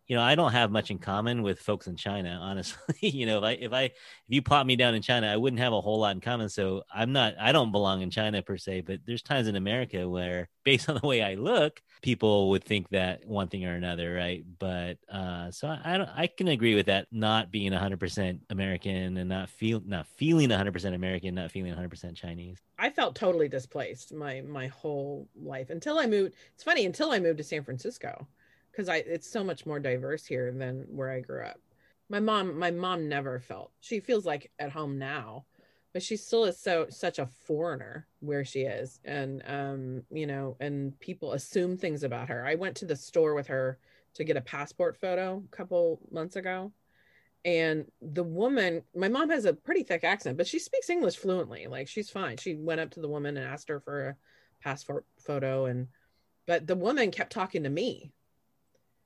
you 0.08 0.16
know, 0.16 0.22
I 0.22 0.36
don't 0.36 0.54
have 0.54 0.72
much 0.72 0.90
in 0.90 1.00
common 1.00 1.44
with 1.44 1.60
folks 1.60 1.88
in 1.88 1.98
China, 1.98 2.40
honestly. 2.42 2.96
you 3.02 3.26
know, 3.26 3.40
if 3.40 3.44
I 3.44 3.52
if 3.52 3.74
I 3.74 3.84
if 3.84 3.94
you 4.28 4.42
plot 4.42 4.66
me 4.66 4.78
down 4.78 4.96
in 4.96 5.02
China, 5.02 5.28
I 5.28 5.36
wouldn't 5.36 5.60
have 5.60 5.74
a 5.74 5.82
whole 5.82 6.00
lot 6.00 6.16
in 6.16 6.22
common. 6.22 6.48
So 6.48 6.84
I'm 6.94 7.12
not 7.12 7.34
I 7.40 7.52
don't 7.52 7.74
belong 7.74 8.02
in 8.02 8.10
China 8.10 8.42
per 8.42 8.58
se, 8.58 8.82
but 8.82 9.02
there's 9.06 9.22
times 9.22 9.48
in 9.48 9.58
America 9.58 10.08
where 10.08 10.48
based 10.64 10.90
on 10.90 11.00
the 11.02 11.08
way 11.08 11.22
I 11.22 11.36
look, 11.36 11.82
people 12.02 12.50
would 12.50 12.64
think 12.64 12.90
that 12.90 13.26
one 13.26 13.50
thing 13.50 13.66
or 13.66 13.74
another, 13.76 14.14
right? 14.14 14.46
But 14.60 14.98
uh 15.12 15.52
so 15.52 15.68
I, 15.68 15.82
I 15.84 15.98
don't 15.98 16.10
I 16.10 16.28
can 16.28 16.48
agree 16.48 16.76
with 16.76 16.86
that 16.86 17.08
not 17.12 17.52
being 17.52 17.74
100% 17.74 18.40
American 18.50 19.18
and 19.18 19.30
not 19.30 19.50
feel 19.50 19.82
not 19.86 20.08
feeling 20.08 20.50
100% 20.50 20.94
American, 20.94 21.36
not 21.36 21.52
feeling 21.52 21.74
100% 21.74 22.16
Chinese. 22.16 22.62
I 22.80 22.92
felt 22.92 23.16
totally 23.16 23.50
displaced 23.50 24.14
my 24.14 24.40
my 24.42 24.68
whole 24.68 25.28
life 25.36 25.70
until 25.70 26.00
I 26.00 26.06
moved. 26.06 26.34
It's 26.54 26.64
funny 26.64 26.86
until 26.86 27.12
I 27.12 27.20
moved 27.20 27.40
to 27.40 27.44
San 27.44 27.64
Francisco 27.64 28.28
because 28.78 28.90
I 28.90 28.98
it's 28.98 29.28
so 29.28 29.44
much 29.44 29.66
more 29.66 29.80
diverse 29.80 30.24
here 30.24 30.52
than 30.52 30.86
where 30.90 31.10
I 31.10 31.20
grew 31.20 31.44
up. 31.44 31.60
My 32.10 32.20
mom, 32.20 32.58
my 32.60 32.70
mom 32.70 33.10
never 33.10 33.40
felt 33.40 33.72
she 33.82 34.00
feels 34.00 34.26
like 34.26 34.52
at 34.60 34.72
home 34.72 35.00
now, 35.00 35.46
but 35.94 36.04
she 36.04 36.16
still 36.16 36.46
is 36.46 36.60
so 36.60 36.86
such 36.90 37.18
a 37.18 37.26
foreigner 37.26 38.06
where 38.20 38.46
she 38.46 38.62
is, 38.62 39.00
and 39.04 39.42
um, 39.48 40.04
you 40.12 40.28
know, 40.28 40.56
and 40.60 40.98
people 41.00 41.34
assume 41.34 41.76
things 41.76 42.04
about 42.04 42.30
her. 42.30 42.46
I 42.46 42.54
went 42.54 42.76
to 42.78 42.86
the 42.86 42.96
store 42.96 43.34
with 43.34 43.48
her 43.48 43.80
to 44.14 44.24
get 44.24 44.38
a 44.38 44.42
passport 44.42 44.96
photo 44.96 45.44
a 45.44 45.56
couple 45.56 46.00
months 46.12 46.36
ago, 46.36 46.72
and 47.46 47.86
the 48.02 48.24
woman, 48.24 48.84
my 48.96 49.10
mom 49.10 49.32
has 49.32 49.46
a 49.46 49.54
pretty 49.54 49.82
thick 49.82 50.04
accent, 50.04 50.38
but 50.38 50.48
she 50.48 50.60
speaks 50.60 50.92
English 50.92 51.18
fluently. 51.18 51.66
Like 51.66 51.88
she's 51.88 52.12
fine. 52.12 52.38
She 52.38 52.56
went 52.56 52.80
up 52.80 52.92
to 52.92 53.00
the 53.00 53.10
woman 53.10 53.38
and 53.38 53.48
asked 53.48 53.70
her 53.70 53.80
for 53.80 54.10
a 54.10 54.16
passport 54.62 55.04
photo, 55.20 55.66
and 55.66 55.88
but 56.46 56.68
the 56.68 56.76
woman 56.76 57.10
kept 57.10 57.34
talking 57.34 57.64
to 57.64 57.70
me 57.72 58.14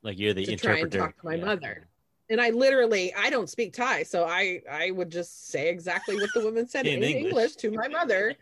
like 0.03 0.19
you're 0.19 0.33
the 0.33 0.45
to 0.45 0.51
interpreter. 0.53 0.89
try 0.97 1.07
and 1.07 1.13
talk 1.13 1.21
to 1.21 1.25
my 1.25 1.35
Yeah. 1.35 1.45
mother. 1.45 1.87
And 2.29 2.39
I 2.39 2.51
literally, 2.51 3.13
I 3.13 3.29
don't 3.29 3.49
speak 3.49 3.73
Thai, 3.73 4.03
so 4.03 4.23
I 4.25 4.61
I 4.69 4.91
would 4.91 5.11
just 5.11 5.49
say 5.49 5.69
exactly 5.69 6.15
what 6.17 6.33
the 6.33 6.39
woman 6.41 6.67
said 6.67 6.87
In 6.87 7.03
in, 7.03 7.03
English. 7.03 7.25
English. 7.25 7.55
to 7.57 7.71
my 7.71 7.87
mother. 7.89 8.35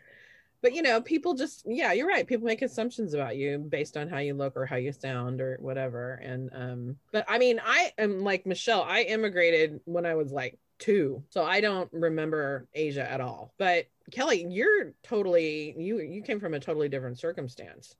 But 0.62 0.74
you 0.74 0.82
know, 0.82 1.00
people 1.00 1.34
just 1.34 1.64
yeah, 1.66 1.92
you're 1.92 2.06
right. 2.06 2.26
People 2.26 2.46
make 2.46 2.62
assumptions 2.62 3.14
about 3.14 3.36
you 3.36 3.58
based 3.58 3.96
on 3.96 4.08
how 4.08 4.18
you 4.18 4.34
look 4.34 4.56
or 4.56 4.66
how 4.66 4.76
you 4.76 4.92
sound 4.92 5.40
or 5.40 5.56
whatever. 5.60 6.14
And 6.22 6.50
um, 6.54 6.96
but 7.12 7.24
I 7.28 7.38
mean, 7.38 7.60
I 7.64 7.92
am 7.98 8.20
like 8.22 8.46
Michelle. 8.46 8.82
I 8.82 9.02
immigrated 9.02 9.80
when 9.86 10.06
I 10.06 10.14
was 10.14 10.30
like 10.30 10.58
two, 10.78 11.24
so 11.30 11.44
I 11.44 11.60
don't 11.60 11.90
remember 11.92 12.68
Asia 12.74 13.10
at 13.10 13.20
all. 13.20 13.54
But 13.58 13.86
Kelly, 14.12 14.46
you're 14.48 14.92
totally 15.02 15.74
you 15.78 15.98
you 16.00 16.22
came 16.22 16.38
from 16.40 16.54
a 16.54 16.60
totally 16.60 16.88
different 16.90 17.18
circumstance. 17.18 17.96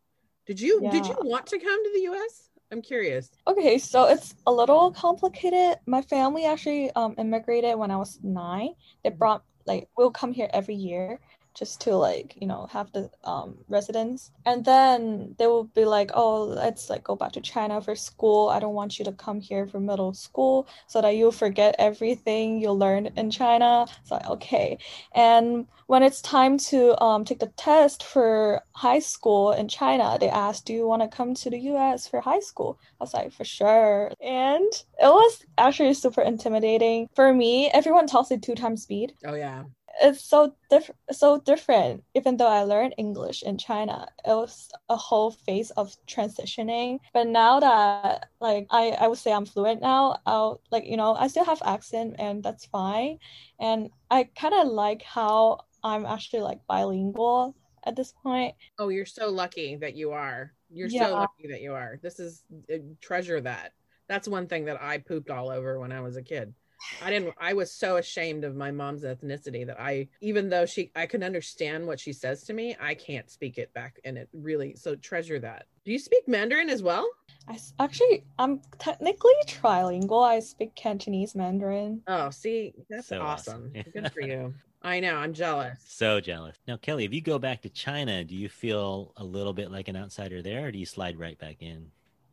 Did 0.46 0.60
you 0.60 0.80
did 0.90 1.06
you 1.06 1.16
want 1.22 1.46
to 1.46 1.58
come 1.58 1.84
to 1.84 1.90
the 1.94 2.02
U.S.? 2.02 2.49
I'm 2.72 2.82
curious. 2.82 3.30
Okay, 3.46 3.78
so 3.78 4.04
it's 4.04 4.34
a 4.46 4.52
little 4.52 4.92
complicated. 4.92 5.78
My 5.86 6.02
family 6.02 6.44
actually 6.44 6.90
um 6.92 7.14
immigrated 7.18 7.76
when 7.76 7.90
I 7.90 7.96
was 7.96 8.18
nine. 8.22 8.74
They 9.02 9.10
brought 9.10 9.42
like 9.66 9.88
we'll 9.96 10.10
come 10.10 10.32
here 10.32 10.48
every 10.52 10.74
year 10.74 11.20
just 11.60 11.78
to 11.82 11.94
like 11.94 12.34
you 12.40 12.46
know 12.46 12.66
have 12.72 12.90
the 12.92 13.10
um 13.24 13.58
residence. 13.68 14.32
And 14.46 14.64
then 14.64 15.34
they 15.38 15.46
will 15.46 15.64
be 15.64 15.84
like 15.84 16.10
oh 16.14 16.42
let's 16.44 16.88
like 16.88 17.04
go 17.04 17.14
back 17.14 17.32
to 17.32 17.40
china 17.42 17.80
for 17.82 17.94
school. 17.94 18.48
I 18.48 18.58
don't 18.58 18.74
want 18.74 18.98
you 18.98 19.04
to 19.04 19.12
come 19.12 19.40
here 19.40 19.66
for 19.66 19.78
middle 19.78 20.14
school 20.14 20.66
so 20.88 21.02
that 21.02 21.16
you'll 21.16 21.40
forget 21.44 21.76
everything 21.78 22.60
you 22.62 22.72
learned 22.72 23.12
in 23.16 23.30
china. 23.30 23.86
So 24.04 24.18
okay. 24.36 24.78
And 25.14 25.66
when 25.86 26.02
it's 26.02 26.22
time 26.22 26.56
to 26.70 26.80
um, 27.04 27.24
take 27.24 27.40
the 27.40 27.52
test 27.68 28.04
for 28.04 28.62
high 28.72 29.00
school 29.00 29.52
in 29.52 29.68
china 29.68 30.16
they 30.18 30.30
asked 30.30 30.64
do 30.64 30.72
you 30.72 30.86
want 30.86 31.02
to 31.02 31.08
come 31.08 31.34
to 31.34 31.50
the 31.50 31.58
us 31.58 32.08
for 32.08 32.22
high 32.22 32.40
school? 32.40 32.78
I 32.98 33.04
was 33.04 33.12
like 33.12 33.32
for 33.32 33.44
sure. 33.44 34.12
And 34.22 34.72
it 35.06 35.12
was 35.20 35.44
actually 35.58 35.92
super 35.92 36.22
intimidating. 36.22 37.08
For 37.14 37.34
me 37.34 37.68
everyone 37.70 38.06
talks 38.06 38.32
at 38.32 38.40
two 38.40 38.54
times 38.54 38.82
speed. 38.84 39.12
Oh 39.26 39.34
yeah. 39.34 39.64
It's 40.02 40.24
so 40.24 40.54
diff- 40.70 40.90
so 41.10 41.38
different 41.40 42.02
even 42.14 42.36
though 42.36 42.46
i 42.48 42.62
learned 42.62 42.94
english 42.98 43.42
in 43.42 43.58
china 43.58 44.06
it 44.24 44.30
was 44.34 44.70
a 44.88 44.96
whole 44.96 45.30
phase 45.30 45.70
of 45.72 45.94
transitioning 46.06 46.98
but 47.12 47.26
now 47.26 47.60
that 47.60 48.28
like 48.40 48.66
i 48.70 48.90
i 49.00 49.06
would 49.08 49.18
say 49.18 49.32
i'm 49.32 49.46
fluent 49.46 49.80
now 49.80 50.16
i'll 50.26 50.60
like 50.70 50.86
you 50.86 50.96
know 50.96 51.14
i 51.14 51.26
still 51.26 51.44
have 51.44 51.62
accent 51.64 52.14
and 52.18 52.42
that's 52.42 52.64
fine 52.66 53.18
and 53.58 53.90
i 54.10 54.24
kind 54.36 54.54
of 54.54 54.68
like 54.68 55.02
how 55.02 55.58
i'm 55.82 56.06
actually 56.06 56.40
like 56.42 56.60
bilingual 56.66 57.54
at 57.84 57.96
this 57.96 58.12
point 58.22 58.54
Oh, 58.78 58.88
you're 58.88 59.06
so 59.06 59.30
lucky 59.30 59.76
that 59.76 59.94
you 59.94 60.12
are. 60.12 60.52
You're 60.72 60.88
Yeah. 60.88 61.08
so 61.08 61.16
lucky 61.16 61.48
that 61.48 61.60
you 61.60 61.74
are. 61.74 61.98
This 62.02 62.18
is 62.20 62.42
uh, 62.72 62.76
treasure 63.00 63.40
that. 63.40 63.72
That's 64.08 64.28
one 64.28 64.46
thing 64.46 64.64
that 64.66 64.82
I 64.82 64.98
pooped 64.98 65.30
all 65.30 65.50
over 65.50 65.78
when 65.78 65.92
I 65.92 66.00
was 66.00 66.16
a 66.16 66.22
kid. 66.22 66.54
I 67.02 67.10
didn't 67.10 67.34
I 67.38 67.52
was 67.52 67.72
so 67.72 67.96
ashamed 67.96 68.44
of 68.44 68.56
my 68.56 68.70
mom's 68.70 69.04
ethnicity 69.04 69.66
that 69.66 69.80
I 69.80 70.08
even 70.20 70.48
though 70.48 70.66
she 70.66 70.90
I 70.94 71.06
can 71.06 71.22
understand 71.22 71.86
what 71.86 71.98
she 72.00 72.12
says 72.12 72.42
to 72.44 72.52
me, 72.52 72.76
I 72.80 72.94
can't 72.94 73.30
speak 73.30 73.58
it 73.58 73.72
back 73.72 73.98
and 74.04 74.18
it 74.18 74.28
really 74.32 74.74
so 74.76 74.94
treasure 74.96 75.38
that. 75.40 75.66
Do 75.84 75.92
you 75.92 75.98
speak 75.98 76.28
Mandarin 76.28 76.68
as 76.68 76.82
well? 76.82 77.08
I 77.48 77.58
actually 77.78 78.24
i'm 78.38 78.60
technically 78.78 79.32
trilingual 79.46 80.22
i 80.24 80.38
speak 80.40 80.74
cantonese 80.74 81.34
mandarin 81.34 82.02
Oh, 82.06 82.30
see, 82.30 82.74
that's 82.88 83.08
So 83.08 83.20
awesome. 83.20 83.72
awesome. 83.74 83.84
Good 83.94 84.12
for 84.12 84.20
you. 84.20 84.54
I 84.82 85.00
know, 85.00 85.16
I'm 85.16 85.32
jealous. 85.32 85.78
So 85.86 86.20
jealous. 86.20 86.56
Now, 86.66 86.76
Kelly, 86.76 87.04
if 87.04 87.12
you 87.12 87.20
go 87.20 87.38
back 87.38 87.62
to 87.62 87.68
China, 87.68 88.24
do 88.24 88.34
you 88.34 88.48
feel 88.48 89.12
a 89.16 89.24
little 89.24 89.52
bit 89.52 89.70
like 89.70 89.88
an 89.88 89.96
outsider 89.96 90.42
there, 90.42 90.66
or 90.66 90.72
do 90.72 90.78
you 90.78 90.86
slide 90.86 91.18
right 91.18 91.38
back 91.38 91.56
in? 91.60 91.90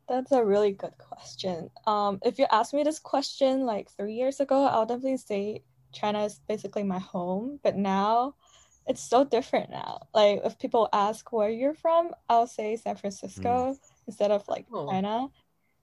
That's 0.07 0.31
a 0.31 0.43
really 0.43 0.71
good 0.71 0.97
question. 0.97 1.69
Um, 1.85 2.19
if 2.23 2.39
you 2.39 2.45
asked 2.51 2.73
me 2.73 2.83
this 2.83 2.99
question 2.99 3.65
like 3.65 3.89
three 3.91 4.13
years 4.13 4.39
ago, 4.39 4.63
I'll 4.65 4.85
definitely 4.85 5.17
say 5.17 5.63
China 5.91 6.23
is 6.23 6.39
basically 6.47 6.83
my 6.83 6.99
home. 6.99 7.59
But 7.61 7.75
now 7.75 8.35
it's 8.87 9.01
so 9.01 9.25
different 9.25 9.69
now. 9.69 10.07
Like 10.13 10.41
if 10.45 10.59
people 10.59 10.87
ask 10.93 11.31
where 11.33 11.49
you're 11.49 11.73
from, 11.73 12.11
I'll 12.29 12.47
say 12.47 12.77
San 12.77 12.95
Francisco 12.95 13.75
instead 14.07 14.31
of 14.31 14.47
like 14.47 14.65
Oh. 14.71 14.89
China. 14.89 15.27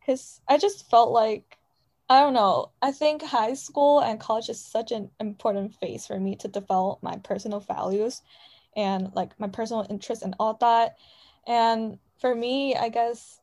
Because 0.00 0.40
I 0.48 0.58
just 0.58 0.88
felt 0.90 1.10
like 1.12 1.58
I 2.08 2.20
don't 2.20 2.34
know. 2.34 2.70
I 2.82 2.92
think 2.92 3.22
high 3.22 3.54
school 3.54 4.00
and 4.00 4.20
college 4.20 4.48
is 4.50 4.60
such 4.60 4.92
an 4.92 5.10
important 5.20 5.74
phase 5.74 6.06
for 6.06 6.20
me 6.20 6.37
to 6.37 6.48
develop 6.48 7.02
my 7.02 7.16
personal 7.16 7.60
values 7.60 8.20
and 8.76 9.10
like 9.14 9.38
my 9.40 9.48
personal 9.48 9.87
interests 9.88 10.24
and 10.24 10.34
all 10.38 10.54
that. 10.60 10.96
And 11.46 11.98
for 12.20 12.34
me, 12.34 12.76
I 12.76 12.90
guess 12.90 13.40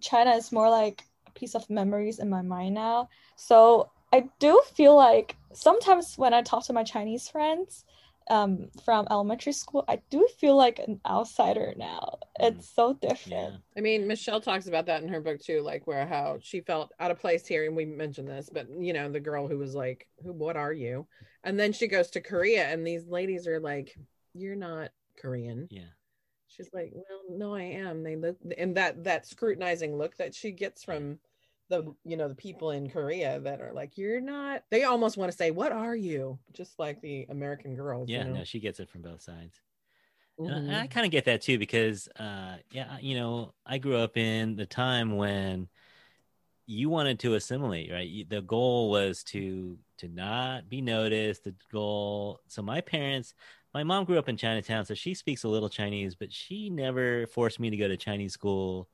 China 0.00 0.32
is 0.32 0.52
more 0.52 0.70
like 0.70 1.04
a 1.26 1.30
piece 1.32 1.54
of 1.54 1.68
memories 1.70 2.18
in 2.18 2.28
my 2.28 2.42
mind 2.42 2.74
now. 2.74 3.08
So 3.36 3.90
I 4.12 4.28
do 4.38 4.62
feel 4.74 4.94
like 4.96 5.36
sometimes 5.52 6.16
when 6.16 6.34
I 6.34 6.42
talk 6.42 6.64
to 6.66 6.72
my 6.72 6.84
Chinese 6.84 7.28
friends 7.28 7.84
um, 8.30 8.68
from 8.84 9.06
elementary 9.10 9.52
school, 9.52 9.84
I 9.88 10.00
do 10.10 10.26
feel 10.38 10.56
like 10.56 10.78
an 10.78 11.00
outsider 11.06 11.74
now. 11.76 12.18
It's 12.40 12.68
so 12.68 12.96
Yeah. 13.02 13.08
different. 13.08 13.62
I 13.76 13.80
mean, 13.80 14.06
Michelle 14.06 14.40
talks 14.40 14.68
about 14.68 14.86
that 14.86 15.02
in 15.02 15.08
her 15.08 15.20
book 15.20 15.40
too, 15.40 15.60
like 15.60 15.86
where 15.86 16.06
how 16.06 16.38
she 16.40 16.60
felt 16.60 16.92
out 17.00 17.10
of 17.10 17.18
place 17.18 17.46
here, 17.46 17.66
and 17.66 17.74
we 17.76 17.84
mentioned 17.84 18.28
this, 18.28 18.48
but 18.52 18.68
you 18.78 18.92
know, 18.92 19.10
the 19.10 19.20
girl 19.20 19.48
who 19.48 19.58
was 19.58 19.74
like, 19.74 20.06
"Who? 20.22 20.32
What 20.32 20.56
are 20.56 20.72
you?" 20.72 21.06
And 21.42 21.58
then 21.58 21.72
she 21.72 21.88
goes 21.88 22.10
to 22.10 22.20
Korea, 22.20 22.66
and 22.68 22.86
these 22.86 23.06
ladies 23.06 23.48
are 23.48 23.58
like, 23.60 23.96
"You're 24.32 24.56
not 24.56 24.92
Korean." 25.18 25.66
Yeah. 25.70 25.90
She's 26.56 26.70
like, 26.72 26.92
"Well, 26.94 27.22
no, 27.30 27.54
I 27.54 27.62
am." 27.62 28.02
They 28.02 28.16
look, 28.16 28.36
and 28.56 28.76
that 28.76 29.04
that 29.04 29.26
scrutinizing 29.26 29.96
look 29.96 30.16
that 30.16 30.34
she 30.34 30.52
gets 30.52 30.84
from 30.84 31.18
the 31.68 31.94
you 32.04 32.16
know 32.16 32.28
the 32.28 32.34
people 32.34 32.70
in 32.70 32.90
Korea 32.90 33.40
that 33.40 33.60
are 33.60 33.72
like, 33.72 33.96
"You're 33.98 34.20
not." 34.20 34.64
They 34.70 34.84
almost 34.84 35.16
want 35.16 35.32
to 35.32 35.36
say, 35.36 35.50
"What 35.50 35.72
are 35.72 35.96
you?" 35.96 36.38
Just 36.52 36.78
like 36.78 37.00
the 37.00 37.26
American 37.28 37.74
girls. 37.74 38.08
Yeah. 38.08 38.24
you 38.24 38.30
know? 38.30 38.34
No, 38.38 38.44
she 38.44 38.60
gets 38.60 38.80
it 38.80 38.88
from 38.88 39.02
both 39.02 39.22
sides. 39.22 39.60
And 40.38 40.72
I- 40.72 40.82
I, 40.82 40.86
kind 40.88 41.06
of 41.06 41.12
get 41.12 41.26
that 41.26 41.42
too 41.42 41.58
because, 41.58 42.08
uh, 42.16 42.56
yeah, 42.72 42.98
you 43.00 43.14
know, 43.14 43.54
I 43.64 43.78
grew 43.78 43.96
up 43.96 44.16
in 44.16 44.56
the 44.56 44.66
time 44.66 45.16
when 45.16 45.68
you 46.66 46.88
wanted 46.88 47.20
to 47.20 47.34
assimilate, 47.34 47.92
right? 47.92 48.28
The 48.28 48.42
goal 48.42 48.90
was 48.90 49.22
to 49.24 49.78
to 49.98 50.08
not 50.08 50.68
be 50.68 50.80
noticed. 50.80 51.44
The 51.44 51.54
goal. 51.70 52.40
So 52.48 52.62
my 52.62 52.80
parents, 52.80 53.34
my 53.74 53.84
mom 53.84 54.04
grew 54.04 54.18
up 54.18 54.28
in 54.28 54.36
Chinatown, 54.36 54.84
so 54.84 54.94
she 54.94 55.14
speaks 55.14 55.44
a 55.44 55.48
little 55.48 55.68
Chinese, 55.68 56.14
but 56.14 56.32
she 56.32 56.70
never 56.70 57.26
forced 57.26 57.60
me 57.60 57.70
to 57.70 57.76
go 57.76 57.88
to 57.88 57.96
Chinese 57.96 58.32
school 58.32 58.88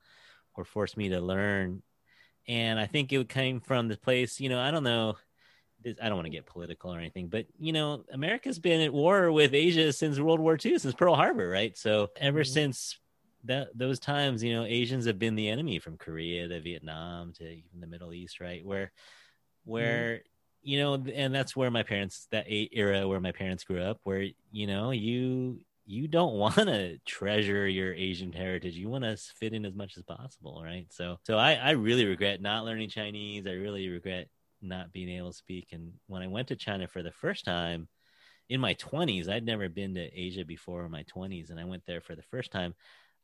or 0.55 0.65
forced 0.65 0.97
me 0.97 1.11
to 1.11 1.21
learn. 1.21 1.83
And 2.49 2.81
I 2.81 2.87
think 2.87 3.13
it 3.13 3.29
came 3.29 3.61
from 3.61 3.89
the 3.89 3.97
place, 3.97 4.41
you 4.41 4.49
know, 4.49 4.61
I 4.61 4.71
don't 4.71 4.85
know. 4.85 5.17
this- 5.83 5.97
I 6.03 6.09
don't 6.09 6.19
want 6.19 6.27
to 6.27 6.31
get 6.31 6.45
political 6.47 6.93
or 6.95 6.99
anything, 6.99 7.29
but 7.29 7.47
you 7.59 7.73
know, 7.73 8.05
America's 8.13 8.59
been 8.59 8.83
at 8.83 8.93
war 8.93 9.33
with 9.33 9.55
Asia 9.55 9.93
since 9.95 10.21
World 10.21 10.39
War 10.41 10.59
II, 10.59 10.79
since 10.79 10.95
Pearl 10.95 11.15
Harbor, 11.15 11.49
right? 11.49 11.77
So 11.77 12.11
ever 12.17 12.41
Mhm. 12.41 12.47
since 12.47 12.99
that 13.45 13.69
those 13.77 13.99
times, 13.99 14.43
you 14.43 14.53
know, 14.53 14.65
Asians 14.65 15.07
have 15.07 15.19
been 15.19 15.37
the 15.37 15.49
enemy 15.49 15.79
from 15.79 15.97
Korea 15.97 16.49
to 16.49 16.61
Vietnam 16.61 17.33
to 17.35 17.45
even 17.51 17.81
the 17.81 17.87
Middle 17.87 18.13
East, 18.13 18.41
right? 18.41 18.63
Where, 18.65 18.93
where 19.65 20.23
you 20.63 20.79
know, 20.79 20.95
and 20.95 21.35
that's 21.35 21.57
where 21.57 21.71
my 21.71 21.83
parents 21.83 22.27
that 22.31 22.47
era 22.49 23.09
where 23.09 23.21
my 23.21 23.33
parents 23.33 23.65
grew 23.65 23.83
up, 23.83 24.01
where 24.05 24.27
you 24.53 24.67
know 24.67 24.91
you 24.91 25.61
you 25.87 26.07
don't 26.07 26.35
want 26.39 26.55
to 26.55 26.99
treasure 27.05 27.67
your 27.67 27.93
Asian 27.93 28.33
heritage. 28.33 28.75
You 28.75 28.89
want 28.89 29.05
to 29.05 29.17
fit 29.17 29.53
in 29.53 29.67
as 29.67 29.75
much 29.75 29.97
as 29.97 30.05
possible, 30.05 30.63
right? 30.65 30.87
So, 30.91 31.19
so 31.25 31.37
I, 31.37 31.55
I 31.55 31.71
really 31.71 32.07
regret 32.07 32.41
not 32.41 32.65
learning 32.65 32.91
Chinese. 32.91 33.47
I 33.47 33.53
really 33.53 33.89
regret 33.89 34.29
not 34.63 34.93
being 34.93 35.09
able 35.09 35.33
to 35.33 35.37
speak. 35.37 35.69
And 35.73 35.93
when 36.07 36.23
I 36.23 36.29
went 36.29 36.49
to 36.49 36.57
China 36.57 36.87
for 36.87 37.03
the 37.03 37.11
first 37.11 37.45
time 37.45 37.89
in 38.49 38.61
my 38.61 38.75
20s, 38.75 39.29
I'd 39.29 39.45
never 39.45 39.69
been 39.69 39.95
to 39.95 40.21
Asia 40.21 40.45
before 40.45 40.85
in 40.85 40.91
my 40.91 41.05
20s, 41.05 41.51
and 41.51 41.59
I 41.59 41.65
went 41.65 41.85
there 41.87 42.01
for 42.01 42.15
the 42.15 42.23
first 42.23 42.53
time. 42.53 42.75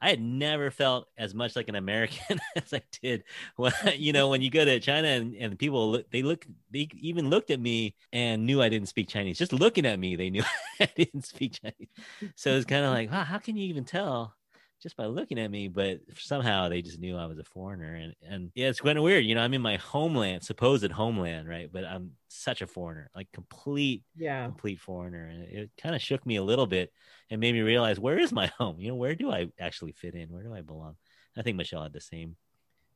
I 0.01 0.11
had 0.11 0.21
never 0.21 0.71
felt 0.71 1.09
as 1.17 1.35
much 1.35 1.57
like 1.57 1.69
an 1.69 1.75
American 1.75 2.39
as 2.57 2.73
I 2.73 2.83
did 3.03 3.25
when 3.57 3.73
you 3.97 4.13
know 4.13 4.29
when 4.29 4.43
you 4.43 4.51
go 4.51 4.65
to 4.65 4.81
China 4.81 5.09
and, 5.09 5.35
and 5.37 5.59
people 5.59 6.03
they 6.11 6.23
look 6.23 6.47
they 6.71 6.89
even 7.01 7.31
looked 7.31 7.51
at 7.51 7.61
me 7.61 7.95
and 8.13 8.47
knew 8.47 8.63
I 8.63 8.69
didn't 8.69 8.89
speak 8.89 9.09
Chinese. 9.09 9.39
Just 9.39 9.53
looking 9.53 9.87
at 9.87 9.99
me, 9.99 10.17
they 10.17 10.31
knew 10.31 10.43
I 10.81 10.89
didn't 10.97 11.27
speak 11.27 11.61
Chinese. 11.63 11.89
So 12.37 12.51
it's 12.51 12.67
kind 12.67 12.85
of 12.85 12.93
like, 12.93 13.11
wow, 13.11 13.25
how 13.25 13.39
can 13.39 13.57
you 13.57 13.69
even 13.69 13.85
tell? 13.85 14.35
Just 14.83 14.97
by 14.97 15.07
looking 15.07 15.39
at 15.39 15.51
me, 15.51 15.69
but 15.69 16.01
somehow 16.19 16.69
they 16.69 16.83
just 16.83 17.01
knew 17.01 17.17
I 17.17 17.27
was 17.27 17.39
a 17.39 17.45
foreigner. 17.45 17.95
And, 17.95 18.15
and 18.23 18.51
yeah, 18.55 18.69
it's 18.69 18.81
kind 18.81 18.99
of 18.99 19.05
weird. 19.05 19.25
You 19.25 19.35
know, 19.35 19.41
I'm 19.41 19.55
in 19.55 19.63
my 19.63 19.77
homeland, 19.77 20.45
supposed 20.45 20.91
homeland, 20.91 21.49
right? 21.49 21.71
But 21.73 21.85
I'm 21.85 22.13
such 22.29 22.63
a 22.63 22.67
foreigner, 22.67 23.11
like 23.15 23.29
complete, 23.33 24.03
yeah, 24.17 24.45
complete 24.45 24.81
foreigner. 24.81 25.27
And 25.27 25.43
it, 25.45 25.55
it 25.55 25.71
kind 25.81 25.95
of 25.95 26.03
shook 26.03 26.25
me 26.27 26.37
a 26.37 26.43
little 26.43 26.67
bit 26.67 26.93
and 27.31 27.41
made 27.41 27.55
me 27.55 27.61
realize 27.61 27.99
where 27.99 28.19
is 28.19 28.33
my 28.33 28.47
home? 28.59 28.79
You 28.79 28.89
know, 28.89 28.97
where 28.97 29.15
do 29.15 29.31
I 29.31 29.49
actually 29.59 29.93
fit 29.93 30.15
in? 30.15 30.29
Where 30.29 30.43
do 30.43 30.55
I 30.55 30.61
belong? 30.61 30.97
I 31.37 31.43
think 31.43 31.57
Michelle 31.57 31.83
had 31.83 31.93
the 31.93 32.01
same 32.01 32.37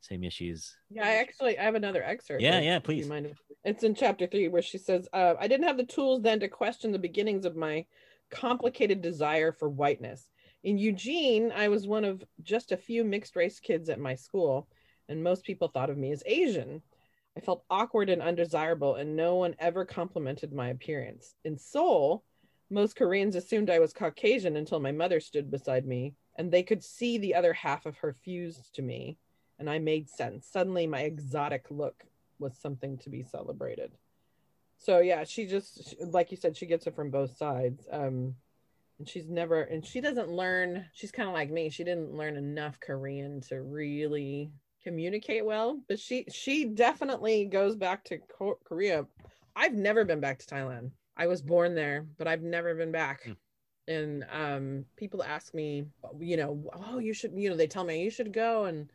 same 0.03 0.25
issues. 0.25 0.75
Yeah, 0.91 1.07
I 1.07 1.17
actually 1.17 1.59
I 1.59 1.65
have 1.65 1.75
another 1.75 2.03
excerpt. 2.03 2.43
Yeah, 2.43 2.61
yeah, 2.61 2.79
please. 2.79 3.11
It's 3.65 3.83
in 3.83 3.95
chapter 3.95 4.27
three 4.27 4.49
where 4.49 4.63
she 4.63 4.79
says, 4.79 5.09
uh, 5.13 5.35
"I 5.39 5.47
didn't 5.49 5.67
have 5.67 5.77
the 5.77 5.85
tools 5.85 6.23
then 6.23 6.41
to 6.41 6.49
question 6.49 6.93
the 6.93 6.99
beginnings 6.99 7.45
of 7.45 7.57
my 7.57 7.85
complicated 8.31 9.03
desire 9.03 9.53
for 9.53 9.69
whiteness. 9.69 10.29
In 10.63 10.77
Eugene, 10.77 11.53
I 11.53 11.69
was 11.69 11.87
one 11.87 12.05
of 12.05 12.23
just 12.43 12.71
a 12.71 12.77
few 12.77 13.03
mixed 13.03 13.35
race 13.35 13.61
kids 13.61 13.89
at 13.89 13.99
my 13.99 14.15
school, 14.15 14.69
and 15.09 15.23
most 15.23 15.45
people 15.45 15.69
thought 15.69 15.91
of 15.91 15.97
me 15.97 16.13
as 16.13 16.23
Asian. 16.27 16.83
I 17.37 17.41
felt 17.41 17.65
awkward 17.71 18.11
and 18.11 18.21
undesirable, 18.21 18.97
and 18.97 19.17
no 19.17 19.37
one 19.37 19.55
ever 19.59 19.85
complimented 19.87 20.53
my 20.53 20.69
appearance. 20.69 21.35
In 21.45 21.57
Seoul, 21.57 22.25
most 22.69 22.95
Koreans 22.95 23.37
assumed 23.37 23.71
I 23.71 23.79
was 23.79 23.95
Caucasian 23.95 24.57
until 24.57 24.81
my 24.81 24.93
mother 24.93 25.19
stood 25.19 25.51
beside 25.51 25.87
me, 25.87 26.15
and 26.37 26.51
they 26.51 26.63
could 26.63 26.85
see 26.85 27.17
the 27.17 27.35
other 27.35 27.55
half 27.55 27.87
of 27.87 27.97
her 27.99 28.13
fused 28.13 28.75
to 28.75 28.83
me, 28.83 29.17
and 29.59 29.71
I 29.71 29.79
made 29.79 30.11
sense. 30.11 30.47
Suddenly, 30.47 30.87
my 30.87 31.01
exotic 31.01 31.67
look 31.71 32.05
was 32.39 32.57
something 32.59 32.99
to 32.99 33.11
be 33.11 33.23
celebrated. 33.23 33.93
So 34.77 34.99
yeah, 35.01 35.25
she 35.25 35.47
just 35.47 35.95
like 36.01 36.31
you 36.31 36.37
said, 36.37 36.57
she 36.57 36.67
gets 36.67 36.87
it 36.87 36.95
from 36.95 37.11
both 37.11 37.37
sides. 37.37 37.87
Um, 37.91 38.35
and 39.01 39.09
she's 39.09 39.29
never 39.29 39.63
and 39.63 39.85
she 39.85 40.01
doesn't 40.01 40.29
learn 40.29 40.85
she's 40.93 41.11
kind 41.11 41.29
of 41.29 41.35
like 41.35 41.51
me 41.51 41.69
she 41.71 41.83
didn't 41.83 42.15
learn 42.15 42.37
enough 42.37 42.79
korean 42.79 43.41
to 43.41 43.63
really 43.63 44.53
communicate 44.85 45.45
well 45.45 45.81
but 45.89 45.99
she 45.99 46.25
she 46.33 46.67
definitely 46.67 47.47
goes 47.47 47.75
back 47.75 48.05
to 48.05 48.19
korea. 48.65 49.05
I've 49.57 49.75
never 49.75 50.05
been 50.05 50.21
back 50.21 50.39
to 50.39 50.47
thailand. 50.47 50.93
I 51.17 51.27
was 51.27 51.43
born 51.43 51.75
there 51.75 52.07
but 52.19 52.29
i've 52.29 52.43
never 52.43 52.75
been 52.75 52.93
back. 52.93 53.25
Mm. 53.27 53.37
and 53.89 54.27
um 54.33 54.85
people 54.97 55.23
ask 55.23 55.55
me 55.55 55.87
you 56.21 56.37
know 56.37 56.63
oh 56.75 56.99
you 56.99 57.13
should 57.15 57.33
you 57.35 57.51
know 57.51 57.57
they 57.57 57.67
tell 57.67 57.85
me 57.85 58.03
you 58.05 58.11
should 58.11 58.33
go 58.33 58.65
and 58.67 58.91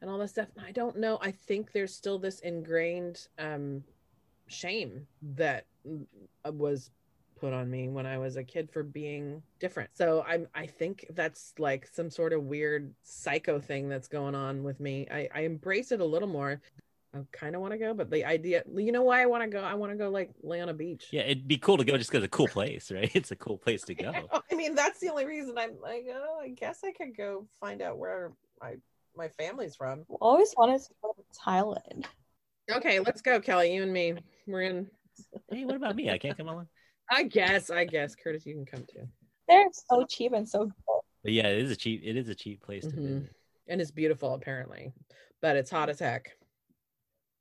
and 0.00 0.10
all 0.10 0.18
this 0.18 0.30
stuff. 0.30 0.48
I 0.64 0.72
don't 0.72 0.96
know. 0.96 1.18
I 1.20 1.30
think 1.30 1.72
there's 1.72 1.94
still 1.94 2.18
this 2.18 2.40
ingrained 2.40 3.28
um 3.38 3.84
shame 4.46 5.06
that 5.36 5.66
uh, 6.46 6.52
was 6.52 6.90
put 7.40 7.52
on 7.52 7.70
me 7.70 7.88
when 7.88 8.06
I 8.06 8.18
was 8.18 8.36
a 8.36 8.44
kid 8.44 8.70
for 8.70 8.82
being 8.82 9.42
different. 9.58 9.90
So 9.94 10.24
I'm 10.28 10.46
I 10.54 10.66
think 10.66 11.06
that's 11.14 11.54
like 11.58 11.88
some 11.92 12.10
sort 12.10 12.32
of 12.32 12.44
weird 12.44 12.92
psycho 13.02 13.58
thing 13.58 13.88
that's 13.88 14.08
going 14.08 14.34
on 14.34 14.62
with 14.62 14.78
me. 14.78 15.06
I, 15.10 15.28
I 15.34 15.40
embrace 15.40 15.90
it 15.92 16.00
a 16.00 16.04
little 16.04 16.28
more. 16.28 16.60
I 17.12 17.18
kind 17.32 17.56
of 17.56 17.60
want 17.60 17.72
to 17.72 17.78
go, 17.78 17.92
but 17.92 18.08
the 18.08 18.24
idea, 18.24 18.62
you 18.72 18.92
know 18.92 19.02
why 19.02 19.20
I 19.20 19.26
want 19.26 19.42
to 19.42 19.48
go? 19.48 19.60
I 19.60 19.74
want 19.74 19.90
to 19.90 19.98
go 19.98 20.10
like 20.10 20.30
lay 20.42 20.60
on 20.60 20.68
a 20.68 20.74
beach. 20.74 21.08
Yeah, 21.10 21.22
it'd 21.22 21.48
be 21.48 21.58
cool 21.58 21.76
to 21.76 21.84
go 21.84 21.96
just 21.96 22.10
because 22.10 22.22
it's 22.22 22.32
a 22.32 22.36
cool 22.36 22.46
place, 22.46 22.92
right? 22.92 23.10
It's 23.14 23.32
a 23.32 23.36
cool 23.36 23.58
place 23.58 23.82
to 23.84 23.94
go. 24.06 24.12
I 24.50 24.54
mean, 24.54 24.76
that's 24.76 25.00
the 25.00 25.08
only 25.08 25.26
reason 25.26 25.58
I'm 25.58 25.80
like, 25.80 26.06
oh, 26.12 26.38
I 26.40 26.50
guess 26.50 26.80
I 26.84 26.92
could 26.92 27.16
go 27.16 27.46
find 27.58 27.82
out 27.82 27.98
where 27.98 28.32
my 28.60 28.76
my 29.16 29.28
family's 29.28 29.74
from. 29.74 30.04
always 30.20 30.54
wanted 30.56 30.80
to 30.82 30.90
go 31.02 31.14
to 31.16 31.40
Thailand. 31.40 32.04
Okay, 32.70 33.00
let's 33.00 33.22
go, 33.22 33.40
Kelly. 33.40 33.74
You 33.74 33.82
and 33.82 33.92
me. 33.92 34.14
We're 34.46 34.62
in. 34.62 34.88
Hey, 35.50 35.64
what 35.64 35.74
about 35.74 35.96
me? 35.96 36.10
I 36.10 36.18
can't 36.18 36.36
come 36.36 36.48
along. 36.48 36.68
I 37.10 37.24
guess, 37.24 37.70
I 37.70 37.84
guess, 37.84 38.14
Curtis, 38.14 38.46
you 38.46 38.54
can 38.54 38.66
come 38.66 38.86
too. 38.90 39.06
They're 39.48 39.68
so 39.72 40.04
cheap 40.08 40.32
and 40.32 40.48
so 40.48 40.66
good. 40.66 40.74
But 41.22 41.32
yeah, 41.32 41.48
it 41.48 41.58
is 41.58 41.70
a 41.70 41.76
cheap. 41.76 42.02
It 42.04 42.16
is 42.16 42.28
a 42.28 42.34
cheap 42.34 42.62
place 42.62 42.84
to 42.84 42.90
mm-hmm. 42.90 43.02
visit, 43.02 43.34
and 43.68 43.80
it's 43.80 43.90
beautiful 43.90 44.34
apparently, 44.34 44.92
but 45.42 45.56
it's 45.56 45.70
hot 45.70 45.90
as 45.90 45.98
heck. 45.98 46.36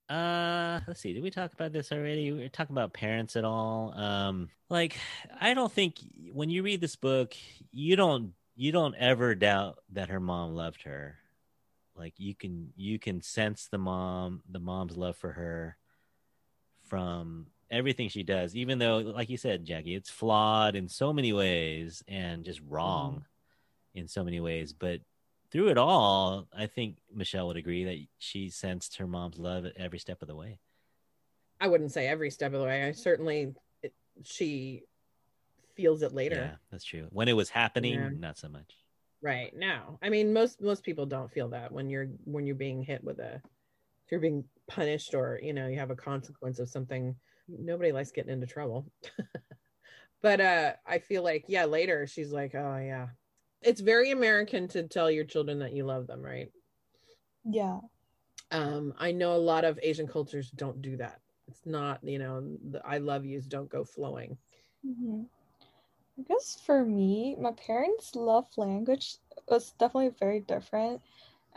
Uh, 0.10 0.80
let's 0.88 1.00
see. 1.02 1.14
Did 1.14 1.22
we 1.22 1.30
talk 1.30 1.54
about 1.54 1.72
this 1.72 1.92
already? 1.92 2.32
We 2.32 2.40
were 2.40 2.50
talking 2.50 2.76
about 2.76 2.94
parents 2.94 3.36
at 3.36 3.46
all. 3.46 3.94
Um, 3.96 4.50
like 4.70 4.98
I 5.40 5.54
don't 5.54 5.72
think 5.72 5.98
when 6.34 6.50
you 6.50 6.64
read 6.64 6.82
this 6.82 6.96
book, 6.96 7.36
you 7.72 7.96
don't 7.96 8.34
you 8.56 8.72
don't 8.72 8.96
ever 8.96 9.36
doubt 9.36 9.78
that 9.92 10.10
her 10.10 10.20
mom 10.20 10.56
loved 10.56 10.82
her. 10.82 11.16
Like 11.96 12.16
you 12.18 12.34
can 12.34 12.74
you 12.76 12.98
can 12.98 13.22
sense 13.22 13.68
the 13.72 13.78
mom 13.78 14.42
the 14.50 14.60
mom's 14.60 14.98
love 14.98 15.16
for 15.16 15.32
her 15.32 15.78
from 16.88 17.46
everything 17.72 18.10
she 18.10 18.24
does, 18.24 18.56
even 18.56 18.80
though, 18.80 18.98
like 18.98 19.30
you 19.30 19.38
said, 19.38 19.66
Jackie, 19.66 19.96
it's 19.96 20.10
flawed 20.10 20.76
in 20.76 20.88
so 20.88 21.14
many 21.14 21.34
ways 21.34 22.04
and 22.08 22.44
just 22.44 22.62
wrong 22.68 23.12
mm-hmm. 23.14 24.00
in 24.00 24.08
so 24.08 24.24
many 24.24 24.40
ways. 24.40 24.74
But 24.74 25.02
through 25.52 25.70
it 25.70 25.78
all, 25.78 26.48
I 26.56 26.68
think 26.68 26.98
Michelle 27.14 27.48
would 27.48 27.58
agree 27.58 27.84
that 27.86 27.98
she 28.18 28.50
sensed 28.50 28.98
her 28.98 29.08
mom's 29.08 29.38
love 29.38 29.66
at 29.66 29.78
every 29.78 30.00
step 30.00 30.22
of 30.22 30.28
the 30.28 30.36
way. 30.36 30.60
I 31.62 31.68
wouldn't 31.68 31.92
say 31.92 32.08
every 32.08 32.30
step 32.32 32.54
of 32.54 32.60
the 32.60 32.66
way. 32.66 32.84
I 32.84 32.92
certainly, 32.92 33.54
it, 33.84 33.94
she 34.24 34.84
feels 35.76 36.02
it 36.02 36.14
later. 36.14 36.36
Yeah, 36.36 36.56
that's 36.72 36.84
true. 36.84 37.08
When 37.12 37.28
it 37.28 37.34
was 37.34 37.50
happening, 37.50 37.94
yeah. 37.94 38.10
not 38.18 38.38
so 38.38 38.50
much. 38.50 38.76
Right 39.22 39.54
now, 39.56 40.00
I 40.02 40.08
mean, 40.08 40.32
most 40.32 40.62
most 40.62 40.82
people 40.82 41.06
don't 41.06 41.30
feel 41.30 41.50
that 41.50 41.74
when 41.74 41.90
you're 41.90 42.08
when 42.24 42.46
you're 42.46 42.56
being 42.56 42.82
hit 42.82 43.04
with 43.04 43.20
a, 43.20 43.36
if 43.36 44.12
you're 44.12 44.22
being 44.22 44.46
punished 44.70 45.14
or 45.14 45.40
you 45.42 45.54
know 45.54 45.68
you 45.68 45.78
have 45.80 45.92
a 45.92 45.96
consequence 45.96 46.60
of 46.60 46.70
something 46.70 47.16
nobody 47.48 47.92
likes 47.92 48.12
getting 48.12 48.32
into 48.32 48.48
trouble. 48.48 48.92
but 50.22 50.40
uh 50.40 50.74
I 50.86 51.00
feel 51.00 51.24
like 51.24 51.46
yeah, 51.48 51.66
later 51.66 52.08
she's 52.08 52.32
like, 52.32 52.56
"Oh 52.56 52.78
yeah." 52.78 53.08
It's 53.62 53.82
very 53.82 54.12
American 54.12 54.70
to 54.70 54.88
tell 54.88 55.12
your 55.12 55.26
children 55.26 55.60
that 55.60 55.74
you 55.74 55.84
love 55.86 56.08
them, 56.08 56.22
right? 56.22 56.50
Yeah. 57.44 57.80
Um 58.52 58.94
I 58.98 59.12
know 59.12 59.36
a 59.36 59.48
lot 59.52 59.66
of 59.66 59.80
Asian 59.84 60.08
cultures 60.08 60.52
don't 60.52 60.82
do 60.82 60.98
that. 60.98 61.20
It's 61.48 61.66
not, 61.66 62.04
you 62.04 62.20
know, 62.20 62.58
the 62.72 62.82
I 62.86 63.00
love 63.00 63.26
yous 63.26 63.48
don't 63.48 63.70
go 63.70 63.84
flowing. 63.84 64.38
Mm-hmm. 64.86 65.24
I 66.20 66.22
guess 66.24 66.60
for 66.66 66.86
me, 66.86 67.36
my 67.40 67.52
parents' 67.54 68.16
love 68.16 68.48
language 68.58 69.18
was 69.48 69.72
definitely 69.72 70.10
very 70.20 70.42
different. 70.42 71.02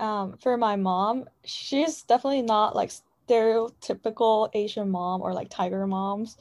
Um, 0.02 0.36
for 0.36 0.56
my 0.56 0.74
mom, 0.74 1.26
she's 1.44 2.02
definitely 2.02 2.42
not 2.42 2.74
like 2.74 2.90
stereotypical 3.28 4.50
Asian 4.52 4.90
mom 4.90 5.22
or 5.22 5.32
like 5.32 5.48
tiger 5.48 5.86
moms. 5.86 6.36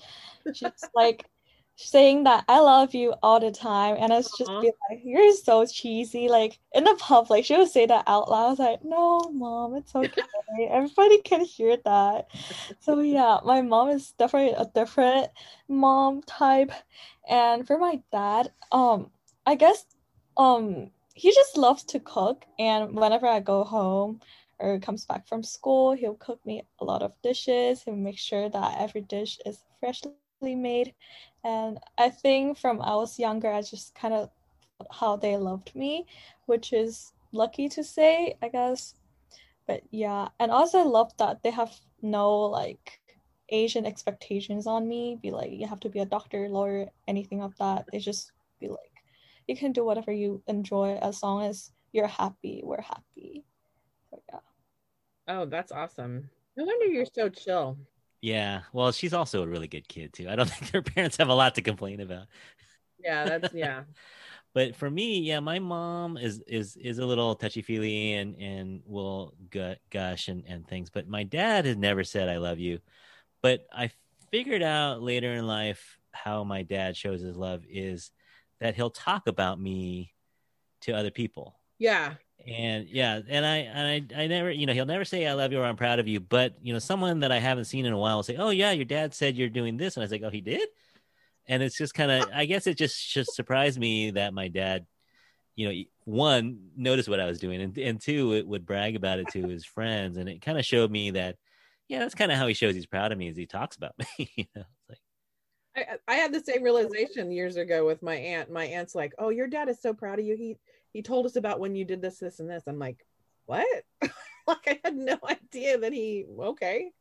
She's 0.52 0.72
like 0.96 1.26
saying 1.76 2.24
that 2.24 2.44
I 2.48 2.60
love 2.60 2.96
you 2.96 3.14
all 3.22 3.40
the 3.40 3.52
time, 3.52 3.98
and 4.00 4.12
it's 4.12 4.36
just 4.36 4.50
be 4.62 4.72
like, 4.90 5.02
"You're 5.04 5.36
so 5.36 5.64
cheesy." 5.68 6.28
Like 6.28 6.58
in 6.74 6.86
the 6.86 6.96
public, 7.00 7.46
she 7.46 7.56
would 7.56 7.70
say 7.70 7.86
that 7.86 8.06
out 8.08 8.32
loud. 8.32 8.48
I 8.48 8.50
was 8.50 8.60
like, 8.60 8.84
"No, 8.84 9.20
mom, 9.32 9.76
it's 9.76 9.94
okay. 9.96 10.24
Everybody 10.68 11.22
can 11.22 11.46
hear 11.46 11.78
that." 11.86 12.30
So 12.80 13.00
yeah, 13.00 13.42
my 13.46 13.62
mom 13.62 13.90
is 13.90 14.14
definitely 14.14 14.56
a 14.58 14.66
different 14.74 15.28
mom 15.68 16.24
type, 16.24 16.72
and 17.30 17.68
for 17.68 17.78
my 17.78 18.02
dad, 18.12 18.52
um, 18.72 19.12
I 19.46 19.54
guess, 19.54 19.86
um, 20.36 20.90
he 21.14 21.32
just 21.34 21.58
loves 21.58 21.84
to 21.86 22.00
cook, 22.00 22.46
and 22.60 22.96
whenever 22.96 23.28
I 23.28 23.40
go 23.40 23.64
home 23.64 24.22
or 24.60 24.80
comes 24.80 25.06
back 25.06 25.28
from 25.28 25.44
school, 25.44 25.94
he'll 25.94 26.16
cook 26.16 26.46
me 26.46 26.64
a 26.80 26.86
lot 26.86 27.02
of 27.02 27.14
dishes. 27.22 27.84
He'll 27.84 27.96
make 27.96 28.18
sure 28.18 28.50
that 28.50 28.78
every 28.80 29.02
dish 29.02 29.40
is 29.46 29.64
freshly 29.80 30.16
made. 30.56 30.94
And 31.44 31.80
I 31.98 32.10
think 32.10 32.58
from 32.58 32.82
I 32.82 32.96
was 32.96 33.20
younger, 33.20 33.52
I 33.52 33.62
just 33.62 33.96
kind 33.96 34.14
of 34.14 34.30
how 34.92 35.16
they 35.16 35.38
loved 35.38 35.76
me, 35.76 36.06
which 36.46 36.74
is 36.74 37.14
lucky 37.32 37.70
to 37.70 37.84
say, 37.84 38.36
I 38.42 38.50
guess. 38.50 38.96
But 39.68 39.82
yeah, 39.92 40.30
and 40.40 40.52
also 40.52 40.80
I 40.80 40.84
love 40.84 41.12
that 41.18 41.44
they 41.44 41.52
have 41.52 41.74
no 42.02 42.32
like 42.42 43.00
Asian 43.50 43.86
expectations 43.86 44.68
on 44.68 44.88
me. 44.88 45.18
Be 45.22 45.32
like, 45.32 45.52
you 45.52 45.68
have 45.68 45.80
to 45.82 45.90
be 45.90 46.00
a 46.00 46.06
doctor, 46.06 46.48
lawyer, 46.50 46.88
anything 47.08 47.42
of 47.42 47.56
that. 47.58 47.86
They 47.92 48.00
just 48.00 48.32
be 48.60 48.68
like, 48.70 48.91
you 49.52 49.58
can 49.58 49.74
do 49.74 49.84
whatever 49.84 50.12
you 50.12 50.42
enjoy 50.48 50.96
as 51.02 51.22
long 51.22 51.44
as 51.44 51.72
you're 51.92 52.08
happy. 52.08 52.62
We're 52.64 52.82
happy. 52.82 53.44
So 54.10 54.22
yeah. 54.30 54.40
Oh, 55.28 55.46
that's 55.46 55.72
awesome. 55.72 56.30
No 56.56 56.64
wonder 56.64 56.86
you're 56.86 57.06
so 57.06 57.30
chill. 57.30 57.78
Yeah. 58.22 58.62
Well, 58.72 58.92
she's 58.92 59.14
also 59.14 59.44
a 59.44 59.48
really 59.48 59.68
good 59.68 59.88
kid 59.88 60.14
too. 60.14 60.30
I 60.30 60.36
don't 60.36 60.50
think 60.50 60.72
her 60.72 60.82
parents 60.82 61.18
have 61.18 61.30
a 61.30 61.34
lot 61.34 61.56
to 61.56 61.62
complain 61.62 62.00
about. 62.00 62.28
Yeah, 63.04 63.26
that's 63.26 63.54
yeah. 63.54 63.84
but 64.54 64.76
for 64.76 64.90
me, 64.90 65.20
yeah, 65.20 65.42
my 65.42 65.60
mom 65.60 66.18
is 66.18 66.42
is 66.48 66.78
is 66.78 67.00
a 67.00 67.06
little 67.06 67.36
touchy 67.36 67.62
feely 67.62 68.14
and 68.14 68.36
and 68.38 68.82
will 68.86 69.34
gush 69.90 70.30
and 70.30 70.46
and 70.48 70.66
things. 70.66 70.90
But 70.90 71.10
my 71.10 71.24
dad 71.24 71.66
has 71.66 71.76
never 71.76 72.06
said 72.06 72.30
I 72.30 72.38
love 72.38 72.60
you. 72.60 72.80
But 73.42 73.68
I 73.74 73.92
figured 74.32 74.64
out 74.64 75.02
later 75.02 75.34
in 75.34 75.46
life 75.46 76.00
how 76.12 76.46
my 76.46 76.64
dad 76.64 76.96
shows 76.96 77.22
his 77.22 77.36
love 77.36 77.64
is 77.70 78.12
that 78.62 78.76
he'll 78.76 78.92
talk 78.92 79.28
about 79.28 79.60
me 79.60 80.14
to 80.82 80.94
other 80.94 81.12
people. 81.12 81.60
Yeah. 81.80 82.14
And 82.48 82.88
yeah, 82.88 83.20
and 83.28 83.46
I 83.46 83.58
and 83.58 84.10
I 84.16 84.24
I 84.24 84.28
never, 84.28 84.50
you 84.50 84.66
know, 84.66 84.74
he'll 84.74 84.86
never 84.86 85.06
say 85.06 85.28
I 85.28 85.34
love 85.34 85.52
you 85.52 85.60
or 85.60 85.66
I'm 85.66 85.76
proud 85.76 86.00
of 86.00 86.08
you, 86.08 86.20
but 86.20 86.56
you 86.62 86.74
know, 86.74 86.80
someone 86.80 87.20
that 87.20 87.32
I 87.32 87.38
haven't 87.40 87.66
seen 87.66 87.86
in 87.86 87.94
a 87.94 87.98
while 87.98 88.16
will 88.16 88.24
say, 88.24 88.38
"Oh 88.38 88.50
yeah, 88.50 88.72
your 88.72 88.86
dad 88.86 89.14
said 89.14 89.36
you're 89.36 89.50
doing 89.50 89.78
this," 89.78 89.96
and 89.96 90.02
I 90.02 90.06
was 90.06 90.12
like, 90.12 90.24
"Oh, 90.24 90.30
he 90.30 90.42
did." 90.42 90.68
And 91.48 91.62
it's 91.62 91.78
just 91.78 91.94
kind 91.94 92.12
of, 92.12 92.30
I 92.34 92.46
guess 92.46 92.66
it 92.66 92.78
just 92.78 93.12
just 93.12 93.36
surprised 93.36 93.80
me 93.80 94.12
that 94.12 94.34
my 94.34 94.48
dad, 94.48 94.88
you 95.56 95.70
know, 95.70 95.84
one 96.06 96.70
noticed 96.76 97.10
what 97.10 97.20
I 97.20 97.26
was 97.28 97.38
doing, 97.40 97.62
and 97.62 97.78
and 97.78 98.02
two, 98.02 98.34
it 98.34 98.48
would 98.48 98.66
brag 98.66 98.96
about 98.96 99.20
it 99.20 99.28
to 99.34 99.42
his 99.48 99.66
friends, 99.66 100.18
and 100.18 100.28
it 100.28 100.42
kind 100.42 100.58
of 100.58 100.66
showed 100.66 100.90
me 100.90 101.12
that, 101.12 101.38
yeah, 101.90 102.00
that's 102.00 102.16
kind 102.16 102.32
of 102.32 102.40
how 102.40 102.48
he 102.48 102.56
shows 102.56 102.74
he's 102.74 102.88
proud 102.88 103.12
of 103.12 103.20
me, 103.20 103.28
is 103.28 103.38
he 103.38 103.46
talks 103.46 103.76
about 103.76 103.94
me. 104.18 104.32
you 104.36 104.46
know, 104.56 104.64
I, 105.76 105.86
I 106.08 106.16
had 106.16 106.34
the 106.34 106.42
same 106.42 106.64
realization 106.64 107.32
years 107.32 107.56
ago 107.56 107.86
with 107.86 108.02
my 108.04 108.16
aunt. 108.16 108.52
My 108.52 108.66
aunt's 108.66 108.96
like, 108.96 109.14
"Oh, 109.18 109.30
your 109.30 109.48
dad 109.48 109.70
is 109.70 109.82
so 109.82 109.94
proud 109.94 110.20
of 110.20 110.26
you. 110.26 110.36
He 110.36 110.58
he 110.94 111.02
told 111.02 111.26
us 111.26 111.36
about 111.36 111.60
when 111.60 111.76
you 111.76 111.86
did 111.86 112.02
this, 112.02 112.20
this, 112.20 112.40
and 112.40 112.50
this." 112.50 112.64
I'm 112.68 112.80
like, 112.80 113.06
"What?" 113.46 113.84
like 114.48 114.68
I 114.68 114.80
had 114.84 114.96
no 114.96 115.18
idea 115.28 115.78
that 115.78 115.94
he. 115.94 116.26
Okay, 116.40 116.92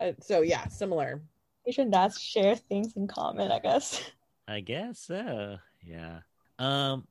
uh, 0.00 0.12
so 0.20 0.42
yeah, 0.42 0.66
similar. 0.68 1.22
Asian 1.66 1.90
dads 1.90 2.20
share 2.20 2.56
things 2.56 2.96
in 2.96 3.06
common, 3.06 3.52
I 3.52 3.58
guess. 3.58 4.02
I 4.48 4.60
guess 4.60 5.00
so. 5.00 5.58
Yeah. 5.82 6.20
Um, 6.58 7.06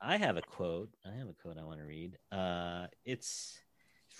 I 0.00 0.16
have 0.16 0.36
a 0.36 0.42
quote. 0.42 0.90
I 1.04 1.16
have 1.18 1.28
a 1.28 1.32
quote 1.32 1.58
I 1.58 1.64
want 1.64 1.80
to 1.80 1.84
read. 1.84 2.16
Uh, 2.30 2.86
it's 3.04 3.58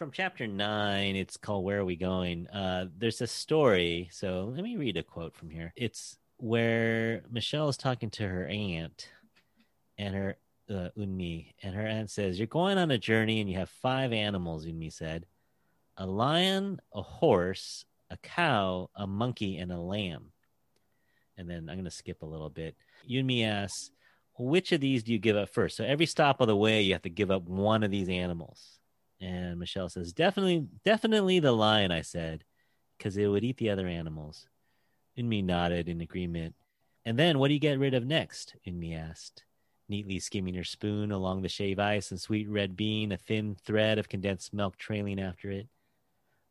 from 0.00 0.10
chapter 0.10 0.46
nine. 0.46 1.14
It's 1.14 1.36
called 1.36 1.62
"Where 1.62 1.80
Are 1.80 1.84
We 1.84 1.94
Going?" 1.94 2.48
Uh, 2.48 2.86
there's 2.96 3.20
a 3.20 3.26
story. 3.26 4.08
So 4.10 4.50
let 4.50 4.64
me 4.64 4.76
read 4.76 4.96
a 4.96 5.02
quote 5.02 5.36
from 5.36 5.50
here. 5.50 5.74
It's 5.76 6.16
where 6.38 7.20
Michelle 7.30 7.68
is 7.68 7.76
talking 7.76 8.08
to 8.12 8.26
her 8.26 8.46
aunt, 8.46 9.10
and 9.98 10.14
her 10.14 10.38
uh, 10.70 10.88
Unmi, 10.96 11.52
and 11.62 11.74
her 11.74 11.86
aunt 11.86 12.10
says, 12.10 12.38
"You're 12.38 12.46
going 12.46 12.78
on 12.78 12.90
a 12.90 12.96
journey, 12.96 13.42
and 13.42 13.50
you 13.50 13.58
have 13.58 13.68
five 13.68 14.14
animals." 14.14 14.64
Unmi 14.64 14.90
said, 14.90 15.26
"A 15.98 16.06
lion, 16.06 16.80
a 16.94 17.02
horse, 17.02 17.84
a 18.08 18.16
cow, 18.16 18.88
a 18.94 19.06
monkey, 19.06 19.58
and 19.58 19.70
a 19.70 19.78
lamb." 19.78 20.32
And 21.36 21.46
then 21.46 21.68
I'm 21.68 21.76
going 21.76 21.84
to 21.84 21.90
skip 21.90 22.22
a 22.22 22.26
little 22.26 22.48
bit. 22.48 22.74
Unmi 23.06 23.44
asks, 23.44 23.90
which 24.38 24.72
of 24.72 24.80
these 24.80 25.02
do 25.02 25.12
you 25.12 25.18
give 25.18 25.36
up 25.36 25.50
first? 25.50 25.76
So 25.76 25.84
every 25.84 26.06
stop 26.06 26.40
of 26.40 26.46
the 26.46 26.56
way, 26.56 26.80
you 26.80 26.94
have 26.94 27.02
to 27.02 27.10
give 27.10 27.30
up 27.30 27.42
one 27.42 27.82
of 27.82 27.90
these 27.90 28.08
animals. 28.08 28.79
And 29.20 29.58
Michelle 29.58 29.88
says, 29.88 30.12
definitely, 30.12 30.66
definitely 30.84 31.40
the 31.40 31.52
lion, 31.52 31.92
I 31.92 32.00
said, 32.00 32.44
because 32.96 33.16
it 33.16 33.26
would 33.26 33.44
eat 33.44 33.58
the 33.58 33.70
other 33.70 33.86
animals. 33.86 34.46
Unmi 35.18 35.44
nodded 35.44 35.88
in 35.88 36.00
agreement. 36.00 36.54
And 37.04 37.18
then 37.18 37.38
what 37.38 37.48
do 37.48 37.54
you 37.54 37.60
get 37.60 37.78
rid 37.78 37.94
of 37.94 38.06
next? 38.06 38.54
Unmi 38.66 38.96
asked, 38.96 39.44
neatly 39.88 40.18
skimming 40.18 40.54
her 40.54 40.64
spoon 40.64 41.12
along 41.12 41.42
the 41.42 41.48
shave 41.48 41.78
ice 41.78 42.10
and 42.10 42.20
sweet 42.20 42.48
red 42.48 42.76
bean, 42.76 43.12
a 43.12 43.16
thin 43.16 43.56
thread 43.64 43.98
of 43.98 44.08
condensed 44.08 44.54
milk 44.54 44.76
trailing 44.76 45.20
after 45.20 45.50
it. 45.50 45.68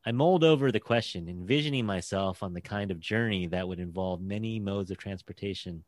I 0.05 0.11
mulled 0.11 0.43
over 0.43 0.72
the 0.72 0.80
question, 0.80 1.28
envisioning 1.28 1.86
myself 1.86 2.41
on 2.41 2.53
the 2.53 2.61
kind 2.61 2.89
of 2.91 2.99
journey 2.99 3.47
that 3.47 3.67
would 3.67 3.80
involve 3.80 4.22
many 4.22 4.59
modes 4.59 4.91
of 4.91 4.97
transportation. 4.97 5.84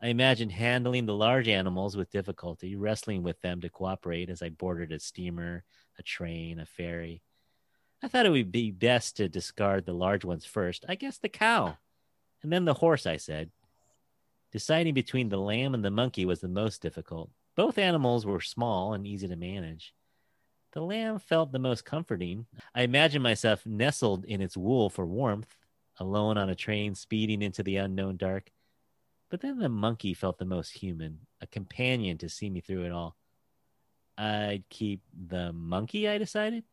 I 0.00 0.08
imagined 0.08 0.52
handling 0.52 1.06
the 1.06 1.14
large 1.14 1.48
animals 1.48 1.96
with 1.96 2.10
difficulty, 2.10 2.76
wrestling 2.76 3.22
with 3.22 3.40
them 3.40 3.60
to 3.62 3.70
cooperate 3.70 4.28
as 4.28 4.42
I 4.42 4.50
boarded 4.50 4.92
a 4.92 5.00
steamer, 5.00 5.64
a 5.98 6.02
train, 6.02 6.60
a 6.60 6.66
ferry. 6.66 7.22
I 8.02 8.08
thought 8.08 8.26
it 8.26 8.30
would 8.30 8.52
be 8.52 8.70
best 8.70 9.16
to 9.16 9.28
discard 9.28 9.86
the 9.86 9.94
large 9.94 10.24
ones 10.24 10.44
first. 10.44 10.84
I 10.88 10.96
guess 10.96 11.16
the 11.18 11.30
cow. 11.30 11.78
And 12.42 12.52
then 12.52 12.66
the 12.66 12.74
horse, 12.74 13.06
I 13.06 13.16
said. 13.16 13.50
Deciding 14.52 14.94
between 14.94 15.30
the 15.30 15.38
lamb 15.38 15.74
and 15.74 15.84
the 15.84 15.90
monkey 15.90 16.26
was 16.26 16.40
the 16.40 16.48
most 16.48 16.82
difficult. 16.82 17.30
Both 17.56 17.78
animals 17.78 18.26
were 18.26 18.40
small 18.40 18.92
and 18.92 19.06
easy 19.06 19.26
to 19.28 19.36
manage. 19.36 19.94
The 20.72 20.82
lamb 20.82 21.18
felt 21.18 21.52
the 21.52 21.58
most 21.58 21.86
comforting. 21.86 22.46
I 22.74 22.82
imagined 22.82 23.22
myself 23.22 23.64
nestled 23.64 24.26
in 24.26 24.42
its 24.42 24.58
wool 24.58 24.90
for 24.90 25.06
warmth, 25.06 25.56
alone 25.98 26.36
on 26.36 26.50
a 26.50 26.54
train 26.54 26.94
speeding 26.94 27.40
into 27.40 27.62
the 27.62 27.76
unknown 27.76 28.18
dark. 28.18 28.52
But 29.28 29.40
then 29.40 29.58
the 29.58 29.68
monkey 29.68 30.14
felt 30.14 30.38
the 30.38 30.44
most 30.44 30.70
human, 30.70 31.20
a 31.40 31.46
companion 31.46 32.18
to 32.18 32.28
see 32.28 32.48
me 32.48 32.60
through 32.60 32.84
it 32.84 32.92
all. 32.92 33.16
I'd 34.16 34.64
keep 34.70 35.02
the 35.12 35.52
monkey, 35.52 36.08
I 36.08 36.18
decided. 36.18 36.64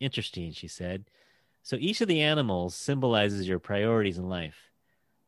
Interesting, 0.00 0.52
she 0.52 0.68
said. 0.68 1.04
So 1.62 1.76
each 1.78 2.00
of 2.00 2.08
the 2.08 2.20
animals 2.20 2.74
symbolizes 2.74 3.48
your 3.48 3.58
priorities 3.58 4.18
in 4.18 4.28
life. 4.28 4.70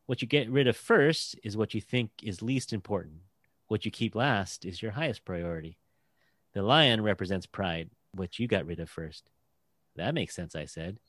What 0.05 0.21
you 0.21 0.27
get 0.27 0.49
rid 0.49 0.67
of 0.67 0.77
first 0.77 1.37
is 1.43 1.57
what 1.57 1.73
you 1.73 1.81
think 1.81 2.11
is 2.23 2.41
least 2.41 2.71
important. 2.71 3.21
What 3.67 3.83
you 3.83 3.91
keep 3.91 4.15
last 4.15 4.63
is 4.63 4.81
your 4.81 4.91
highest 4.91 5.25
priority. 5.25 5.77
The 6.53 6.61
lion 6.61 7.01
represents 7.01 7.45
pride, 7.45 7.89
what 8.13 8.39
you 8.39 8.47
got 8.47 8.65
rid 8.65 8.79
of 8.79 8.89
first. 8.89 9.29
That 9.95 10.13
makes 10.13 10.33
sense, 10.33 10.55
I 10.55 10.65
said. 10.65 10.99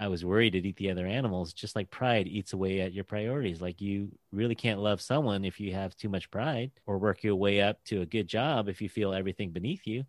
I 0.00 0.08
was 0.08 0.24
worried 0.24 0.54
it'd 0.54 0.64
eat 0.64 0.76
the 0.76 0.90
other 0.90 1.06
animals, 1.06 1.52
just 1.52 1.76
like 1.76 1.90
pride 1.90 2.26
eats 2.26 2.54
away 2.54 2.80
at 2.80 2.94
your 2.94 3.04
priorities. 3.04 3.60
Like 3.60 3.82
you 3.82 4.10
really 4.32 4.54
can't 4.54 4.80
love 4.80 5.02
someone 5.02 5.44
if 5.44 5.60
you 5.60 5.74
have 5.74 5.94
too 5.94 6.08
much 6.08 6.30
pride, 6.30 6.70
or 6.86 6.96
work 6.96 7.22
your 7.22 7.36
way 7.36 7.60
up 7.60 7.84
to 7.84 8.00
a 8.00 8.06
good 8.06 8.26
job 8.26 8.70
if 8.70 8.80
you 8.80 8.88
feel 8.88 9.12
everything 9.12 9.50
beneath 9.50 9.86
you. 9.86 10.06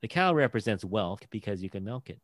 The 0.00 0.08
cow 0.08 0.32
represents 0.32 0.82
wealth 0.82 1.28
because 1.28 1.62
you 1.62 1.68
can 1.68 1.84
milk 1.84 2.08
it. 2.08 2.20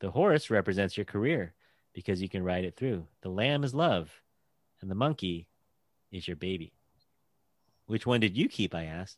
The 0.00 0.10
horse 0.10 0.50
represents 0.50 0.98
your 0.98 1.06
career 1.06 1.54
because 1.94 2.20
you 2.20 2.28
can 2.28 2.44
ride 2.44 2.66
it 2.66 2.76
through. 2.76 3.06
The 3.22 3.30
lamb 3.30 3.64
is 3.64 3.74
love, 3.74 4.10
and 4.82 4.90
the 4.90 4.94
monkey 4.94 5.48
is 6.12 6.28
your 6.28 6.36
baby. 6.36 6.74
Which 7.86 8.04
one 8.04 8.20
did 8.20 8.36
you 8.36 8.50
keep? 8.50 8.74
I 8.74 8.84
asked. 8.84 9.16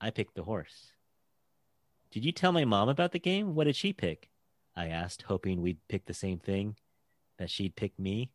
I 0.00 0.08
picked 0.08 0.34
the 0.34 0.44
horse. 0.44 0.92
Did 2.10 2.24
you 2.24 2.32
tell 2.32 2.52
my 2.52 2.64
mom 2.64 2.88
about 2.88 3.12
the 3.12 3.18
game? 3.18 3.54
What 3.54 3.64
did 3.64 3.76
she 3.76 3.92
pick? 3.92 4.29
I 4.76 4.88
asked, 4.88 5.22
hoping 5.22 5.60
we'd 5.60 5.78
pick 5.88 6.06
the 6.06 6.14
same 6.14 6.38
thing, 6.38 6.76
that 7.38 7.50
she'd 7.50 7.76
pick 7.76 7.98
me. 7.98 8.30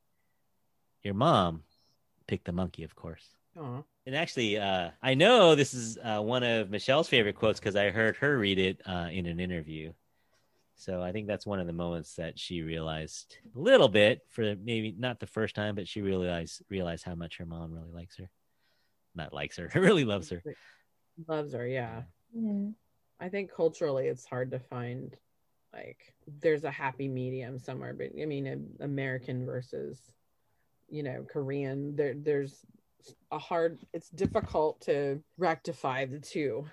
Your 1.03 1.13
mom 1.13 1.63
picked 2.27 2.45
the 2.45 2.51
monkey, 2.51 2.83
of 2.83 2.95
course. 2.95 3.29
Aw. 3.59 3.83
And 4.05 4.15
actually, 4.15 4.57
uh, 4.57 4.91
I 5.01 5.15
know 5.15 5.55
this 5.55 5.73
is 5.73 5.97
uh, 6.03 6.19
one 6.19 6.43
of 6.43 6.69
Michelle's 6.69 7.07
favorite 7.07 7.35
quotes 7.35 7.59
because 7.59 7.75
I 7.75 7.89
heard 7.89 8.17
her 8.17 8.37
read 8.37 8.59
it 8.59 8.81
uh, 8.85 9.07
in 9.11 9.25
an 9.25 9.39
interview. 9.39 9.93
So 10.75 11.01
I 11.01 11.11
think 11.11 11.27
that's 11.27 11.45
one 11.45 11.59
of 11.59 11.67
the 11.67 11.73
moments 11.73 12.15
that 12.15 12.37
she 12.37 12.61
realized 12.61 13.37
a 13.55 13.59
little 13.59 13.87
bit 13.87 14.21
for 14.29 14.55
maybe 14.61 14.93
not 14.97 15.19
the 15.19 15.27
first 15.27 15.55
time, 15.55 15.73
but 15.73 15.87
she 15.87 16.01
realized 16.01 16.61
realized 16.69 17.05
how 17.05 17.15
much 17.15 17.37
her 17.37 17.45
mom 17.45 17.73
really 17.73 17.91
likes 17.91 18.17
her. 18.17 18.29
Not 19.15 19.33
likes 19.33 19.57
her, 19.57 19.71
really 19.75 20.03
loves 20.03 20.29
her. 20.29 20.43
Loves 21.27 21.53
her, 21.53 21.65
yeah. 21.65 22.03
Mm. 22.37 22.73
I 23.19 23.29
think 23.29 23.51
culturally 23.55 24.07
it's 24.07 24.25
hard 24.25 24.51
to 24.51 24.59
find 24.59 25.15
like 25.75 26.13
there's 26.41 26.63
a 26.63 26.71
happy 26.71 27.07
medium 27.07 27.59
somewhere, 27.59 27.93
but 27.93 28.09
I 28.19 28.25
mean 28.25 28.75
American 28.79 29.45
versus 29.45 29.99
you 30.89 31.03
know 31.03 31.25
Korean. 31.29 31.95
There 31.95 32.13
there's 32.15 32.65
a 33.31 33.37
hard 33.37 33.79
it's 33.93 34.09
difficult 34.09 34.81
to 34.81 35.21
rectify 35.37 36.05
the 36.05 36.19
two. 36.19 36.65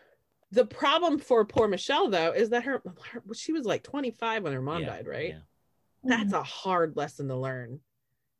The 0.52 0.66
problem 0.66 1.18
for 1.18 1.44
poor 1.44 1.66
Michelle 1.68 2.08
though 2.10 2.32
is 2.32 2.50
that 2.50 2.64
her, 2.64 2.82
her 3.10 3.22
she 3.34 3.52
was 3.52 3.64
like 3.64 3.82
25 3.82 4.42
when 4.44 4.52
her 4.52 4.62
mom 4.62 4.82
Yeah, 4.82 4.86
died, 4.86 5.06
right? 5.06 5.28
yeah. 5.30 5.38
That's 6.04 6.32
mm-hmm. 6.32 6.34
a 6.34 6.42
hard 6.42 6.96
lesson 6.96 7.28
to 7.28 7.36
learn 7.36 7.80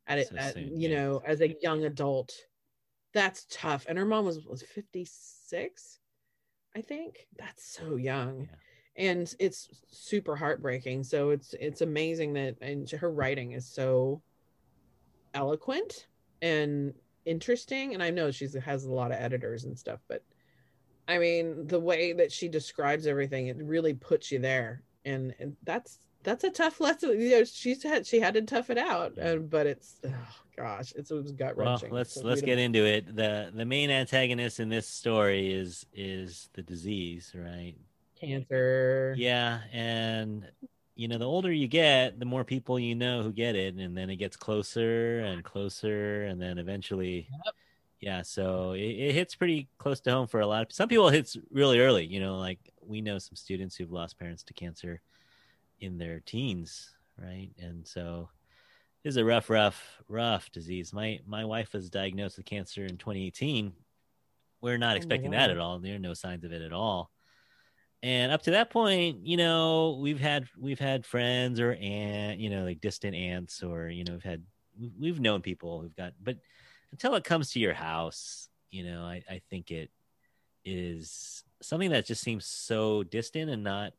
at 0.07 0.19
it 0.19 0.29
So 0.29 0.37
at, 0.37 0.55
soon, 0.55 0.81
you 0.81 0.89
yeah. 0.89 0.97
know 0.97 1.23
as 1.27 1.41
a 1.41 1.57
young 1.63 1.85
adult. 1.85 2.33
That's 3.15 3.47
tough. 3.51 3.85
And 3.89 3.99
her 3.99 4.07
mom 4.07 4.25
was 4.25 4.45
was 4.47 4.63
56, 4.63 5.99
I 6.75 6.81
think. 6.81 7.27
That's 7.39 7.65
so 7.65 7.97
young 7.97 8.43
Yeah. 8.51 8.57
And 8.97 9.35
it's 9.39 9.69
super 9.89 10.37
heartbreaking. 10.37 11.05
So 11.05 11.31
it's 11.31 11.55
it's 11.59 11.81
amazing 11.81 12.35
that 12.35 12.57
and 12.61 12.89
her 12.91 13.11
writing 13.11 13.53
is 13.53 13.67
so 13.67 14.23
eloquent 15.35 16.07
and 16.43 16.93
interesting. 17.25 17.95
And 17.95 18.03
i 18.03 18.11
know 18.11 18.31
she 18.31 18.49
has 18.65 18.85
a 18.85 18.93
lot 18.93 19.13
of 19.13 19.19
editors 19.19 19.65
and 19.65 19.79
stuff 19.79 20.01
but 20.09 20.25
i 21.09 21.19
mean 21.19 21.67
the 21.69 21.79
way 21.81 22.13
that 22.13 22.33
she 22.33 22.49
describes 22.49 23.07
everything 23.07 23.47
it 23.47 23.57
really 23.59 23.95
puts 23.95 24.31
you 24.33 24.39
there. 24.39 24.83
And, 25.05 25.35
and 25.41 25.57
that's 25.65 25.99
that's 26.23 26.45
a 26.45 26.51
tough 26.51 26.81
lesson. 26.81 27.21
You 27.21 27.31
know 27.39 27.45
she's 27.45 27.83
had 27.83 28.07
she 28.07 28.21
had 28.21 28.35
to 28.35 28.43
tough 28.43 28.71
it 28.71 28.79
out 28.79 29.19
uh, 29.19 29.37
but 29.37 29.67
it's 29.67 30.01
oh 30.07 30.11
gosh 30.57 30.93
it's, 30.95 31.11
it 31.11 31.15
was 31.15 31.33
gut 31.33 31.57
Well, 31.57 31.71
wrenching 31.71 31.93
let's 31.93 32.17
let's 32.19 32.43
get 32.43 32.59
into 32.59 32.85
it. 32.85 33.17
the 33.17 33.51
The 33.55 33.65
main 33.65 33.91
antagonist 33.91 34.61
in 34.61 34.69
this 34.69 34.87
story 34.87 35.53
is 35.53 35.87
is 35.95 36.51
the 36.53 36.63
disease, 36.63 37.33
right? 37.35 37.75
Cancer 38.23 39.15
Yeah, 39.19 39.61
and 39.73 40.47
you 40.95 41.09
know, 41.09 41.19
the 41.19 41.27
older 41.27 41.51
you 41.51 41.69
get, 41.69 42.19
the 42.19 42.27
more 42.27 42.45
people 42.45 42.79
you 42.79 42.95
know 42.95 43.23
who 43.23 43.33
get 43.33 43.57
it, 43.57 43.75
and 43.75 43.97
then 43.97 44.11
it 44.11 44.17
gets 44.17 44.37
closer 44.37 45.21
and 45.21 45.43
closer, 45.43 46.25
and 46.25 46.41
then 46.41 46.59
eventually, 46.59 47.29
yeah, 48.01 48.23
so 48.23 48.73
it, 48.73 48.81
it, 48.81 49.15
hits 49.15 49.35
pretty 49.35 49.69
close 49.79 50.01
to 50.01 50.13
home 50.13 50.27
for 50.27 50.41
a 50.41 50.47
lot 50.47 50.63
of 50.63 50.73
some 50.73 50.89
people. 50.89 51.09
It 51.09 51.15
hits 51.15 51.37
really 51.51 51.81
early. 51.81 52.07
You 52.07 52.21
know, 52.21 52.37
like 52.39 52.59
we 52.81 53.01
know 53.01 53.19
some 53.19 53.37
students 53.37 53.75
who've 53.75 53.93
lost 53.93 54.19
parents 54.19 54.43
to 54.45 54.53
cancer 54.53 55.01
in 55.81 55.99
their 55.99 56.21
teens, 56.21 56.95
right? 57.19 57.51
And 57.59 57.87
so 57.87 58.29
this 59.03 59.13
is 59.13 59.17
a 59.17 59.25
rough, 59.25 59.51
rough, 59.51 60.03
rough 60.09 60.53
disease. 60.53 60.93
My 60.93 61.21
my 61.27 61.45
wife 61.45 61.73
was 61.73 61.91
diagnosed 61.91 62.37
with 62.37 62.47
cancer 62.47 62.85
in 62.85 62.99
2018. 62.99 63.73
We're 64.61 64.79
not 64.79 64.95
oh 64.95 64.97
expecting 64.97 65.33
that 65.33 65.51
at 65.51 65.59
all. 65.59 65.79
There 65.79 65.97
are 65.97 65.99
no 65.99 66.15
signs 66.15 66.45
of 66.45 66.53
it 66.53 66.63
at 66.63 66.73
all. 66.73 67.11
And 68.03 68.33
up 68.33 68.43
to 68.43 68.51
that 68.53 68.71
point, 68.71 69.27
you 69.27 69.37
know, 69.37 69.99
we've 70.01 70.21
had 70.21 70.49
we've 70.59 70.81
had 70.81 71.07
friends 71.07 71.61
or 71.61 71.75
aunt, 71.75 72.41
you 72.41 72.51
know, 72.51 72.65
like 72.65 72.81
distant 72.81 73.15
aunts, 73.15 73.63
or 73.63 73.89
you 73.89 74.03
know, 74.05 74.15
we've 74.15 74.25
had 74.25 74.43
we've 74.99 75.21
known 75.21 75.41
people 75.41 75.81
who've 75.81 75.95
got, 75.95 76.13
but 76.23 76.39
until 76.91 77.15
it 77.15 77.25
comes 77.25 77.53
to 77.53 77.61
your 77.61 77.75
house, 77.75 78.49
you 78.71 78.85
know, 78.85 79.03
I, 79.03 79.23
I 79.31 79.41
think 79.51 79.71
it 79.71 79.91
is 80.65 81.45
something 81.61 81.91
that 81.91 82.07
just 82.07 82.23
seems 82.23 82.45
so 82.45 83.03
distant 83.03 83.51
and 83.51 83.63
not 83.63 83.93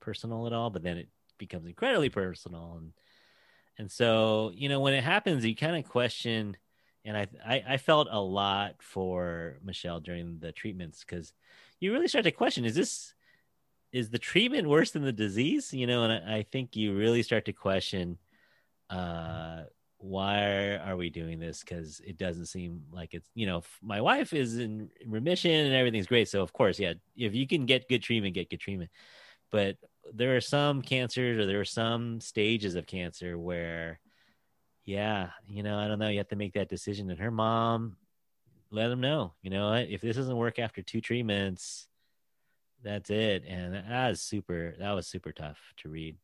personal 0.00 0.46
at 0.46 0.52
all, 0.52 0.70
but 0.70 0.82
then 0.82 0.96
it 0.96 1.08
becomes 1.38 1.66
incredibly 1.66 2.08
personal. 2.08 2.76
And, 2.78 2.92
and 3.78 3.90
so, 3.90 4.52
you 4.54 4.68
know, 4.68 4.80
when 4.80 4.94
it 4.94 5.04
happens, 5.04 5.44
you 5.44 5.54
kind 5.54 5.76
of 5.76 5.90
question, 5.90 6.56
and 7.04 7.16
I, 7.16 7.26
I, 7.46 7.64
I 7.70 7.76
felt 7.76 8.08
a 8.10 8.20
lot 8.20 8.76
for 8.80 9.58
Michelle 9.64 10.00
during 10.00 10.38
the 10.38 10.52
treatments 10.52 11.04
because 11.04 11.32
you 11.78 11.92
really 11.92 12.08
start 12.08 12.24
to 12.24 12.30
question, 12.30 12.64
is 12.64 12.74
this, 12.74 13.14
is 13.92 14.10
the 14.10 14.18
treatment 14.18 14.68
worse 14.68 14.90
than 14.92 15.02
the 15.02 15.12
disease? 15.12 15.72
You 15.72 15.86
know, 15.86 16.04
and 16.04 16.12
I, 16.12 16.38
I 16.38 16.42
think 16.42 16.76
you 16.76 16.96
really 16.96 17.22
start 17.22 17.44
to 17.46 17.52
question, 17.52 18.18
uh, 18.88 19.62
why 19.98 20.76
are 20.76 20.96
we 20.96 21.10
doing 21.10 21.38
this? 21.38 21.60
Because 21.60 22.00
it 22.04 22.16
doesn't 22.16 22.46
seem 22.46 22.82
like 22.90 23.12
it's 23.12 23.28
you 23.34 23.46
know 23.46 23.62
my 23.82 24.00
wife 24.00 24.32
is 24.32 24.58
in 24.58 24.90
remission 25.06 25.50
and 25.50 25.74
everything's 25.74 26.06
great 26.06 26.26
so 26.26 26.40
of 26.40 26.54
course 26.54 26.80
yeah 26.80 26.94
if 27.16 27.34
you 27.34 27.46
can 27.46 27.66
get 27.66 27.88
good 27.88 28.02
treatment 28.02 28.34
get 28.34 28.48
good 28.48 28.60
treatment. 28.60 28.90
But 29.50 29.76
there 30.12 30.36
are 30.36 30.40
some 30.40 30.82
cancers 30.82 31.38
or 31.38 31.46
there 31.46 31.60
are 31.60 31.64
some 31.64 32.20
stages 32.20 32.74
of 32.76 32.86
cancer 32.86 33.38
where 33.38 34.00
yeah 34.84 35.30
you 35.46 35.62
know 35.62 35.78
i 35.78 35.86
don't 35.86 35.98
know 35.98 36.08
you 36.08 36.18
have 36.18 36.28
to 36.28 36.36
make 36.36 36.54
that 36.54 36.68
decision 36.68 37.10
and 37.10 37.20
her 37.20 37.30
mom 37.30 37.96
let 38.70 38.88
them 38.88 39.00
know 39.00 39.34
you 39.42 39.50
know 39.50 39.74
if 39.74 40.00
this 40.00 40.16
doesn't 40.16 40.36
work 40.36 40.58
after 40.58 40.82
two 40.82 41.00
treatments 41.00 41.86
that's 42.82 43.10
it 43.10 43.44
and 43.46 43.74
that 43.74 44.08
was 44.08 44.20
super 44.20 44.74
that 44.78 44.92
was 44.92 45.06
super 45.06 45.32
tough 45.32 45.58
to 45.78 45.88
read. 45.88 46.16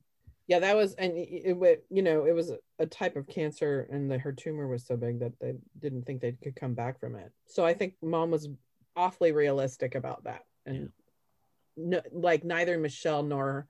Yeah 0.47 0.61
that 0.61 0.77
was 0.77 0.95
and 0.95 1.17
it, 1.17 1.29
it 1.45 1.87
you 1.91 2.03
know 2.03 2.25
it 2.25 2.33
was 2.33 2.53
a 2.79 2.87
type 2.87 3.17
of 3.17 3.27
cancer 3.27 3.89
and 3.91 4.11
the, 4.11 4.19
her 4.19 4.33
tumor 4.33 4.69
was 4.69 4.87
so 4.87 4.97
big 4.97 5.21
that 5.21 5.33
they 5.41 5.55
didn't 5.81 6.05
think 6.07 6.21
they 6.21 6.33
could 6.33 6.57
come 6.57 6.75
back 6.75 6.99
from 7.01 7.17
it. 7.17 7.33
So 7.47 7.65
i 7.65 7.75
think 7.75 7.95
mom 8.03 8.31
was 8.31 8.49
awfully 8.97 9.33
realistic 9.33 9.95
about 9.95 10.25
that 10.25 10.45
and 10.65 10.91
yeah. 11.77 11.85
no, 11.85 12.01
like 12.13 12.45
neither 12.45 12.79
michelle 12.79 13.23
nor 13.23 13.67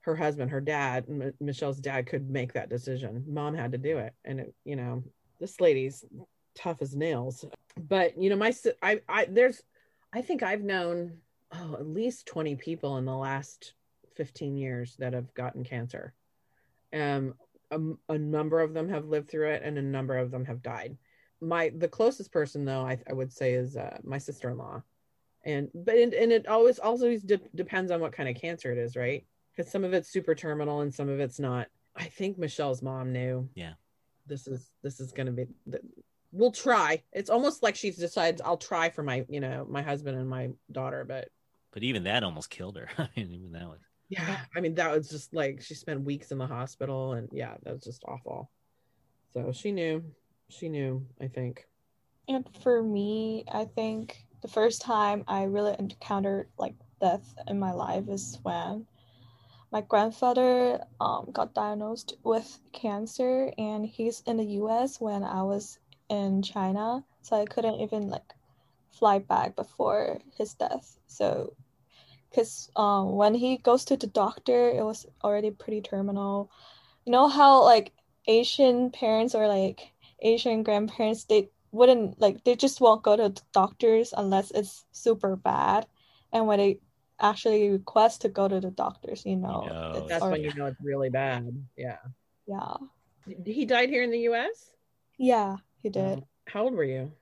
her 0.00 0.14
husband 0.14 0.50
her 0.50 0.60
dad 0.60 1.04
M- 1.08 1.32
michelle's 1.40 1.80
dad 1.80 2.06
could 2.06 2.28
make 2.28 2.52
that 2.52 2.68
decision. 2.68 3.24
Mom 3.26 3.54
had 3.54 3.72
to 3.72 3.78
do 3.78 3.98
it 3.98 4.12
and 4.24 4.40
it, 4.40 4.54
you 4.64 4.76
know 4.76 5.02
this 5.40 5.60
lady's 5.60 6.04
tough 6.54 6.82
as 6.82 6.94
nails. 6.94 7.44
But 7.76 8.18
you 8.18 8.28
know 8.28 8.36
my 8.36 8.52
i 8.82 9.00
i 9.08 9.24
there's 9.26 9.62
i 10.12 10.20
think 10.20 10.42
i've 10.42 10.62
known 10.62 11.18
oh 11.52 11.74
at 11.74 11.86
least 11.86 12.26
20 12.26 12.56
people 12.56 12.98
in 12.98 13.04
the 13.04 13.16
last 13.16 13.74
15 14.18 14.56
years 14.56 14.96
that 14.98 15.14
have 15.14 15.32
gotten 15.34 15.64
cancer. 15.64 16.12
Um, 16.92 17.34
a, 17.70 17.78
a, 18.08 18.18
number 18.18 18.60
of 18.60 18.74
them 18.74 18.88
have 18.88 19.06
lived 19.06 19.30
through 19.30 19.50
it, 19.50 19.62
and 19.62 19.78
a 19.78 19.82
number 19.82 20.16
of 20.16 20.30
them 20.30 20.44
have 20.46 20.62
died. 20.62 20.96
My 21.40 21.70
the 21.76 21.88
closest 21.88 22.32
person, 22.32 22.64
though, 22.64 22.80
I, 22.80 22.98
I 23.08 23.12
would 23.12 23.32
say 23.32 23.52
is 23.52 23.76
uh, 23.76 23.98
my 24.02 24.18
sister 24.18 24.50
in 24.50 24.58
law, 24.58 24.82
and 25.44 25.68
but 25.74 25.94
it, 25.94 26.14
and 26.14 26.32
it 26.32 26.48
always 26.48 26.78
also 26.78 27.16
de- 27.16 27.40
depends 27.54 27.92
on 27.92 28.00
what 28.00 28.12
kind 28.12 28.28
of 28.28 28.40
cancer 28.40 28.72
it 28.72 28.78
is, 28.78 28.96
right? 28.96 29.24
Because 29.54 29.70
some 29.70 29.84
of 29.84 29.92
it's 29.92 30.08
super 30.08 30.34
terminal 30.34 30.80
and 30.80 30.92
some 30.92 31.08
of 31.08 31.20
it's 31.20 31.38
not. 31.38 31.68
I 31.94 32.04
think 32.04 32.38
Michelle's 32.38 32.82
mom 32.82 33.12
knew. 33.12 33.48
Yeah, 33.54 33.74
this 34.26 34.48
is 34.48 34.70
this 34.82 34.98
is 34.98 35.12
going 35.12 35.26
to 35.26 35.32
be. 35.32 35.46
We'll 36.32 36.52
try. 36.52 37.02
It's 37.12 37.30
almost 37.30 37.62
like 37.62 37.76
she 37.76 37.90
decides 37.90 38.40
I'll 38.40 38.56
try 38.56 38.88
for 38.88 39.02
my 39.02 39.26
you 39.28 39.40
know 39.40 39.66
my 39.68 39.82
husband 39.82 40.18
and 40.18 40.28
my 40.28 40.50
daughter, 40.72 41.04
but 41.04 41.28
but 41.72 41.82
even 41.82 42.04
that 42.04 42.24
almost 42.24 42.50
killed 42.50 42.76
her. 42.76 42.88
I 42.98 43.08
mean, 43.16 43.32
even 43.32 43.52
that 43.52 43.68
was 43.68 43.80
yeah 44.08 44.38
i 44.56 44.60
mean 44.60 44.74
that 44.74 44.90
was 44.90 45.08
just 45.08 45.34
like 45.34 45.60
she 45.60 45.74
spent 45.74 46.00
weeks 46.00 46.30
in 46.30 46.38
the 46.38 46.46
hospital 46.46 47.12
and 47.12 47.28
yeah 47.32 47.54
that 47.62 47.74
was 47.74 47.84
just 47.84 48.02
awful. 48.06 48.50
So 49.32 49.52
she 49.52 49.70
knew. 49.70 50.02
She 50.48 50.68
knew 50.68 51.06
i 51.20 51.28
think. 51.28 51.66
And 52.26 52.48
for 52.62 52.82
me 52.82 53.44
i 53.52 53.64
think 53.64 54.24
the 54.40 54.48
first 54.48 54.80
time 54.80 55.24
i 55.28 55.42
really 55.44 55.76
encountered 55.78 56.48
like 56.58 56.74
death 57.00 57.34
in 57.46 57.58
my 57.58 57.72
life 57.72 58.08
is 58.08 58.38
when 58.42 58.86
my 59.70 59.82
grandfather 59.82 60.82
um, 61.00 61.28
got 61.32 61.52
diagnosed 61.52 62.16
with 62.24 62.58
cancer 62.72 63.52
and 63.58 63.84
he's 63.84 64.22
in 64.26 64.38
the 64.38 64.44
us 64.44 64.98
when 65.00 65.22
i 65.22 65.42
was 65.42 65.78
in 66.08 66.42
china 66.42 67.04
so 67.20 67.36
i 67.36 67.44
couldn't 67.44 67.80
even 67.80 68.08
like 68.08 68.32
fly 68.98 69.18
back 69.18 69.56
before 69.56 70.18
his 70.36 70.54
death 70.54 70.98
so 71.06 71.52
because 72.30 72.70
um, 72.76 73.12
when 73.12 73.34
he 73.34 73.58
goes 73.58 73.84
to 73.86 73.96
the 73.96 74.06
doctor, 74.06 74.70
it 74.70 74.84
was 74.84 75.06
already 75.24 75.50
pretty 75.50 75.80
terminal. 75.80 76.50
You 77.04 77.12
know 77.12 77.28
how 77.28 77.64
like 77.64 77.92
Asian 78.26 78.90
parents 78.90 79.34
or 79.34 79.48
like 79.48 79.92
Asian 80.20 80.62
grandparents 80.62 81.24
they 81.24 81.48
wouldn't 81.70 82.20
like 82.20 82.44
they 82.44 82.56
just 82.56 82.80
won't 82.80 83.02
go 83.02 83.16
to 83.16 83.42
doctors 83.52 84.12
unless 84.16 84.50
it's 84.50 84.84
super 84.92 85.36
bad, 85.36 85.86
and 86.32 86.46
when 86.46 86.58
they 86.58 86.80
actually 87.20 87.70
request 87.70 88.22
to 88.22 88.28
go 88.28 88.46
to 88.46 88.60
the 88.60 88.70
doctors, 88.70 89.24
you 89.24 89.36
know, 89.36 89.62
you 89.64 89.70
know 89.70 90.06
that's 90.08 90.24
or, 90.24 90.30
when 90.30 90.42
you 90.42 90.52
know 90.54 90.66
it's 90.66 90.80
really 90.82 91.10
bad. 91.10 91.50
Yeah. 91.76 91.98
Yeah. 92.46 92.76
He 93.44 93.66
died 93.66 93.90
here 93.90 94.02
in 94.02 94.10
the 94.10 94.20
U.S. 94.20 94.70
Yeah, 95.18 95.56
he 95.82 95.90
did. 95.90 96.24
How 96.46 96.62
old 96.62 96.74
were 96.74 96.84
you? 96.84 97.12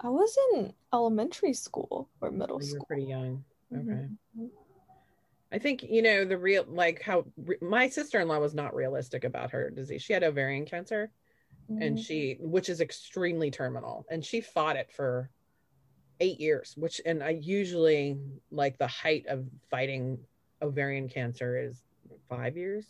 I 0.00 0.08
was 0.08 0.36
in 0.54 0.72
elementary 0.92 1.52
school 1.52 2.08
or 2.20 2.30
middle 2.30 2.56
oh, 2.56 2.60
school. 2.60 2.84
pretty 2.86 3.04
young. 3.04 3.44
Okay. 3.72 3.82
Mm-hmm. 3.82 4.46
I 5.50 5.58
think 5.58 5.82
you 5.82 6.02
know 6.02 6.24
the 6.24 6.36
real 6.36 6.64
like 6.68 7.02
how 7.02 7.24
re- 7.36 7.56
my 7.60 7.88
sister-in-law 7.88 8.38
was 8.38 8.54
not 8.54 8.74
realistic 8.74 9.24
about 9.24 9.50
her 9.50 9.70
disease. 9.70 10.02
She 10.02 10.12
had 10.12 10.22
ovarian 10.22 10.66
cancer 10.66 11.10
mm-hmm. 11.70 11.82
and 11.82 11.98
she 11.98 12.36
which 12.40 12.68
is 12.68 12.80
extremely 12.80 13.50
terminal 13.50 14.04
and 14.10 14.24
she 14.24 14.40
fought 14.40 14.76
it 14.76 14.90
for 14.92 15.30
8 16.20 16.40
years, 16.40 16.74
which 16.76 17.00
and 17.06 17.22
I 17.22 17.30
usually 17.30 18.18
like 18.50 18.78
the 18.78 18.86
height 18.86 19.26
of 19.26 19.46
fighting 19.70 20.18
ovarian 20.60 21.08
cancer 21.08 21.58
is 21.58 21.82
5 22.28 22.56
years. 22.56 22.86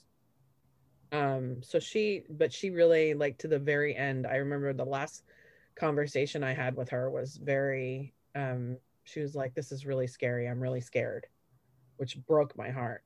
Um 1.13 1.63
so 1.63 1.79
she 1.79 2.25
but 2.29 2.53
she 2.53 2.71
really 2.71 3.15
like 3.15 3.39
to 3.39 3.49
the 3.49 3.59
very 3.59 3.95
end. 3.95 4.27
I 4.27 4.37
remember 4.37 4.73
the 4.73 4.85
last 4.85 5.23
conversation 5.79 6.43
I 6.43 6.53
had 6.53 6.77
with 6.77 6.89
her 6.91 7.11
was 7.11 7.37
very 7.37 8.15
um 8.35 8.77
she 9.05 9.21
was 9.21 9.35
like 9.35 9.55
this 9.55 9.73
is 9.73 9.87
really 9.87 10.07
scary. 10.07 10.49
I'm 10.49 10.61
really 10.61 10.81
scared 10.81 11.27
which 11.97 12.17
broke 12.27 12.57
my 12.57 12.71
heart. 12.71 13.03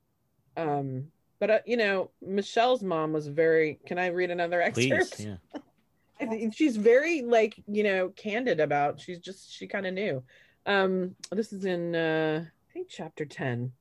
Um 0.57 1.07
but 1.39 1.51
uh, 1.51 1.59
you 1.67 1.77
know 1.77 2.11
michelle's 2.21 2.83
mom 2.83 3.13
was 3.13 3.27
very 3.27 3.79
can 3.87 3.99
i 3.99 4.07
read 4.07 4.31
another 4.31 4.61
excerpt? 4.61 5.17
Please, 5.17 5.27
yeah. 5.27 5.61
I 6.21 6.27
think 6.27 6.55
she's 6.55 6.77
very 6.77 7.23
like 7.23 7.63
you 7.67 7.83
know 7.83 8.11
candid 8.11 8.61
about 8.61 9.01
she's 9.01 9.19
just 9.19 9.53
she 9.53 9.67
kind 9.67 9.87
of 9.87 9.95
knew. 9.95 10.23
Um 10.67 11.17
this 11.31 11.53
is 11.53 11.65
in 11.65 11.95
uh 11.95 12.45
i 12.45 12.73
think 12.73 12.89
chapter 12.89 13.25
10 13.25 13.73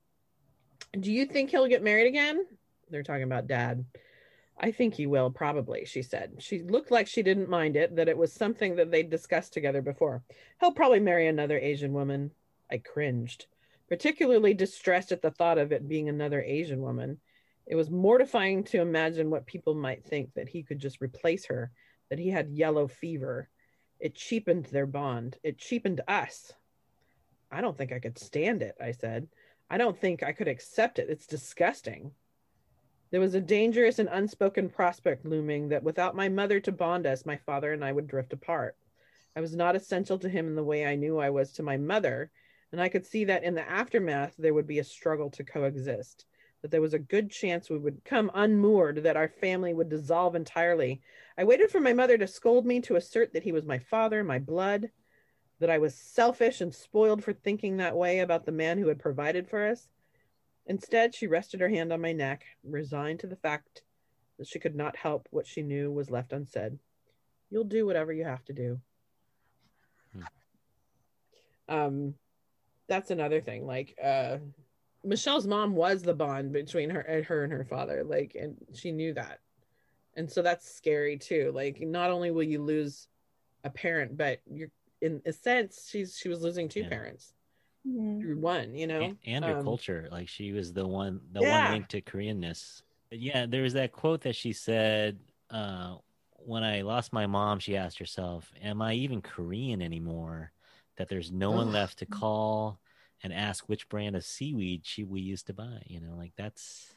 do 1.00 1.12
you 1.12 1.26
think 1.26 1.52
he'll 1.52 1.68
get 1.68 1.84
married 1.84 2.08
again? 2.08 2.46
They're 2.90 3.04
talking 3.04 3.24
about 3.24 3.48
dad 3.48 3.86
I 4.64 4.72
think 4.72 4.94
he 4.94 5.08
will, 5.08 5.32
probably, 5.32 5.86
she 5.86 6.04
said. 6.04 6.36
She 6.38 6.62
looked 6.62 6.92
like 6.92 7.08
she 7.08 7.24
didn't 7.24 7.50
mind 7.50 7.76
it, 7.76 7.96
that 7.96 8.08
it 8.08 8.18
was 8.18 8.32
something 8.32 8.76
that 8.76 8.92
they'd 8.92 9.10
discussed 9.10 9.54
together 9.54 9.82
before. 9.82 10.24
He'll 10.60 10.72
probably 10.72 11.00
marry 11.00 11.28
another 11.28 11.58
Asian 11.58 11.94
woman. 11.94 12.30
I 12.72 12.78
cringed, 12.78 13.48
particularly 13.90 14.54
distressed 14.54 15.12
at 15.12 15.24
the 15.24 15.32
thought 15.32 15.58
of 15.58 15.72
it 15.72 15.90
being 15.90 16.10
another 16.10 16.44
Asian 16.44 16.80
woman. 16.80 17.20
It 17.66 17.74
was 17.74 17.90
mortifying 17.90 18.64
to 18.66 18.82
imagine 18.82 19.32
what 19.32 19.48
people 19.48 19.74
might 19.74 20.06
think 20.06 20.32
that 20.36 20.50
he 20.50 20.62
could 20.62 20.78
just 20.78 21.02
replace 21.02 21.46
her, 21.48 21.72
that 22.12 22.20
he 22.20 22.30
had 22.30 22.52
yellow 22.52 22.88
fever. 22.88 23.50
It 24.00 24.14
cheapened 24.14 24.66
their 24.66 24.86
bond. 24.86 25.38
It 25.44 25.58
cheapened 25.58 26.02
us. 26.08 26.54
I 27.52 27.62
don't 27.62 27.78
think 27.78 27.92
I 27.92 28.00
could 28.00 28.20
stand 28.20 28.62
it, 28.62 28.76
I 28.80 28.92
said. 28.92 29.28
I 29.72 29.78
don't 29.78 30.00
think 30.00 30.22
I 30.22 30.34
could 30.34 30.48
accept 30.48 31.00
it. 31.00 31.10
It's 31.10 31.26
disgusting. 31.26 32.12
There 33.12 33.20
was 33.20 33.36
a 33.36 33.42
dangerous 33.42 34.00
and 34.00 34.08
unspoken 34.10 34.70
prospect 34.70 35.26
looming 35.26 35.68
that 35.70 35.84
without 35.84 36.16
my 36.16 36.30
mother 36.30 36.62
to 36.62 36.72
bond 36.72 37.06
us, 37.06 37.26
my 37.26 37.36
father 37.36 37.74
and 37.74 37.84
I 37.84 37.92
would 37.92 38.08
drift 38.08 38.32
apart. 38.32 38.78
I 39.36 39.42
was 39.42 39.54
not 39.54 39.76
essential 39.76 40.18
to 40.20 40.30
him 40.30 40.48
in 40.48 40.56
the 40.56 40.64
way 40.64 40.86
I 40.86 40.96
knew 40.96 41.20
I 41.20 41.30
was 41.30 41.52
to 41.54 41.64
my 41.64 41.76
mother, 41.76 42.32
and 42.72 42.80
I 42.80 42.88
could 42.88 43.06
see 43.06 43.26
that 43.26 43.44
in 43.44 43.54
the 43.54 43.70
aftermath 43.70 44.36
there 44.38 44.54
would 44.54 44.66
be 44.66 44.80
a 44.80 44.84
struggle 44.86 45.30
to 45.32 45.44
coexist, 45.44 46.26
that 46.62 46.72
there 46.72 46.80
was 46.80 46.94
a 46.94 47.00
good 47.00 47.30
chance 47.30 47.70
we 47.70 47.78
would 47.78 48.02
come 48.06 48.32
unmoored, 48.34 49.04
that 49.04 49.18
our 49.18 49.28
family 49.28 49.74
would 49.74 49.90
dissolve 49.90 50.34
entirely. 50.36 51.02
I 51.38 51.44
waited 51.44 51.70
for 51.70 51.82
my 51.82 51.92
mother 51.92 52.18
to 52.18 52.28
scold 52.28 52.66
me, 52.66 52.80
to 52.82 52.96
assert 52.96 53.34
that 53.34 53.44
he 53.44 53.52
was 53.52 53.66
my 53.66 53.80
father, 53.80 54.24
my 54.24 54.40
blood. 54.40 54.90
that 55.60 55.70
I 55.70 55.78
was 55.78 55.96
selfish 55.96 56.60
and 56.60 56.74
spoiled 56.74 57.24
for 57.24 57.34
thinking 57.34 57.78
that 57.78 57.96
way 57.96 58.20
about 58.20 58.46
the 58.46 58.52
man 58.52 58.80
who 58.80 58.88
had 58.88 59.00
provided 59.00 59.48
for 59.48 59.64
us. 59.68 59.90
Instead, 60.68 61.14
she 61.16 61.28
rested 61.28 61.60
her 61.60 61.70
hand 61.70 61.92
on 61.92 62.02
my 62.02 62.14
neck, 62.14 62.44
resigned 62.64 63.20
to 63.20 63.28
the 63.28 63.36
fact 63.36 63.82
that 64.38 64.48
she 64.48 64.60
could 64.60 64.76
not 64.76 64.96
help 64.96 65.28
what 65.32 65.48
she 65.48 65.62
knew 65.62 65.92
was 65.92 66.10
left 66.10 66.34
unsaid. 66.34 66.78
You'll 67.50 67.64
do 67.64 67.86
whatever 67.86 68.14
you 68.14 68.24
have 68.24 68.44
to 68.46 68.54
do. 68.54 68.80
Hmm. 70.14 70.24
Um, 71.68 72.14
that's 72.88 73.12
another 73.12 73.42
thing. 73.42 73.66
Like, 73.66 73.98
uh, 74.02 74.38
Michelle's 75.04 75.48
mom 75.48 75.76
was 75.76 76.04
the 76.04 76.14
bond 76.14 76.52
between 76.52 76.90
her 76.90 77.02
and 77.02 77.26
her 77.26 77.44
and 77.44 77.52
her 77.52 77.66
father. 77.66 78.04
Like, 78.04 78.36
and 78.40 78.56
she 78.74 78.92
knew 78.92 79.14
that, 79.16 79.40
and 80.16 80.32
so 80.32 80.42
that's 80.42 80.72
scary 80.72 81.18
too. 81.18 81.52
Like, 81.54 81.82
not 81.82 82.12
only 82.12 82.32
will 82.32 82.44
you 82.44 82.62
lose 82.62 83.08
a 83.64 83.70
parent, 83.70 84.16
but 84.16 84.42
you're 84.46 84.72
in 85.02 85.22
a 85.26 85.34
sense 85.34 85.88
she's 85.90 86.16
she 86.16 86.30
was 86.30 86.42
losing 86.42 86.70
two 86.70 86.82
Yeah. 86.82 86.90
parents 86.90 87.34
Mhm. 87.86 88.36
one. 88.38 88.76
You 88.76 88.88
know, 88.88 89.02
and, 89.02 89.18
and 89.26 89.46
her 89.46 89.56
Um, 89.60 89.66
culture. 89.66 90.08
Like 90.12 90.28
she 90.28 90.52
was 90.52 90.74
the 90.74 90.88
one, 90.88 91.22
the 91.32 91.42
Yeah. 91.42 91.50
one 91.50 91.66
link 91.66 91.88
to 91.90 92.02
Koreanness. 92.02 92.82
But 93.10 93.20
yeah, 93.20 93.46
there 93.46 93.64
was 93.64 93.74
that 93.74 93.92
quote 93.92 94.22
that 94.22 94.36
she 94.36 94.54
said, 94.54 95.20
uh, 95.50 95.98
"When 96.38 96.64
I 96.64 96.82
lost 96.82 97.14
my 97.14 97.28
mom, 97.28 97.60
she 97.60 97.76
asked 97.76 98.00
herself, 98.00 98.52
am 98.62 98.82
I 98.82 98.94
even 98.94 99.22
Korean 99.22 99.82
anymore? 99.82 100.54
That 100.98 101.10
there's 101.10 101.32
no 101.32 101.52
one 101.52 101.72
left 101.72 102.00
to 102.00 102.06
call 102.06 102.80
and 103.24 103.34
ask 103.34 103.68
which 103.70 103.90
brand 103.90 104.16
of 104.16 104.24
seaweed 104.26 104.86
she 104.86 105.04
we 105.04 105.22
used 105.22 105.48
to 105.48 105.54
buy. 105.54 105.84
You 105.86 106.00
know, 106.02 106.16
like 106.16 106.34
that's 106.38 106.96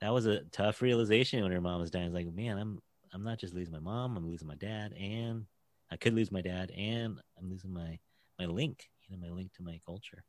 that 0.00 0.12
was 0.12 0.26
a 0.26 0.40
tough 0.44 0.82
realization 0.82 1.42
when 1.42 1.52
her 1.52 1.60
mom 1.60 1.80
was 1.80 1.90
dying. 1.90 2.06
It's 2.06 2.14
like, 2.14 2.32
man, 2.32 2.58
I'm 2.58 2.80
I'm 3.12 3.24
not 3.24 3.38
just 3.38 3.54
losing 3.54 3.72
my 3.72 3.80
mom, 3.80 4.16
I'm 4.16 4.28
losing 4.28 4.48
my 4.48 4.54
dad, 4.56 4.92
and 4.94 5.46
I 5.90 5.96
could 5.96 6.14
lose 6.14 6.30
my 6.32 6.42
dad, 6.42 6.70
and 6.70 7.20
I'm 7.38 7.50
losing 7.50 7.72
my 7.72 7.98
my 8.38 8.46
link, 8.46 8.88
know, 9.10 9.26
my 9.26 9.34
link 9.34 9.52
to 9.54 9.62
my 9.62 9.80
culture. 9.84 10.24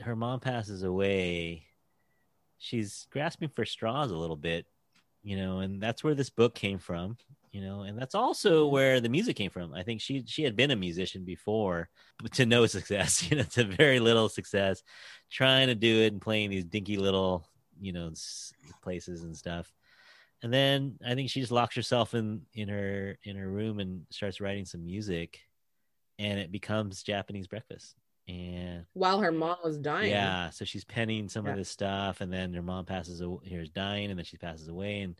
Her 0.00 0.16
mom 0.16 0.40
passes 0.40 0.82
away. 0.82 1.66
She's 2.58 3.06
grasping 3.10 3.50
for 3.50 3.64
straws 3.64 4.10
a 4.10 4.16
little 4.16 4.36
bit, 4.36 4.66
you 5.22 5.36
know, 5.36 5.58
and 5.58 5.80
that's 5.80 6.02
where 6.02 6.14
this 6.14 6.30
book 6.30 6.54
came 6.54 6.78
from, 6.78 7.16
you 7.52 7.60
know, 7.60 7.82
and 7.82 7.98
that's 7.98 8.14
also 8.14 8.66
where 8.66 9.00
the 9.00 9.08
music 9.08 9.36
came 9.36 9.50
from. 9.50 9.72
I 9.74 9.82
think 9.82 10.00
she 10.00 10.24
she 10.26 10.42
had 10.42 10.56
been 10.56 10.70
a 10.70 10.76
musician 10.76 11.24
before, 11.24 11.88
but 12.20 12.32
to 12.34 12.46
no 12.46 12.66
success, 12.66 13.28
you 13.30 13.36
know, 13.36 13.44
to 13.44 13.64
very 13.64 14.00
little 14.00 14.28
success, 14.28 14.82
trying 15.30 15.68
to 15.68 15.74
do 15.74 16.02
it 16.02 16.12
and 16.12 16.20
playing 16.20 16.50
these 16.50 16.64
dinky 16.64 16.96
little, 16.96 17.46
you 17.80 17.92
know, 17.92 18.12
places 18.82 19.22
and 19.22 19.36
stuff. 19.36 19.72
And 20.42 20.52
then 20.52 20.98
I 21.06 21.14
think 21.14 21.30
she 21.30 21.40
just 21.40 21.52
locks 21.52 21.74
herself 21.74 22.14
in 22.14 22.42
in 22.54 22.68
her 22.68 23.18
in 23.24 23.36
her 23.36 23.48
room 23.48 23.78
and 23.78 24.06
starts 24.10 24.40
writing 24.40 24.66
some 24.66 24.84
music, 24.84 25.40
and 26.18 26.38
it 26.38 26.52
becomes 26.52 27.02
Japanese 27.02 27.46
breakfast. 27.46 27.96
And 28.26 28.86
while 28.94 29.20
her 29.20 29.32
mom 29.32 29.58
was 29.62 29.76
dying. 29.78 30.10
yeah, 30.10 30.48
so 30.50 30.64
she's 30.64 30.84
penning 30.84 31.28
some 31.28 31.44
Yeah. 31.44 31.52
of 31.52 31.58
this 31.58 31.68
stuff, 31.68 32.20
and 32.20 32.32
then 32.32 32.54
her 32.54 32.62
mom 32.62 32.86
passes 32.86 33.20
away. 33.20 33.40
Here's 33.44 33.70
dying, 33.70 34.10
and 34.10 34.18
then 34.18 34.24
she 34.24 34.38
passes 34.38 34.68
away, 34.68 35.00
and 35.02 35.14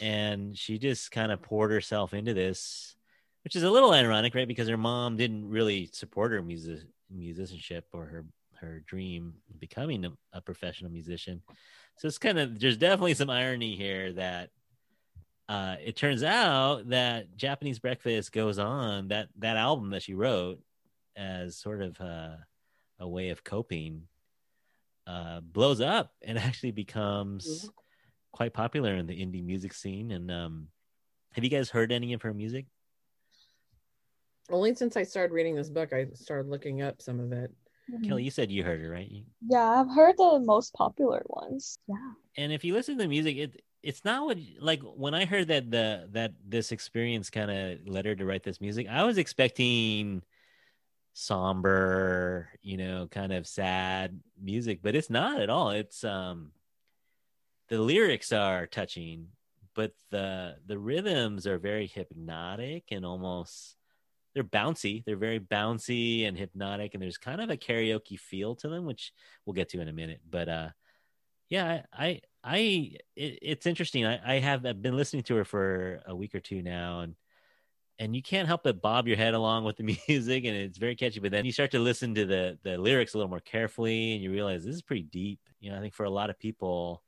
and 0.00 0.56
she 0.56 0.78
just 0.78 1.10
kind 1.10 1.32
of 1.32 1.42
poured 1.42 1.70
herself 1.70 2.12
into 2.14 2.34
this, 2.34 2.96
which 3.44 3.56
is 3.56 3.62
a 3.62 3.70
little 3.70 3.92
ironic, 3.92 4.34
right? 4.34 4.48
Because 4.48 4.68
her 4.68 4.76
mom 4.76 5.16
didn't 5.16 5.48
really 5.48 5.86
support 5.92 6.32
her 6.32 6.42
music 6.42 6.80
musicianship 7.10 7.86
or 7.92 8.06
her 8.06 8.26
her 8.60 8.80
dream 8.86 9.34
of 9.50 9.60
becoming 9.60 10.04
a, 10.06 10.12
a 10.32 10.40
professional 10.40 10.90
musician. 10.90 11.42
So 11.98 12.08
it's 12.08 12.18
kind 12.18 12.38
of 12.38 12.58
there's 12.58 12.78
definitely 12.78 13.14
some 13.14 13.30
irony 13.30 13.76
here 13.76 14.12
that 14.14 14.50
uh, 15.48 15.76
it 15.84 15.96
turns 15.96 16.22
out 16.22 16.88
that 16.88 17.36
Japanese 17.36 17.78
Breakfast 17.78 18.32
goes 18.32 18.58
on 18.58 19.08
that 19.08 19.28
that 19.38 19.56
album 19.56 19.90
that 19.90 20.02
she 20.02 20.14
wrote 20.14 20.58
as 21.16 21.56
sort 21.56 21.82
of 21.82 22.00
uh, 22.00 22.36
a 22.98 23.08
way 23.08 23.30
of 23.30 23.44
coping 23.44 24.02
uh, 25.06 25.40
blows 25.40 25.80
up 25.80 26.12
and 26.22 26.36
actually 26.38 26.72
becomes 26.72 27.64
Mhm. 27.66 27.70
quite 28.32 28.52
popular 28.52 28.94
in 28.96 29.06
the 29.06 29.14
indie 29.24 29.44
music 29.44 29.72
scene. 29.72 30.10
And 30.10 30.30
um, 30.30 30.68
have 31.32 31.44
you 31.44 31.50
guys 31.50 31.70
heard 31.70 31.92
any 31.92 32.12
of 32.12 32.22
her 32.22 32.34
music? 32.34 32.66
Only 34.50 34.74
since 34.74 34.96
I 34.96 35.02
started 35.02 35.32
reading 35.32 35.56
this 35.56 35.70
book, 35.70 35.92
I 35.92 36.06
started 36.14 36.48
looking 36.48 36.82
up 36.82 37.00
some 37.02 37.18
of 37.20 37.32
it. 37.32 37.50
Mhm. 37.90 38.06
Kelly, 38.06 38.24
you 38.24 38.30
said 38.30 38.50
you 38.50 38.62
heard 38.62 38.80
her, 38.80 38.90
right? 38.90 39.10
Yeah, 39.48 39.80
I've 39.80 39.90
heard 39.94 40.16
the 40.18 40.40
most 40.44 40.72
popular 40.74 41.22
ones. 41.28 41.78
Yeah. 41.86 42.12
and 42.38 42.52
if 42.52 42.64
you 42.64 42.74
listen 42.74 42.98
to 42.98 43.02
the 43.04 43.08
music 43.08 43.36
it 43.38 43.62
it's 43.86 44.04
not 44.04 44.26
what 44.26 44.36
like 44.60 44.82
when 44.82 45.14
i 45.14 45.24
heard 45.24 45.48
that 45.48 45.70
the 45.70 46.08
that 46.12 46.32
this 46.46 46.72
experience 46.72 47.30
kind 47.30 47.50
of 47.50 47.78
led 47.86 48.04
her 48.04 48.14
to 48.14 48.24
write 48.24 48.42
this 48.42 48.60
music 48.60 48.86
i 48.88 49.04
was 49.04 49.16
expecting 49.16 50.22
somber 51.18 52.50
you 52.60 52.76
know 52.76 53.08
kind 53.10 53.32
of 53.32 53.46
sad 53.46 54.20
music 54.38 54.80
but 54.82 54.94
it's 54.94 55.08
not 55.08 55.40
at 55.40 55.48
all. 55.48 55.70
It's 55.70 56.04
um 56.04 56.52
the 57.70 57.80
lyrics 57.80 58.32
are 58.32 58.66
touching 58.66 59.28
but 59.74 59.92
the 60.10 60.56
the 60.66 60.78
rhythms 60.78 61.46
are 61.46 61.58
very 61.58 61.86
hypnotic 61.86 62.84
and 62.90 63.06
almost 63.06 63.76
they're 64.34 64.44
bouncy. 64.44 65.02
They're 65.06 65.16
very 65.16 65.40
bouncy 65.40 66.28
and 66.28 66.36
hypnotic 66.36 66.92
and 66.92 67.02
there's 67.02 67.16
kind 67.16 67.40
of 67.40 67.48
a 67.48 67.56
karaoke 67.56 68.20
feel 68.20 68.54
to 68.56 68.68
them 68.68 68.84
which 68.84 69.14
we'll 69.46 69.54
get 69.54 69.70
to 69.70 69.80
in 69.80 69.88
a 69.88 69.94
minute 69.94 70.20
but 70.30 70.50
uh 70.50 70.68
yeah 71.48 71.80
i 71.94 72.06
i, 72.06 72.20
I 72.46 72.58
it, 73.16 73.38
it's 73.42 73.66
interesting. 73.66 74.06
I, 74.06 74.36
I 74.36 74.38
have 74.38 74.64
I've 74.64 74.80
been 74.80 74.96
listening 74.96 75.24
to 75.24 75.36
her 75.36 75.44
for 75.44 76.00
a 76.06 76.14
week 76.14 76.34
or 76.34 76.40
two 76.40 76.62
now 76.62 77.00
and 77.00 77.16
and 77.98 78.14
you 78.14 78.22
can't 78.22 78.46
help 78.46 78.62
but 78.62 78.80
bob 78.82 79.08
your 79.08 79.16
head 79.16 79.34
along 79.34 79.64
with 79.64 79.76
the 79.76 79.82
music 80.08 80.44
and 80.44 80.56
it's 80.56 80.78
very 80.78 80.94
catchy 80.94 81.18
but 81.18 81.32
then 81.32 81.44
you 81.44 81.52
start 81.52 81.72
to 81.72 81.78
listen 81.80 82.14
to 82.14 82.24
the 82.24 82.58
the 82.62 82.78
lyrics 82.78 83.14
a 83.14 83.18
little 83.18 83.30
more 83.30 83.40
carefully 83.40 84.12
and 84.12 84.22
you 84.22 84.30
realize 84.30 84.64
this 84.64 84.76
is 84.76 84.82
pretty 84.82 85.02
deep. 85.02 85.40
You 85.60 85.70
know 85.70 85.78
i 85.78 85.80
think 85.80 85.94
for 85.94 86.04
a 86.04 86.10
lot 86.10 86.30
of 86.30 86.38
people 86.38 87.02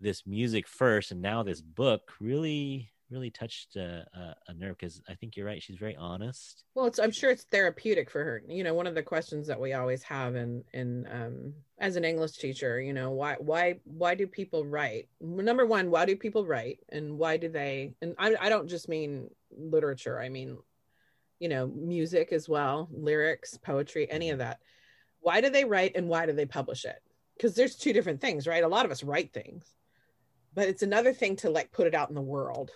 this 0.00 0.26
music 0.26 0.66
first 0.66 1.12
and 1.12 1.22
now 1.22 1.42
this 1.42 1.60
book 1.60 2.12
really 2.20 2.90
really 3.10 3.30
touched 3.30 3.76
a, 3.76 4.06
a, 4.14 4.34
a 4.48 4.54
nerve 4.54 4.76
because 4.78 5.00
i 5.08 5.14
think 5.14 5.36
you're 5.36 5.46
right 5.46 5.62
she's 5.62 5.78
very 5.78 5.96
honest 5.96 6.64
Well, 6.74 6.86
it's 6.86 6.98
I'm 6.98 7.12
sure 7.12 7.30
it's 7.30 7.44
therapeutic 7.44 8.10
for 8.10 8.24
her. 8.24 8.42
You 8.48 8.64
know, 8.64 8.74
one 8.74 8.86
of 8.86 8.94
the 8.94 9.02
questions 9.02 9.46
that 9.46 9.60
we 9.60 9.74
always 9.74 10.02
have 10.02 10.34
in 10.34 10.64
in 10.72 11.06
um 11.10 11.54
as 11.78 11.96
an 11.96 12.04
English 12.04 12.32
teacher, 12.32 12.80
you 12.80 12.92
know, 12.92 13.10
why 13.12 13.36
why 13.38 13.76
why 13.84 14.14
do 14.14 14.26
people 14.26 14.64
write? 14.64 15.08
Number 15.20 15.66
one, 15.66 15.90
why 15.90 16.04
do 16.04 16.16
people 16.16 16.44
write, 16.46 16.80
and 16.88 17.16
why 17.18 17.36
do 17.36 17.48
they? 17.48 17.94
And 18.02 18.14
I 18.18 18.34
I 18.40 18.48
don't 18.48 18.68
just 18.68 18.88
mean 18.88 19.28
literature. 19.56 20.18
I 20.20 20.28
mean, 20.28 20.58
you 21.38 21.48
know, 21.48 21.66
music 21.66 22.32
as 22.32 22.48
well, 22.48 22.88
lyrics, 22.90 23.56
poetry, 23.58 24.10
any 24.10 24.30
of 24.30 24.38
that. 24.38 24.58
Why 25.20 25.40
do 25.40 25.50
they 25.50 25.64
write, 25.64 25.92
and 25.96 26.08
why 26.08 26.26
do 26.26 26.32
they 26.32 26.46
publish 26.46 26.84
it? 26.84 27.00
Because 27.36 27.54
there's 27.54 27.76
two 27.76 27.92
different 27.92 28.20
things, 28.20 28.46
right? 28.46 28.64
A 28.64 28.68
lot 28.68 28.84
of 28.84 28.90
us 28.90 29.02
write 29.04 29.32
things, 29.32 29.64
but 30.54 30.68
it's 30.68 30.82
another 30.82 31.12
thing 31.12 31.36
to 31.36 31.50
like 31.50 31.72
put 31.72 31.86
it 31.86 31.94
out 31.94 32.08
in 32.08 32.14
the 32.14 32.20
world 32.20 32.70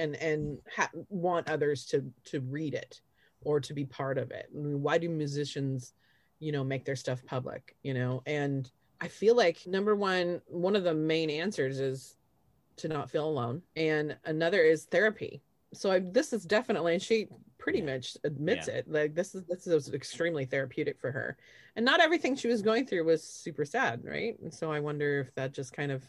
and 0.00 0.16
and 0.16 0.58
ha- 0.74 0.90
want 1.08 1.48
others 1.48 1.86
to 1.86 2.12
to 2.24 2.40
read 2.40 2.74
it 2.74 3.00
or 3.42 3.60
to 3.60 3.74
be 3.74 3.84
part 3.84 4.18
of 4.18 4.30
it. 4.30 4.46
I 4.54 4.58
mean, 4.58 4.82
why 4.82 4.98
do 4.98 5.08
musicians, 5.08 5.94
you 6.40 6.52
know, 6.52 6.64
make 6.64 6.84
their 6.84 6.96
stuff 6.96 7.24
public, 7.24 7.74
you 7.82 7.94
know? 7.94 8.22
And 8.26 8.70
I 9.00 9.08
feel 9.08 9.34
like 9.34 9.66
number 9.66 9.96
one, 9.96 10.42
one 10.46 10.76
of 10.76 10.84
the 10.84 10.94
main 10.94 11.30
answers 11.30 11.80
is 11.80 12.16
to 12.78 12.88
not 12.88 13.10
feel 13.10 13.26
alone, 13.28 13.62
and 13.76 14.16
another 14.24 14.62
is 14.62 14.84
therapy. 14.84 15.42
So 15.72 15.92
I, 15.92 16.00
this 16.00 16.32
is 16.32 16.44
definitely, 16.44 16.94
and 16.94 17.02
she 17.02 17.28
pretty 17.58 17.78
Yeah. 17.78 17.94
much 17.94 18.16
admits 18.24 18.68
Yeah. 18.68 18.74
it. 18.74 18.88
Like 18.88 19.14
this 19.14 19.34
is 19.34 19.44
this 19.46 19.66
is 19.66 19.92
extremely 19.92 20.44
therapeutic 20.44 20.98
for 21.00 21.12
her, 21.12 21.36
and 21.76 21.84
not 21.84 22.00
everything 22.00 22.36
she 22.36 22.48
was 22.48 22.62
going 22.62 22.86
through 22.86 23.04
was 23.04 23.22
super 23.22 23.64
sad, 23.64 24.04
right? 24.04 24.38
And 24.40 24.52
so 24.52 24.72
I 24.72 24.80
wonder 24.80 25.20
if 25.20 25.34
that 25.34 25.52
just 25.52 25.72
kind 25.72 25.92
of 25.92 26.02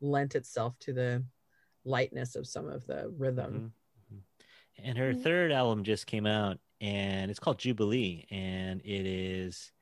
lent 0.00 0.34
itself 0.34 0.78
to 0.80 0.92
the 0.92 1.24
lightness 1.88 2.36
of 2.36 2.46
some 2.46 2.68
of 2.68 2.86
the 2.86 3.08
rhythm. 3.16 3.72
Mhm. 4.10 4.14
Mhm. 4.14 4.22
And 4.84 4.98
her 4.98 5.12
Mhm. 5.14 5.22
third 5.22 5.52
album 5.52 5.84
just 5.84 6.06
came 6.06 6.26
out, 6.26 6.60
and 6.80 7.30
it's 7.30 7.40
called 7.40 7.58
Jubilee, 7.58 8.26
and 8.30 8.80
it 8.84 9.06
is 9.06 9.72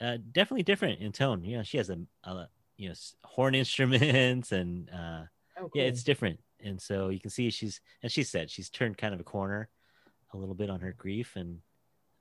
uh, 0.00 0.18
definitely 0.32 0.62
different 0.62 1.00
in 1.00 1.12
tone. 1.12 1.44
You 1.44 1.58
know, 1.58 1.62
she 1.62 1.76
has 1.78 1.90
a, 1.90 1.98
a 2.24 2.48
you 2.76 2.88
know 2.88 2.94
horn 3.24 3.54
instruments, 3.62 4.52
and 4.52 4.90
uh, 4.90 5.24
Oh, 5.58 5.70
yeah, 5.74 5.84
it's 5.84 6.04
different. 6.04 6.40
And 6.60 6.80
so 6.80 7.08
you 7.08 7.20
can 7.20 7.30
see 7.30 7.50
she's, 7.50 7.80
and 8.02 8.12
she 8.12 8.22
said 8.22 8.50
she's 8.50 8.70
turned 8.70 8.98
kind 8.98 9.14
of 9.14 9.20
a 9.20 9.24
corner, 9.24 9.68
a 10.32 10.36
little 10.36 10.54
bit 10.54 10.70
on 10.70 10.80
her 10.80 10.92
grief, 10.92 11.36
and 11.36 11.60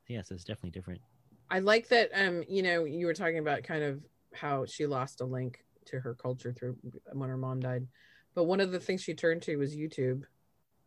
yeah, 0.08 0.22
so 0.24 0.36
it's 0.36 0.44
definitely 0.44 0.72
different. 0.72 1.02
I 1.50 1.60
like 1.60 1.88
that. 1.90 2.12
Um, 2.14 2.44
you 2.48 2.62
know, 2.62 2.86
you 2.86 3.06
were 3.06 3.14
talking 3.14 3.40
about 3.40 3.64
kind 3.64 3.84
of 3.84 4.06
how 4.34 4.66
she 4.66 4.86
lost 4.86 5.22
a 5.22 5.26
link 5.26 5.64
to 5.86 6.00
her 6.00 6.14
culture 6.14 6.54
through 6.54 6.78
when 7.14 7.30
her 7.30 7.38
mom 7.38 7.60
died, 7.60 7.88
but 8.40 8.46
one 8.46 8.62
of 8.62 8.72
the 8.72 8.80
things 8.80 9.02
she 9.02 9.14
turned 9.14 9.42
to 9.42 9.58
was 9.58 9.76
YouTube, 9.76 10.24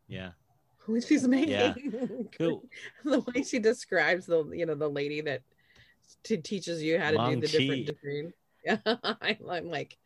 Yeah, 0.09 0.31
which 0.87 1.05
she's 1.05 1.29
making. 1.29 1.51
Yeah. 1.51 1.75
cool. 2.39 2.65
the 3.05 3.21
way 3.21 3.43
she 3.43 3.59
describes 3.59 4.25
the, 4.25 4.43
you 4.55 4.65
know, 4.65 4.75
the 4.75 4.89
lady 4.89 5.21
that 5.21 5.43
t- 6.23 6.39
teaches 6.39 6.83
you 6.83 6.99
how 6.99 7.11
to 7.11 7.19
do 7.19 7.43
the 7.43 7.49
different 7.49 7.85
degree. 7.85 8.31
Yeah, 8.65 8.79
I'm 9.21 9.69
like, 9.69 9.99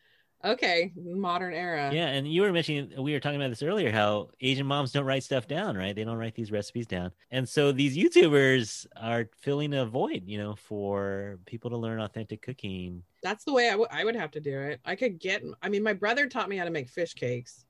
Okay, 0.45 0.93
modern 0.97 1.55
era. 1.55 1.91
Yeah, 1.93 2.09
and 2.09 2.30
you 2.30 2.43
were 2.43 2.53
mentioning 2.53 2.93
we 3.03 3.12
were 3.12 3.20
talking 3.20 3.41
about 3.41 3.49
this 3.49 3.62
earlier 3.62 3.91
how 3.91 4.28
Asian 4.41 4.66
moms 4.66 4.93
don't 4.93 5.05
write 5.05 5.24
stuff 5.24 5.49
down, 5.49 5.76
right? 5.76 5.97
They 5.97 6.05
don't 6.05 6.18
write 6.18 6.34
these 6.34 6.53
recipes 6.53 6.87
down. 6.87 7.11
And 7.30 7.49
so 7.49 7.72
these 7.72 7.97
YouTubers 7.97 8.87
are 8.97 9.28
filling 9.39 9.74
a 9.74 9.87
void, 9.87 10.24
you 10.26 10.39
know, 10.39 10.55
for 10.55 11.39
people 11.47 11.70
to 11.70 11.76
learn 11.76 12.01
authentic 12.01 12.43
cooking. 12.43 13.03
That's 13.22 13.45
the 13.45 13.53
way 13.53 13.70
I 13.70 13.76
would 13.76 13.89
would 14.05 14.14
have 14.14 14.30
to 14.32 14.41
do 14.41 14.61
it. 14.61 14.80
I 14.84 14.95
could 14.95 15.18
get 15.18 15.43
I 15.62 15.68
mean 15.68 15.82
my 15.82 15.95
brother 15.95 16.28
taught 16.28 16.49
me 16.49 16.57
how 16.57 16.64
to 16.64 16.70
make 16.70 16.89
fish 16.89 17.14
cakes. 17.14 17.64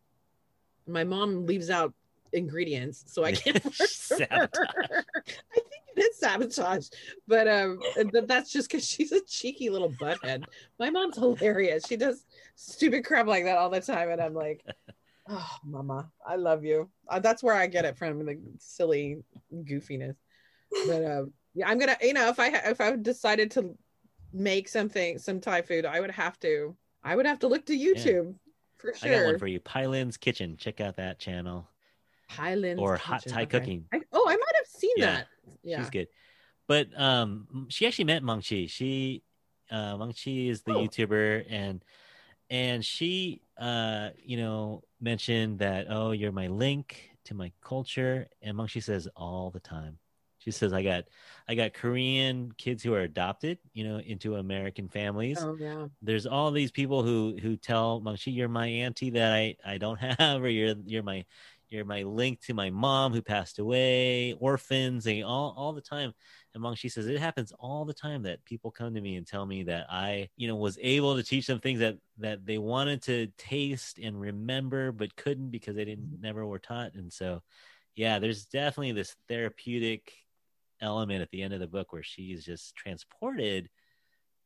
My 0.86 1.04
mom 1.04 1.46
leaves 1.46 1.70
out 1.70 1.94
ingredients, 2.32 3.04
so 3.06 3.24
I 3.24 3.32
can't. 3.32 3.56
I 3.64 4.46
think 5.54 5.82
it 5.96 6.00
is 6.00 6.18
sabotage, 6.18 6.88
but 7.26 7.48
um, 7.48 7.80
but 8.12 8.28
that's 8.28 8.52
just 8.52 8.70
because 8.70 8.86
she's 8.86 9.12
a 9.12 9.20
cheeky 9.24 9.70
little 9.70 9.90
butthead. 9.90 10.44
My 10.78 10.90
mom's 10.90 11.16
hilarious. 11.16 11.86
She 11.86 11.96
does 11.96 12.24
stupid 12.54 13.04
crap 13.04 13.26
like 13.26 13.44
that 13.44 13.58
all 13.58 13.70
the 13.70 13.80
time, 13.80 14.10
and 14.10 14.20
I'm 14.20 14.34
like, 14.34 14.64
oh, 15.28 15.50
mama, 15.64 16.10
I 16.26 16.36
love 16.36 16.64
you. 16.64 16.88
Uh, 17.08 17.20
that's 17.20 17.42
where 17.42 17.54
I 17.54 17.66
get 17.66 17.84
it 17.84 17.96
from, 17.96 18.24
the 18.24 18.38
silly 18.58 19.18
goofiness. 19.52 20.16
But 20.86 21.04
um, 21.04 21.32
yeah, 21.54 21.68
I'm 21.68 21.78
gonna, 21.78 21.96
you 22.00 22.12
know, 22.12 22.28
if 22.28 22.38
I 22.38 22.50
ha- 22.50 22.70
if 22.70 22.80
I 22.80 22.96
decided 22.96 23.50
to 23.52 23.76
make 24.32 24.68
something, 24.68 25.18
some 25.18 25.40
Thai 25.40 25.62
food, 25.62 25.86
I 25.86 26.00
would 26.00 26.10
have 26.10 26.38
to, 26.40 26.76
I 27.02 27.16
would 27.16 27.26
have 27.26 27.38
to 27.40 27.48
look 27.48 27.66
to 27.66 27.76
YouTube 27.76 28.34
for 28.76 28.94
sure. 28.94 29.12
I 29.12 29.18
got 29.18 29.24
one 29.24 29.38
for 29.38 29.46
you. 29.46 29.60
Pailin's 29.60 30.16
Kitchen. 30.16 30.56
Check 30.56 30.80
out 30.80 30.96
that 30.96 31.18
channel. 31.18 31.68
Highlands 32.28 32.80
Or 32.80 32.96
Hot 32.96 33.22
Thai 33.24 33.42
okay. 33.42 33.58
Cooking. 33.60 33.84
I, 33.92 34.00
oh, 34.12 34.24
I 34.28 34.36
might 34.36 34.56
have 34.56 34.66
seen 34.66 34.94
Yeah. 34.96 35.06
that. 35.06 35.26
Yeah. 35.62 35.78
She's 35.78 35.90
good. 35.90 36.08
But 36.68 36.88
um 36.96 37.66
she 37.68 37.86
actually 37.86 38.06
met 38.06 38.22
Maangchi. 38.22 38.68
She 38.68 39.22
uh 39.70 39.96
Maangchi 39.96 40.48
is 40.48 40.62
the 40.62 40.72
Oh. 40.72 40.82
YouTuber 40.88 41.44
and 41.48 41.84
and 42.50 42.84
she 42.84 43.42
uh 43.58 44.10
you 44.22 44.36
know 44.36 44.82
mentioned 45.00 45.58
that 45.60 45.86
oh 45.90 46.12
you're 46.12 46.32
my 46.32 46.46
link 46.48 47.10
to 47.24 47.34
my 47.34 47.52
culture 47.62 48.26
and 48.42 48.56
Maangchi 48.56 48.82
says 48.82 49.08
all 49.16 49.50
the 49.50 49.60
time. 49.60 49.98
She 50.38 50.50
says 50.52 50.72
I 50.72 50.82
got 50.82 51.04
I 51.48 51.54
got 51.56 51.74
Korean 51.74 52.52
kids 52.56 52.82
who 52.82 52.94
are 52.94 53.00
adopted, 53.00 53.58
you 53.72 53.82
know, 53.84 53.98
into 53.98 54.36
American 54.36 54.88
families 54.88 55.38
Oh 55.40 55.56
yeah. 55.58 55.86
there's 56.02 56.26
all 56.26 56.50
these 56.50 56.70
people 56.70 57.02
who 57.02 57.36
who 57.40 57.56
tell 57.56 58.00
Maangchi, 58.00 58.34
you're 58.34 58.48
my 58.48 58.66
auntie 58.66 59.10
that 59.10 59.32
I 59.32 59.56
I 59.64 59.78
don't 59.78 59.96
have, 60.20 60.42
or 60.42 60.48
you're 60.48 60.74
you're 60.84 61.02
my 61.02 61.24
you're 61.68 61.84
my 61.84 62.02
link 62.02 62.40
to 62.42 62.54
my 62.54 62.70
mom 62.70 63.12
who 63.12 63.22
passed 63.22 63.58
away, 63.58 64.34
orphans, 64.34 65.06
and 65.06 65.24
all 65.24 65.54
all 65.56 65.72
the 65.72 65.80
time. 65.80 66.12
And 66.54 66.62
Maangchi 66.62 66.90
says 66.90 67.06
it 67.06 67.18
happens 67.18 67.52
all 67.58 67.84
the 67.84 67.94
time 67.94 68.22
that 68.22 68.44
people 68.44 68.70
come 68.70 68.94
to 68.94 69.00
me 69.00 69.16
and 69.16 69.26
tell 69.26 69.44
me 69.44 69.64
that 69.64 69.86
I 69.90 70.28
you 70.36 70.48
know 70.48 70.56
was 70.56 70.78
able 70.80 71.16
to 71.16 71.22
teach 71.22 71.46
them 71.46 71.60
things 71.60 71.80
that 71.80 71.96
that 72.18 72.46
they 72.46 72.58
wanted 72.58 73.02
to 73.02 73.28
taste 73.36 73.98
and 73.98 74.20
remember 74.20 74.92
but 74.92 75.16
couldn't 75.16 75.50
because 75.50 75.76
they 75.76 75.84
didn't 75.84 76.06
mm-hmm. 76.06 76.22
never 76.22 76.46
were 76.46 76.58
taught. 76.58 76.94
And 76.94 77.12
so, 77.12 77.42
yeah, 77.94 78.18
there's 78.18 78.46
definitely 78.46 78.92
this 78.92 79.16
therapeutic 79.28 80.12
element 80.80 81.22
at 81.22 81.30
the 81.30 81.42
end 81.42 81.54
of 81.54 81.60
the 81.60 81.66
book 81.66 81.92
where 81.92 82.02
she's 82.02 82.44
just 82.44 82.76
transported 82.76 83.68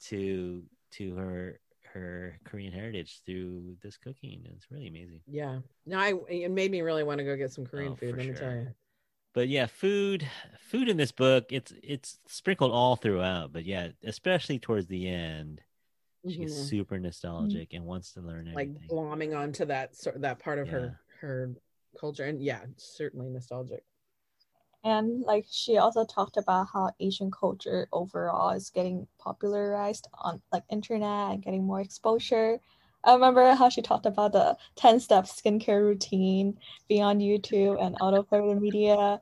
to 0.06 0.64
to 0.92 1.14
her 1.16 1.60
her 1.93 2.38
Korean 2.45 2.72
heritage 2.72 3.20
through 3.24 3.76
this 3.82 3.97
cooking. 3.97 4.43
It's 4.55 4.70
really 4.70 4.88
amazing. 4.88 5.20
Yeah. 5.26 5.61
No, 5.86 5.99
I 5.99 6.14
it 6.28 6.51
made 6.51 6.70
me 6.70 6.82
really 6.82 7.05
want 7.05 7.18
to 7.18 7.24
go 7.24 7.36
get 7.36 7.53
some 7.53 7.66
Korean 7.66 7.93
Oh, 7.93 7.97
food. 7.97 8.16
Let 8.16 8.18
me 8.18 8.24
sure. 8.24 8.34
tell 8.34 8.51
you. 8.53 8.68
But 9.32 9.49
yeah, 9.49 9.66
food 9.66 10.26
food 10.59 10.88
in 10.88 10.97
this 10.97 11.12
book, 11.12 11.53
it's 11.53 11.72
it's 11.82 12.18
sprinkled 12.26 12.72
all 12.72 12.97
throughout, 12.97 13.53
but 13.53 13.64
yeah, 13.64 13.88
especially 14.05 14.59
towards 14.59 14.86
the 14.88 15.09
end, 15.09 15.61
she 16.28 16.38
gets 16.38 16.55
Mhm. 16.55 16.68
super 16.68 16.99
nostalgic 16.99 17.72
and 17.72 17.84
wants 17.84 18.12
to 18.14 18.20
learn 18.20 18.47
Like 18.47 18.68
everything. 18.70 18.88
glomming 18.88 19.38
onto 19.38 19.64
that 19.66 19.95
sort 19.95 20.20
that 20.20 20.41
part 20.41 20.59
of 20.59 20.66
Yeah. 20.66 20.72
her 20.72 21.01
her 21.20 21.51
culture, 21.99 22.24
and 22.24 22.43
yeah, 22.43 22.64
certainly 22.76 23.28
nostalgic. 23.28 23.84
And 24.85 25.22
like 25.22 25.47
she 25.51 25.76
also 25.78 26.05
talked 26.05 26.37
about 26.37 26.68
how 26.72 26.91
Asian 27.01 27.31
culture 27.31 27.89
overall 27.93 28.51
is 28.51 28.70
getting 28.70 29.07
popularized 29.18 30.09
on 30.14 30.41
like 30.53 30.64
internet 30.70 31.33
and 31.33 31.43
getting 31.43 31.64
more 31.64 31.81
exposure. 31.81 32.61
I 33.05 33.14
remember 33.14 33.55
how 33.55 33.68
she 33.70 33.83
talked 33.83 34.07
about 34.07 34.33
the 34.33 34.57
10 34.76 35.01
step 35.01 35.24
skincare 35.24 35.83
routine 35.83 36.59
on 36.91 37.20
YouTube 37.20 37.83
and 37.83 37.99
autoplay 38.01 38.59
media. 38.61 39.20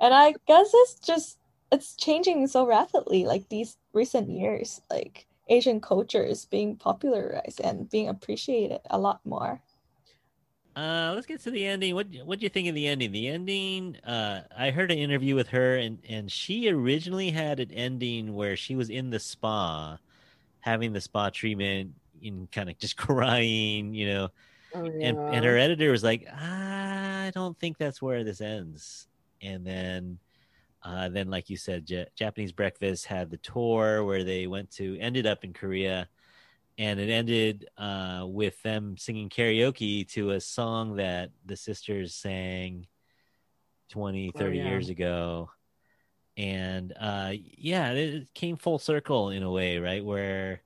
And 0.00 0.14
I 0.14 0.34
guess 0.46 0.70
it's 0.74 0.94
just 1.00 1.38
it's 1.72 1.96
changing 1.96 2.46
so 2.46 2.66
rapidly, 2.66 3.24
like 3.26 3.48
these 3.48 3.76
recent 3.92 4.30
years, 4.30 4.80
like 4.90 5.26
Asian 5.48 5.80
culture 5.80 6.22
is 6.24 6.46
being 6.46 6.76
popularized 6.76 7.60
and 7.60 7.90
being 7.90 8.08
appreciated 8.08 8.80
a 8.90 8.98
lot 8.98 9.20
more. 9.24 9.62
Uh, 10.78 11.12
let's 11.14 11.26
get 11.26 11.40
to 11.40 11.50
the 11.50 11.66
ending. 11.66 11.94
What 11.94 12.06
what 12.24 12.38
do 12.38 12.44
you 12.44 12.48
think 12.48 12.68
of 12.68 12.74
the 12.74 12.86
ending? 12.86 13.10
The 13.10 13.26
ending. 13.26 13.96
Uh, 14.04 14.42
I 14.56 14.70
heard 14.70 14.92
an 14.92 14.98
interview 14.98 15.34
with 15.34 15.48
her, 15.48 15.76
and 15.76 15.98
and 16.08 16.30
she 16.30 16.68
originally 16.68 17.30
had 17.30 17.58
an 17.58 17.72
ending 17.72 18.34
where 18.34 18.56
she 18.56 18.76
was 18.76 18.88
in 18.88 19.10
the 19.10 19.18
spa, 19.18 19.98
having 20.60 20.92
the 20.92 21.00
spa 21.00 21.30
treatment, 21.30 21.94
and 22.22 22.50
kind 22.52 22.70
of 22.70 22.78
just 22.78 22.96
crying, 22.98 23.94
you 23.94 24.08
know. 24.08 24.28
Oh 24.74 24.86
And 25.00 25.18
and 25.28 25.44
her 25.44 25.56
editor 25.58 25.90
was 25.92 26.04
like, 26.04 26.26
I 26.32 27.32
don't 27.34 27.58
think 27.58 27.78
that's 27.78 28.02
where 28.02 28.24
this 28.24 28.40
ends. 28.40 29.08
And 29.42 29.66
then, 29.66 30.20
uh, 30.82 31.08
then 31.10 31.30
like 31.30 31.50
you 31.50 31.56
said, 31.56 31.90
Ja- 31.90 32.04
Japanese 32.16 32.52
Breakfast 32.52 33.06
had 33.06 33.30
the 33.30 33.38
tour 33.38 34.04
where 34.04 34.24
they 34.24 34.46
went 34.46 34.70
to 34.72 34.98
ended 35.00 35.26
up 35.26 35.44
in 35.44 35.52
Korea 35.52 36.08
and 36.78 37.00
it 37.00 37.10
ended 37.10 37.68
uh, 37.76 38.24
with 38.26 38.62
them 38.62 38.96
singing 38.96 39.28
karaoke 39.28 40.08
to 40.10 40.30
a 40.30 40.40
song 40.40 40.96
that 40.96 41.30
the 41.44 41.56
sisters 41.56 42.14
sang 42.14 42.86
20 43.90 44.32
Oh, 44.34 44.38
30 44.38 44.58
yeah. 44.58 44.64
years 44.68 44.88
ago. 44.88 45.50
And 46.36 46.92
uh, 46.98 47.32
yeah 47.34 47.90
it 47.90 48.14
it 48.14 48.34
came 48.34 48.56
full 48.56 48.78
circle 48.78 49.30
in 49.30 49.42
a 49.42 49.50
way 49.50 49.78
right? 49.78 50.04
Where 50.04 50.62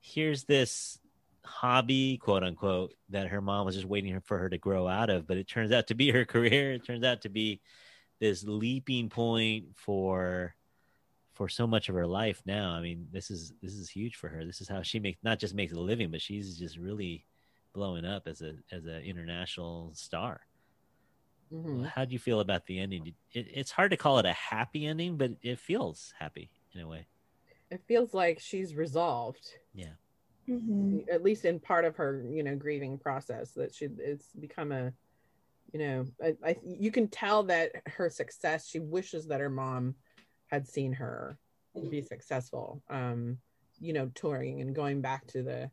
here's 0.00 0.44
this 0.44 0.98
hobby 1.44 2.18
quote 2.18 2.42
unquote 2.42 2.92
that 3.10 3.28
her 3.28 3.40
mom 3.40 3.66
was 3.66 3.76
just 3.76 3.86
waiting 3.86 4.20
for 4.20 4.36
her 4.36 4.48
to 4.48 4.58
grow 4.58 4.88
out 4.88 5.10
of 5.10 5.28
but 5.28 5.36
it 5.36 5.46
turns 5.46 5.70
out 5.70 5.86
to 5.88 5.94
be 5.94 6.10
her 6.10 6.24
career. 6.34 6.72
It 6.72 6.84
turns 6.84 7.04
out 7.04 7.22
to 7.22 7.28
be 7.28 7.60
this 8.18 8.42
leaping 8.42 9.10
point 9.10 9.66
for 9.76 10.55
for 11.36 11.48
so 11.48 11.66
much 11.66 11.88
of 11.88 11.94
her 11.96 12.06
life 12.06 12.42
now. 12.46 12.72
I 12.72 12.80
mean, 12.80 13.08
this 13.12 13.30
is 13.30 13.54
this 13.62 13.74
is 13.74 13.90
huge 13.90 14.16
for 14.16 14.28
her. 14.30 14.44
This 14.44 14.60
is 14.60 14.68
how 14.68 14.82
she 14.82 15.00
makes 15.00 15.20
not 15.22 15.38
just 15.40 15.54
makes 15.54 15.72
a 15.74 15.80
living, 15.80 16.10
but 16.10 16.22
she's 16.22 16.58
just 16.58 16.78
really 16.78 17.26
blowing 17.74 18.04
up 18.06 18.26
as 18.26 18.42
a 18.42 18.56
as 18.72 18.86
an 18.86 19.02
international 19.04 19.94
star. 19.94 20.42
Mhm. 21.50 21.90
How 21.94 22.04
do 22.04 22.12
you 22.12 22.18
feel 22.18 22.40
about 22.40 22.66
the 22.66 22.78
ending? 22.78 23.06
It, 23.06 23.16
it's 23.32 23.70
hard 23.70 23.90
to 23.90 23.96
call 23.96 24.18
it 24.18 24.26
a 24.26 24.32
happy 24.32 24.86
ending, 24.86 25.16
but 25.16 25.32
it 25.42 25.58
feels 25.58 26.12
happy 26.18 26.52
in 26.74 26.80
a 26.80 26.88
way. 26.88 27.08
It 27.70 27.84
feels 27.86 28.14
like 28.14 28.40
she's 28.40 28.74
resolved, 28.74 29.58
Yeah, 29.72 29.96
Mhm. 30.48 31.08
at 31.10 31.22
least 31.22 31.44
in 31.44 31.60
part 31.60 31.84
of 31.84 31.96
her, 31.96 32.24
you 32.30 32.42
know, 32.42 32.56
grieving 32.56 32.98
process. 32.98 33.52
That 33.54 33.74
she 33.74 33.86
it's 33.86 34.32
become 34.34 34.72
a, 34.72 34.94
you 35.72 35.80
know, 35.80 36.06
I, 36.22 36.36
I 36.44 36.56
you 36.64 36.92
can 36.92 37.08
tell 37.08 37.44
that 37.44 37.72
her 37.88 38.10
success. 38.10 38.68
She 38.68 38.80
wishes 38.80 39.28
that 39.28 39.40
her 39.40 39.50
mom 39.50 39.96
had 40.48 40.66
seen 40.66 40.92
her 40.92 41.38
be 41.90 42.02
successful. 42.02 42.82
Um, 42.88 43.38
you 43.78 43.92
know, 43.92 44.10
touring 44.14 44.60
and 44.60 44.74
going 44.74 45.00
back 45.00 45.26
to 45.28 45.42
the 45.42 45.70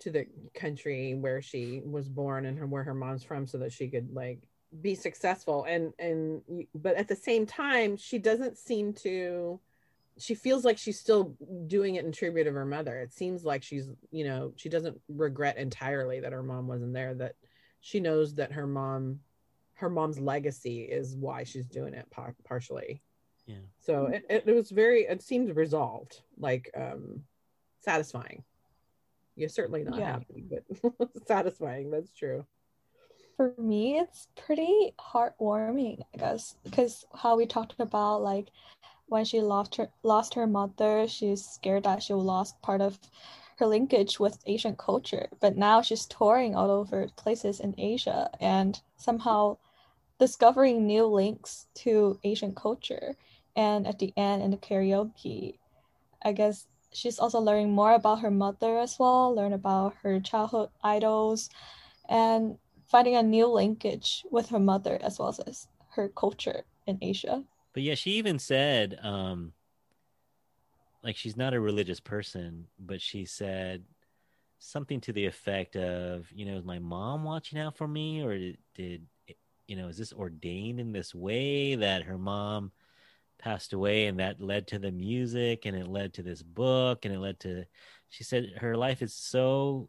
to 0.00 0.10
the 0.10 0.26
country 0.54 1.14
where 1.14 1.40
she 1.40 1.80
was 1.84 2.08
born 2.08 2.46
and 2.46 2.58
her, 2.58 2.66
where 2.66 2.84
her 2.84 2.94
mom's 2.94 3.22
from, 3.22 3.46
so 3.46 3.58
that 3.58 3.72
she 3.72 3.88
could 3.88 4.12
like 4.12 4.40
be 4.80 4.94
successful. 4.94 5.64
And 5.64 5.92
and 5.98 6.42
but 6.74 6.96
at 6.96 7.08
the 7.08 7.16
same 7.16 7.46
time, 7.46 7.96
she 7.96 8.18
doesn't 8.18 8.58
seem 8.58 8.92
to 8.94 9.60
she 10.18 10.34
feels 10.34 10.64
like 10.64 10.78
she's 10.78 10.98
still 10.98 11.34
doing 11.66 11.96
it 11.96 12.04
in 12.04 12.12
tribute 12.12 12.46
of 12.46 12.54
her 12.54 12.64
mother. 12.64 12.98
It 12.98 13.12
seems 13.12 13.44
like 13.44 13.62
she's, 13.62 13.88
you 14.10 14.24
know, 14.24 14.52
she 14.56 14.68
doesn't 14.68 15.00
regret 15.08 15.56
entirely 15.56 16.20
that 16.20 16.32
her 16.32 16.42
mom 16.42 16.68
wasn't 16.68 16.92
there. 16.92 17.14
That 17.14 17.34
she 17.80 18.00
knows 18.00 18.34
that 18.34 18.52
her 18.52 18.66
mom, 18.66 19.20
her 19.74 19.90
mom's 19.90 20.20
legacy 20.20 20.82
is 20.82 21.16
why 21.16 21.42
she's 21.44 21.66
doing 21.66 21.94
it 21.94 22.08
par- 22.10 22.36
partially. 22.44 23.02
Yeah. 23.46 23.56
So 23.80 24.06
it, 24.06 24.24
it, 24.30 24.44
it 24.46 24.52
was 24.54 24.70
very, 24.70 25.02
it 25.02 25.22
seemed 25.22 25.54
resolved, 25.56 26.22
like 26.38 26.70
um 26.76 27.24
satisfying. 27.80 28.44
You're 29.36 29.48
certainly 29.48 29.84
not 29.84 29.98
Yeah. 29.98 30.12
happy, 30.18 30.44
but 30.48 31.18
satisfying. 31.26 31.90
That's 31.90 32.12
true. 32.12 32.46
For 33.36 33.52
me, 33.58 33.98
it's 33.98 34.28
pretty 34.36 34.94
heartwarming, 34.98 36.00
I 36.14 36.18
guess, 36.18 36.56
because 36.62 37.04
how 37.14 37.36
we 37.36 37.46
talked 37.46 37.74
about 37.80 38.22
like 38.22 38.48
when 39.06 39.24
she 39.24 39.40
lost 39.40 39.74
her 39.76 39.88
lost 40.02 40.34
her 40.34 40.46
mother, 40.46 41.06
she's 41.08 41.44
scared 41.44 41.84
that 41.84 42.02
she 42.02 42.14
lost 42.14 42.60
part 42.62 42.80
of 42.80 42.98
her 43.58 43.66
linkage 43.66 44.18
with 44.18 44.38
Asian 44.46 44.76
culture. 44.76 45.28
But 45.40 45.56
now 45.56 45.82
she's 45.82 46.06
touring 46.06 46.54
all 46.54 46.70
over 46.70 47.08
places 47.16 47.60
in 47.60 47.74
Asia 47.78 48.30
and 48.40 48.80
somehow 48.96 49.58
discovering 50.18 50.86
new 50.86 51.06
links 51.06 51.66
to 51.74 52.18
Asian 52.24 52.54
culture. 52.54 53.16
And 53.56 53.86
at 53.86 53.98
the 53.98 54.12
end 54.16 54.42
in 54.42 54.50
the 54.50 54.56
karaoke, 54.56 55.58
I 56.24 56.32
guess 56.32 56.66
she's 56.92 57.18
also 57.18 57.38
learning 57.40 57.72
more 57.72 57.94
about 57.94 58.20
her 58.20 58.30
mother 58.30 58.78
as 58.78 58.98
well, 58.98 59.34
learn 59.34 59.52
about 59.52 59.94
her 60.02 60.20
childhood 60.20 60.70
idols, 60.82 61.50
and 62.08 62.58
finding 62.86 63.16
a 63.16 63.22
new 63.22 63.46
linkage 63.46 64.24
with 64.30 64.48
her 64.48 64.58
mother 64.58 64.98
as 65.02 65.18
well 65.18 65.36
as 65.46 65.68
her 65.90 66.08
culture 66.08 66.64
in 66.86 66.98
Asia. 67.00 67.44
But 67.72 67.82
yeah, 67.82 67.94
she 67.94 68.12
even 68.12 68.38
said, 68.38 68.98
um, 69.02 69.52
like 71.02 71.16
she's 71.16 71.36
not 71.36 71.54
a 71.54 71.60
religious 71.60 72.00
person, 72.00 72.66
but 72.78 73.00
she 73.00 73.24
said 73.24 73.84
something 74.58 75.00
to 75.02 75.12
the 75.12 75.26
effect 75.26 75.76
of, 75.76 76.26
you 76.32 76.46
know, 76.46 76.56
is 76.56 76.64
my 76.64 76.78
mom 76.78 77.24
watching 77.24 77.58
out 77.58 77.76
for 77.76 77.86
me, 77.86 78.22
or 78.22 78.38
did, 78.38 78.58
did 78.74 79.06
you 79.66 79.76
know, 79.76 79.88
is 79.88 79.98
this 79.98 80.12
ordained 80.12 80.80
in 80.80 80.92
this 80.92 81.14
way 81.14 81.74
that 81.74 82.02
her 82.02 82.18
mom 82.18 82.72
passed 83.44 83.74
away 83.74 84.06
and 84.06 84.18
that 84.20 84.40
led 84.40 84.66
to 84.66 84.78
the 84.78 84.90
music 84.90 85.66
and 85.66 85.76
it 85.76 85.86
led 85.86 86.14
to 86.14 86.22
this 86.22 86.42
book 86.42 87.04
and 87.04 87.14
it 87.14 87.18
led 87.18 87.38
to 87.38 87.62
she 88.08 88.24
said 88.24 88.50
her 88.56 88.74
life 88.74 89.02
is 89.02 89.12
so 89.12 89.86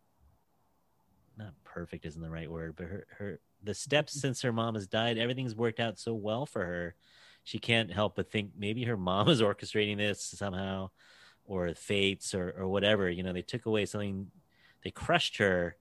not 1.37 1.53
perfect 1.63 2.05
isn't 2.05 2.21
the 2.21 2.29
right 2.29 2.51
word 2.51 2.75
but 2.75 2.85
her 2.85 3.07
her 3.17 3.39
the 3.63 3.73
steps 3.73 4.11
mm-hmm. 4.11 4.27
since 4.27 4.41
her 4.41 4.51
mom 4.51 4.75
has 4.75 4.87
died 4.87 5.17
everything's 5.17 5.55
worked 5.55 5.79
out 5.79 5.97
so 5.97 6.13
well 6.13 6.45
for 6.45 6.65
her 6.65 6.95
she 7.45 7.57
can't 7.57 7.93
help 7.93 8.17
but 8.17 8.29
think 8.29 8.51
maybe 8.57 8.83
her 8.83 8.97
mom 8.97 9.29
is 9.29 9.41
orchestrating 9.41 9.95
this 9.95 10.21
somehow 10.21 10.89
or 11.45 11.73
fates 11.75 12.35
or 12.35 12.53
or 12.57 12.67
whatever 12.67 13.09
you 13.09 13.23
know 13.23 13.31
they 13.31 13.41
took 13.41 13.65
away 13.65 13.85
something 13.85 14.27
they 14.83 14.91
crushed 14.91 15.37
her 15.37 15.77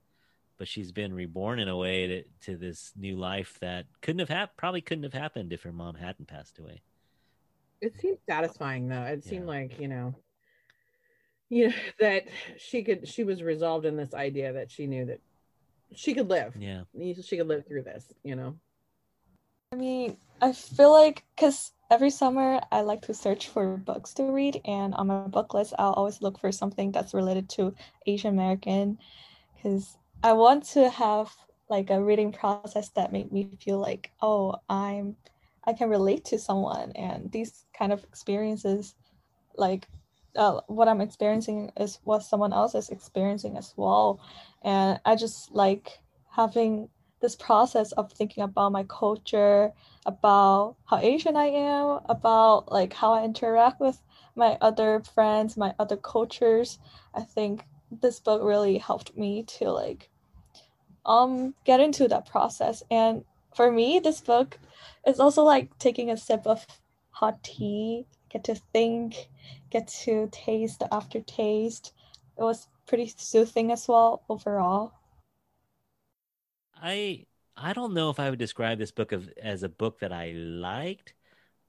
but 0.57 0.69
she's 0.69 0.93
been 0.93 1.13
reborn 1.13 1.59
in 1.59 1.67
a 1.67 1.75
way 1.75 2.07
to, 2.07 2.23
to 2.39 2.55
this 2.55 2.93
new 2.95 3.17
life 3.17 3.57
that 3.59 3.85
couldn't 3.99 4.19
have 4.19 4.29
happened 4.29 4.55
probably 4.55 4.79
couldn't 4.79 5.03
have 5.03 5.13
happened 5.13 5.51
if 5.51 5.63
her 5.63 5.73
mom 5.73 5.95
hadn't 5.95 6.29
passed 6.29 6.57
away 6.57 6.81
it 7.81 7.99
seemed 7.99 8.17
satisfying 8.27 8.87
though. 8.87 9.03
It 9.03 9.23
seemed 9.23 9.45
yeah. 9.45 9.51
like 9.51 9.79
you 9.79 9.87
know 9.87 10.15
you 11.49 11.69
know 11.69 11.75
that 11.99 12.25
she 12.57 12.83
could 12.83 13.07
she 13.07 13.23
was 13.23 13.43
resolved 13.43 13.85
in 13.85 13.97
this 13.97 14.13
idea 14.13 14.53
that 14.53 14.71
she 14.71 14.87
knew 14.87 15.05
that 15.05 15.21
she 15.95 16.13
could 16.13 16.29
live. 16.29 16.55
Yeah. 16.57 16.83
She 17.23 17.37
could 17.37 17.47
live 17.47 17.65
through 17.67 17.83
this 17.83 18.11
you 18.23 18.35
know? 18.35 18.55
I 19.71 19.77
mean 19.77 20.17
i 20.41 20.51
feel 20.51 20.91
like 20.91 21.23
because 21.35 21.71
every 21.89 22.09
summer 22.09 22.59
i 22.71 22.81
like 22.81 23.01
to 23.03 23.13
search 23.13 23.47
for 23.47 23.77
books 23.77 24.13
to 24.13 24.23
read 24.23 24.61
and 24.65 24.93
on 24.95 25.07
my 25.07 25.27
book 25.27 25.53
list 25.53 25.73
i'll 25.79 25.93
always 25.93 26.21
look 26.21 26.39
for 26.39 26.51
something 26.51 26.91
that's 26.91 27.13
related 27.13 27.49
to 27.49 27.73
asian 28.05 28.33
american 28.33 28.97
because 29.55 29.97
i 30.23 30.33
want 30.33 30.63
to 30.63 30.89
have 30.89 31.33
like 31.69 31.89
a 31.89 32.01
reading 32.01 32.31
process 32.31 32.89
that 32.89 33.11
made 33.11 33.31
me 33.31 33.49
feel 33.59 33.79
like 33.79 34.11
oh 34.21 34.55
i'm 34.69 35.15
I 35.67 35.73
can 35.73 35.89
relate 35.89 36.25
to 36.25 36.39
someone 36.39 36.91
and 36.93 37.31
these 37.31 37.65
kind 37.77 37.91
of 37.91 38.03
experiences 38.03 38.95
like 39.57 39.87
uh, 40.35 40.61
what 40.67 40.87
I'm 40.87 41.01
experiencing 41.01 41.71
is 41.77 41.99
what 42.03 42.23
someone 42.23 42.53
else 42.53 42.75
is 42.75 42.89
experiencing 42.89 43.57
as 43.57 43.73
well. 43.77 44.19
And 44.63 44.99
I 45.05 45.15
just 45.15 45.51
like 45.51 45.99
having 46.31 46.89
this 47.21 47.35
process 47.35 47.91
of 47.93 48.11
thinking 48.11 48.43
about 48.43 48.71
my 48.71 48.83
culture, 48.83 49.71
about 50.05 50.75
how 50.85 50.97
Asian 50.97 51.37
I 51.37 51.45
am, 51.45 52.01
about 52.09 52.71
like 52.71 52.93
how 52.93 53.13
I 53.13 53.23
interact 53.23 53.79
with 53.79 54.01
my 54.35 54.57
other 54.61 55.01
friends, 55.13 55.55
my 55.55 55.73
other 55.79 55.97
cultures. 55.97 56.79
I 57.13 57.21
think 57.21 57.63
this 57.89 58.19
book 58.19 58.43
really 58.43 58.77
helped 58.77 59.17
me 59.17 59.43
to 59.43 59.71
like 59.71 60.09
um 61.05 61.53
get 61.63 61.79
into 61.79 62.07
that 62.09 62.25
process. 62.25 62.83
And 62.91 63.23
for 63.55 63.71
me, 63.71 63.99
this 63.99 64.21
book 64.21 64.59
is 65.07 65.19
also 65.19 65.43
like 65.43 65.77
taking 65.79 66.11
a 66.11 66.17
sip 66.17 66.45
of 66.45 66.65
hot 67.11 67.43
tea, 67.43 68.05
get 68.29 68.43
to 68.45 68.55
think, 68.55 69.29
get 69.71 69.87
to 70.05 70.29
taste 70.31 70.79
the 70.79 70.93
aftertaste. 70.93 71.93
It 72.37 72.43
was 72.43 72.67
pretty 72.87 73.07
soothing 73.17 73.71
as 73.71 73.87
well 73.87 74.23
overall. 74.29 74.93
I 76.75 77.25
I 77.57 77.73
don't 77.73 77.93
know 77.93 78.09
if 78.09 78.19
I 78.19 78.29
would 78.29 78.39
describe 78.39 78.77
this 78.79 78.91
book 78.91 79.11
of 79.11 79.29
as 79.41 79.63
a 79.63 79.69
book 79.69 79.99
that 79.99 80.11
I 80.11 80.31
liked, 80.31 81.13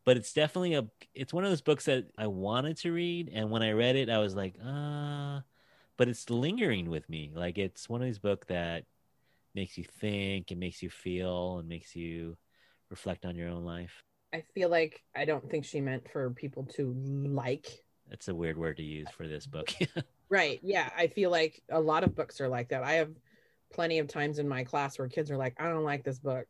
but 0.05 0.17
it's 0.17 0.33
definitely 0.33 0.75
a 0.75 0.89
it's 1.15 1.35
one 1.35 1.45
of 1.45 1.51
those 1.51 1.63
books 1.63 1.87
that 1.87 2.07
I 2.19 2.27
wanted 2.29 2.79
to 2.79 2.93
read 2.93 3.31
and 3.33 3.51
when 3.51 3.63
I 3.63 3.73
read 3.73 3.97
it 3.97 4.11
I 4.11 4.19
was 4.21 4.35
like, 4.37 4.57
uh 4.65 5.43
but 5.99 6.09
it's 6.09 6.31
lingering 6.31 6.91
with 6.91 7.09
me. 7.11 7.33
Like 7.35 7.59
it's 7.59 7.89
one 7.89 8.03
of 8.03 8.07
these 8.07 8.21
books 8.21 8.49
that 8.49 8.87
makes 9.57 9.77
you 9.77 9.85
think, 10.01 10.53
it 10.53 10.59
makes 10.59 10.83
you 10.83 10.91
feel, 10.91 11.59
and 11.59 11.69
makes 11.69 11.97
you 11.97 12.37
reflect 12.91 13.25
on 13.25 13.35
your 13.35 13.49
own 13.49 13.65
life. 13.65 14.05
I 14.33 14.43
feel 14.55 14.69
like 14.69 15.03
I 15.17 15.25
don't 15.25 15.51
think 15.51 15.65
she 15.65 15.81
meant 15.81 16.09
for 16.11 16.31
people 16.31 16.65
to 16.77 16.95
like. 16.95 17.85
That's 18.09 18.29
a 18.29 18.35
weird 18.35 18.59
word 18.59 18.77
to 18.77 18.83
use 18.85 19.09
for 19.17 19.27
this 19.27 19.47
book. 19.47 19.73
right. 20.29 20.61
Yeah. 20.63 20.91
I 20.97 21.09
feel 21.09 21.31
like 21.31 21.63
a 21.71 21.81
lot 21.81 22.05
of 22.05 22.15
books 22.15 22.41
are 22.41 22.49
like 22.49 22.69
that. 22.69 22.85
I 22.85 22.95
have 22.95 23.11
plenty 23.73 23.99
of 23.99 24.09
times 24.09 24.39
in 24.39 24.49
my 24.49 24.63
class 24.63 24.99
where 24.99 25.09
kids 25.09 25.31
are 25.31 25.37
like, 25.37 25.55
I 25.59 25.69
don't 25.69 25.85
like 25.85 26.05
this 26.05 26.19
book. 26.19 26.47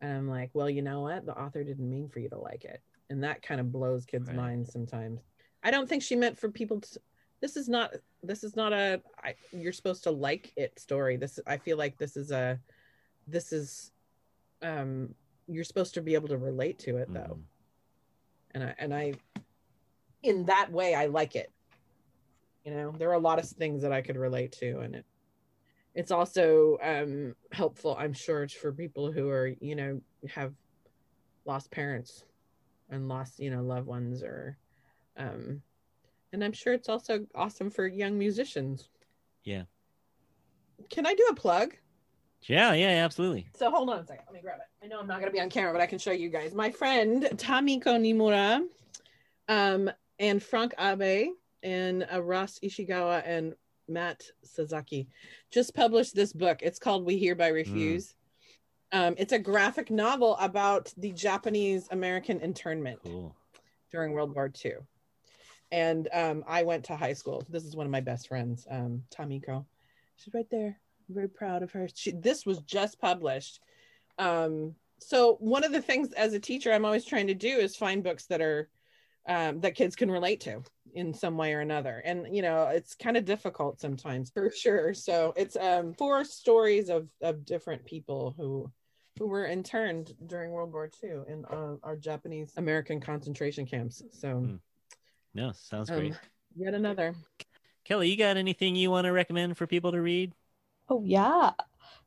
And 0.00 0.12
I'm 0.12 0.28
like, 0.28 0.50
well, 0.52 0.68
you 0.68 0.82
know 0.82 1.00
what? 1.00 1.24
The 1.24 1.36
author 1.36 1.64
didn't 1.64 1.88
mean 1.88 2.08
for 2.08 2.20
you 2.20 2.28
to 2.28 2.38
like 2.38 2.64
it. 2.64 2.80
And 3.08 3.24
that 3.24 3.42
kind 3.42 3.60
of 3.60 3.72
blows 3.72 4.04
kids' 4.04 4.28
right. 4.28 4.36
minds 4.36 4.72
sometimes. 4.72 5.20
I 5.64 5.70
don't 5.70 5.88
think 5.88 6.02
she 6.02 6.14
meant 6.14 6.38
for 6.38 6.50
people 6.50 6.80
to 6.80 7.00
this 7.40 7.56
is 7.56 7.68
not 7.68 7.94
this 8.22 8.42
is 8.44 8.56
not 8.56 8.72
a 8.72 9.00
I, 9.22 9.34
you're 9.52 9.72
supposed 9.72 10.04
to 10.04 10.10
like 10.10 10.52
it 10.56 10.78
story. 10.78 11.16
This 11.16 11.38
I 11.46 11.58
feel 11.58 11.76
like 11.76 11.98
this 11.98 12.16
is 12.16 12.30
a 12.30 12.58
this 13.26 13.52
is 13.52 13.92
um 14.62 15.14
you're 15.46 15.64
supposed 15.64 15.94
to 15.94 16.02
be 16.02 16.14
able 16.14 16.28
to 16.28 16.38
relate 16.38 16.78
to 16.78 16.96
it 16.96 17.12
though 17.12 17.38
mm. 17.38 17.42
and 18.52 18.64
i 18.64 18.74
and 18.78 18.94
i 18.94 19.12
in 20.22 20.44
that 20.46 20.70
way 20.72 20.94
i 20.94 21.06
like 21.06 21.36
it 21.36 21.52
you 22.64 22.72
know 22.72 22.92
there 22.98 23.10
are 23.10 23.14
a 23.14 23.18
lot 23.18 23.38
of 23.38 23.48
things 23.48 23.82
that 23.82 23.92
i 23.92 24.00
could 24.00 24.16
relate 24.16 24.52
to 24.52 24.78
and 24.80 24.94
it 24.94 25.04
it's 25.94 26.10
also 26.10 26.78
um 26.82 27.34
helpful 27.52 27.96
i'm 27.98 28.12
sure 28.12 28.48
for 28.48 28.72
people 28.72 29.12
who 29.12 29.28
are 29.28 29.52
you 29.60 29.76
know 29.76 30.00
have 30.28 30.52
lost 31.44 31.70
parents 31.70 32.24
and 32.90 33.08
lost 33.08 33.38
you 33.38 33.50
know 33.50 33.62
loved 33.62 33.86
ones 33.86 34.22
or 34.22 34.56
um 35.16 35.60
and 36.32 36.44
i'm 36.44 36.52
sure 36.52 36.72
it's 36.72 36.88
also 36.88 37.26
awesome 37.34 37.70
for 37.70 37.86
young 37.86 38.18
musicians 38.18 38.88
yeah 39.44 39.62
can 40.90 41.06
i 41.06 41.14
do 41.14 41.26
a 41.30 41.34
plug 41.34 41.74
yeah, 42.48 42.74
yeah, 42.74 43.04
absolutely. 43.04 43.48
So 43.56 43.70
hold 43.70 43.90
on 43.90 43.98
a 43.98 44.06
second. 44.06 44.24
Let 44.26 44.34
me 44.34 44.40
grab 44.40 44.58
it. 44.58 44.84
I 44.84 44.88
know 44.88 45.00
I'm 45.00 45.06
not 45.06 45.18
going 45.18 45.30
to 45.30 45.32
be 45.32 45.40
on 45.40 45.50
camera, 45.50 45.72
but 45.72 45.80
I 45.80 45.86
can 45.86 45.98
show 45.98 46.12
you 46.12 46.28
guys. 46.28 46.54
My 46.54 46.70
friend 46.70 47.24
Tamiko 47.34 47.98
Nimura 47.98 48.62
um, 49.48 49.90
and 50.18 50.42
Frank 50.42 50.74
Abe 50.78 51.30
and 51.62 52.06
uh, 52.12 52.22
Ross 52.22 52.60
Ishikawa 52.62 53.22
and 53.26 53.54
Matt 53.88 54.24
Sasaki 54.44 55.08
just 55.50 55.74
published 55.74 56.14
this 56.14 56.32
book. 56.32 56.60
It's 56.62 56.78
called 56.78 57.04
We 57.04 57.18
Hereby 57.18 57.48
Refuse. 57.48 58.14
Mm. 58.92 59.08
Um, 59.08 59.14
it's 59.18 59.32
a 59.32 59.38
graphic 59.38 59.90
novel 59.90 60.36
about 60.36 60.92
the 60.96 61.12
Japanese 61.12 61.88
American 61.90 62.40
internment 62.40 63.00
cool. 63.02 63.34
during 63.90 64.12
World 64.12 64.34
War 64.34 64.50
II. 64.64 64.74
And 65.72 66.08
um, 66.12 66.44
I 66.46 66.62
went 66.62 66.84
to 66.84 66.96
high 66.96 67.12
school. 67.12 67.44
This 67.48 67.64
is 67.64 67.76
one 67.76 67.86
of 67.86 67.92
my 67.92 68.00
best 68.00 68.28
friends, 68.28 68.66
um, 68.70 69.02
Tamiko. 69.10 69.64
She's 70.16 70.32
right 70.32 70.48
there. 70.50 70.78
I'm 71.08 71.14
very 71.14 71.28
proud 71.28 71.62
of 71.62 71.72
her. 71.72 71.88
She, 71.92 72.12
this 72.12 72.46
was 72.46 72.58
just 72.60 73.00
published. 73.00 73.60
Um, 74.18 74.74
so 74.98 75.36
one 75.40 75.64
of 75.64 75.72
the 75.72 75.82
things 75.82 76.12
as 76.12 76.32
a 76.32 76.40
teacher 76.40 76.72
I'm 76.72 76.84
always 76.84 77.04
trying 77.04 77.26
to 77.26 77.34
do 77.34 77.48
is 77.48 77.76
find 77.76 78.02
books 78.02 78.26
that 78.26 78.40
are 78.40 78.68
um, 79.28 79.60
that 79.60 79.74
kids 79.74 79.96
can 79.96 80.08
relate 80.08 80.40
to 80.42 80.62
in 80.94 81.12
some 81.12 81.36
way 81.36 81.52
or 81.52 81.60
another. 81.60 82.00
And 82.04 82.34
you 82.34 82.42
know, 82.42 82.68
it's 82.68 82.94
kind 82.94 83.16
of 83.16 83.24
difficult 83.24 83.80
sometimes 83.80 84.30
for 84.30 84.50
sure. 84.50 84.94
So 84.94 85.34
it's 85.36 85.56
um, 85.56 85.94
four 85.94 86.24
stories 86.24 86.88
of 86.88 87.08
of 87.20 87.44
different 87.44 87.84
people 87.84 88.34
who 88.36 88.70
who 89.18 89.26
were 89.26 89.46
interned 89.46 90.14
during 90.26 90.50
World 90.50 90.72
War 90.72 90.90
II 91.02 91.22
in 91.28 91.44
uh, 91.46 91.76
our 91.82 91.96
Japanese 91.96 92.52
American 92.56 93.00
concentration 93.00 93.66
camps. 93.66 94.02
So, 94.12 94.28
mm. 94.28 94.58
No, 95.36 95.52
sounds 95.52 95.90
um, 95.90 95.98
great. 95.98 96.14
Yet 96.56 96.72
another. 96.72 97.14
Kelly, 97.84 98.08
you 98.08 98.16
got 98.16 98.38
anything 98.38 98.74
you 98.74 98.90
want 98.90 99.04
to 99.04 99.12
recommend 99.12 99.58
for 99.58 99.66
people 99.66 99.92
to 99.92 100.00
read? 100.00 100.32
Oh 100.88 101.02
yeah. 101.04 101.50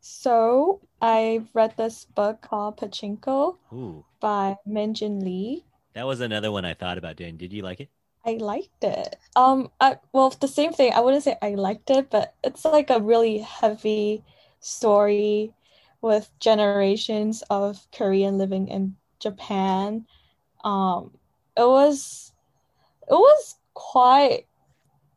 So 0.02 0.82
I 1.00 1.44
read 1.54 1.78
this 1.78 2.06
book 2.06 2.42
called 2.42 2.78
Pachinko 2.78 3.58
Ooh. 3.72 4.04
by 4.20 4.58
Min 4.66 4.96
Jin 4.96 5.20
Lee. 5.20 5.64
That 5.94 6.08
was 6.08 6.22
another 6.22 6.52
one 6.52 6.66
I 6.66 6.74
thought 6.74 6.98
about 6.98 7.18
doing. 7.18 7.38
Did 7.38 7.54
you 7.54 7.62
like 7.62 7.80
it? 7.82 7.90
I 8.26 8.34
liked 8.34 8.84
it. 8.84 9.16
Um, 9.36 9.70
I 9.80 9.98
well, 10.12 10.32
the 10.32 10.48
same 10.48 10.74
thing. 10.74 10.94
I 10.94 11.00
wouldn't 11.00 11.24
say 11.24 11.38
I 11.40 11.54
liked 11.54 11.92
it, 11.92 12.10
but 12.10 12.34
it's 12.44 12.66
like 12.66 12.90
a 12.90 13.00
really 13.00 13.38
heavy 13.40 14.24
story 14.60 15.54
with 16.02 16.32
generations 16.40 17.44
of 17.52 17.86
Korean 17.92 18.40
living 18.40 18.70
in 18.70 18.96
Japan. 19.20 20.08
Um, 20.64 21.12
it 21.56 21.68
was, 21.68 22.29
it 23.10 23.14
was 23.14 23.56
quite. 23.74 24.46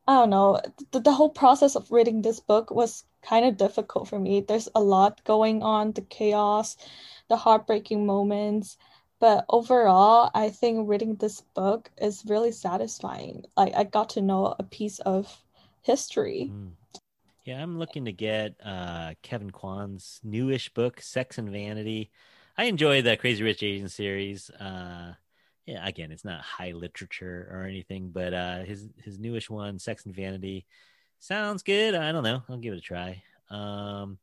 I 0.09 0.15
don't 0.15 0.31
know. 0.31 0.61
The, 0.93 1.01
the 1.01 1.13
whole 1.13 1.31
process 1.31 1.77
of 1.77 1.93
reading 1.93 2.23
this 2.23 2.41
book 2.41 2.71
was 2.71 3.05
kind 3.23 3.47
of 3.47 3.57
difficult 3.57 4.09
for 4.09 4.19
me. 4.19 4.41
There's 4.41 4.69
a 4.75 4.81
lot 4.83 5.23
going 5.25 5.63
on, 5.63 5.93
the 5.93 6.03
chaos, 6.03 6.77
the 7.29 7.37
heartbreaking 7.37 8.05
moments, 8.05 8.77
But 9.23 9.45
overall, 9.49 10.33
I 10.35 10.51
think 10.51 10.89
reading 10.89 11.15
this 11.15 11.43
book 11.55 11.93
is 11.97 12.25
really 12.27 12.51
satisfying. 12.51 13.45
Like 13.57 13.73
I 13.77 13.85
got 13.85 14.09
to 14.11 14.21
know 14.21 14.57
a 14.59 14.65
piece 14.65 14.99
of 14.99 15.41
history. 15.83 16.51
Mm. 16.53 16.73
Yeah, 17.45 17.63
I'm 17.63 17.79
looking 17.79 18.07
to 18.07 18.13
get 18.13 18.57
uh, 18.65 19.15
Kevin 19.23 19.51
Kwan's 19.53 20.19
newish 20.25 20.75
book, 20.75 21.01
Sex 21.01 21.39
and 21.39 21.51
Vanity. 21.51 22.11
I 22.59 22.65
enjoy 22.65 23.03
the 23.03 23.17
Crazy 23.17 23.45
Rich 23.45 23.63
Asian 23.63 23.89
series. 23.89 24.51
Uh, 24.51 25.15
yeah, 25.67 25.87
again, 25.87 26.11
it's 26.11 26.25
not 26.25 26.41
high 26.41 26.73
literature 26.73 27.49
or 27.53 27.63
anything, 27.65 28.11
but 28.13 28.35
uh, 28.35 28.63
his 28.65 28.89
his 29.05 29.19
newish 29.19 29.49
one, 29.49 29.79
Sex 29.79 30.05
and 30.07 30.15
Vanity, 30.15 30.67
sounds 31.19 31.63
good. 31.63 31.95
I 31.95 32.13
don't 32.13 32.25
know. 32.25 32.43
I'll 32.49 32.59
give 32.59 32.75
it 32.75 32.79
a 32.79 32.81
try. 32.81 33.23
Um, 33.51 34.19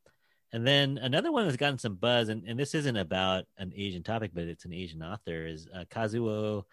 and 0.52 0.66
then 0.66 0.98
another 0.98 1.30
one 1.30 1.44
that's 1.44 1.56
gotten 1.56 1.78
some 1.78 1.94
buzz, 1.94 2.28
and, 2.28 2.44
and 2.46 2.58
this 2.58 2.74
isn't 2.74 2.96
about 2.96 3.44
an 3.56 3.72
Asian 3.74 4.02
topic, 4.02 4.32
but 4.34 4.44
it's 4.44 4.64
an 4.64 4.72
Asian 4.72 5.02
author, 5.02 5.46
is 5.46 5.68
uh, 5.74 5.84
Kazuo 5.90 6.64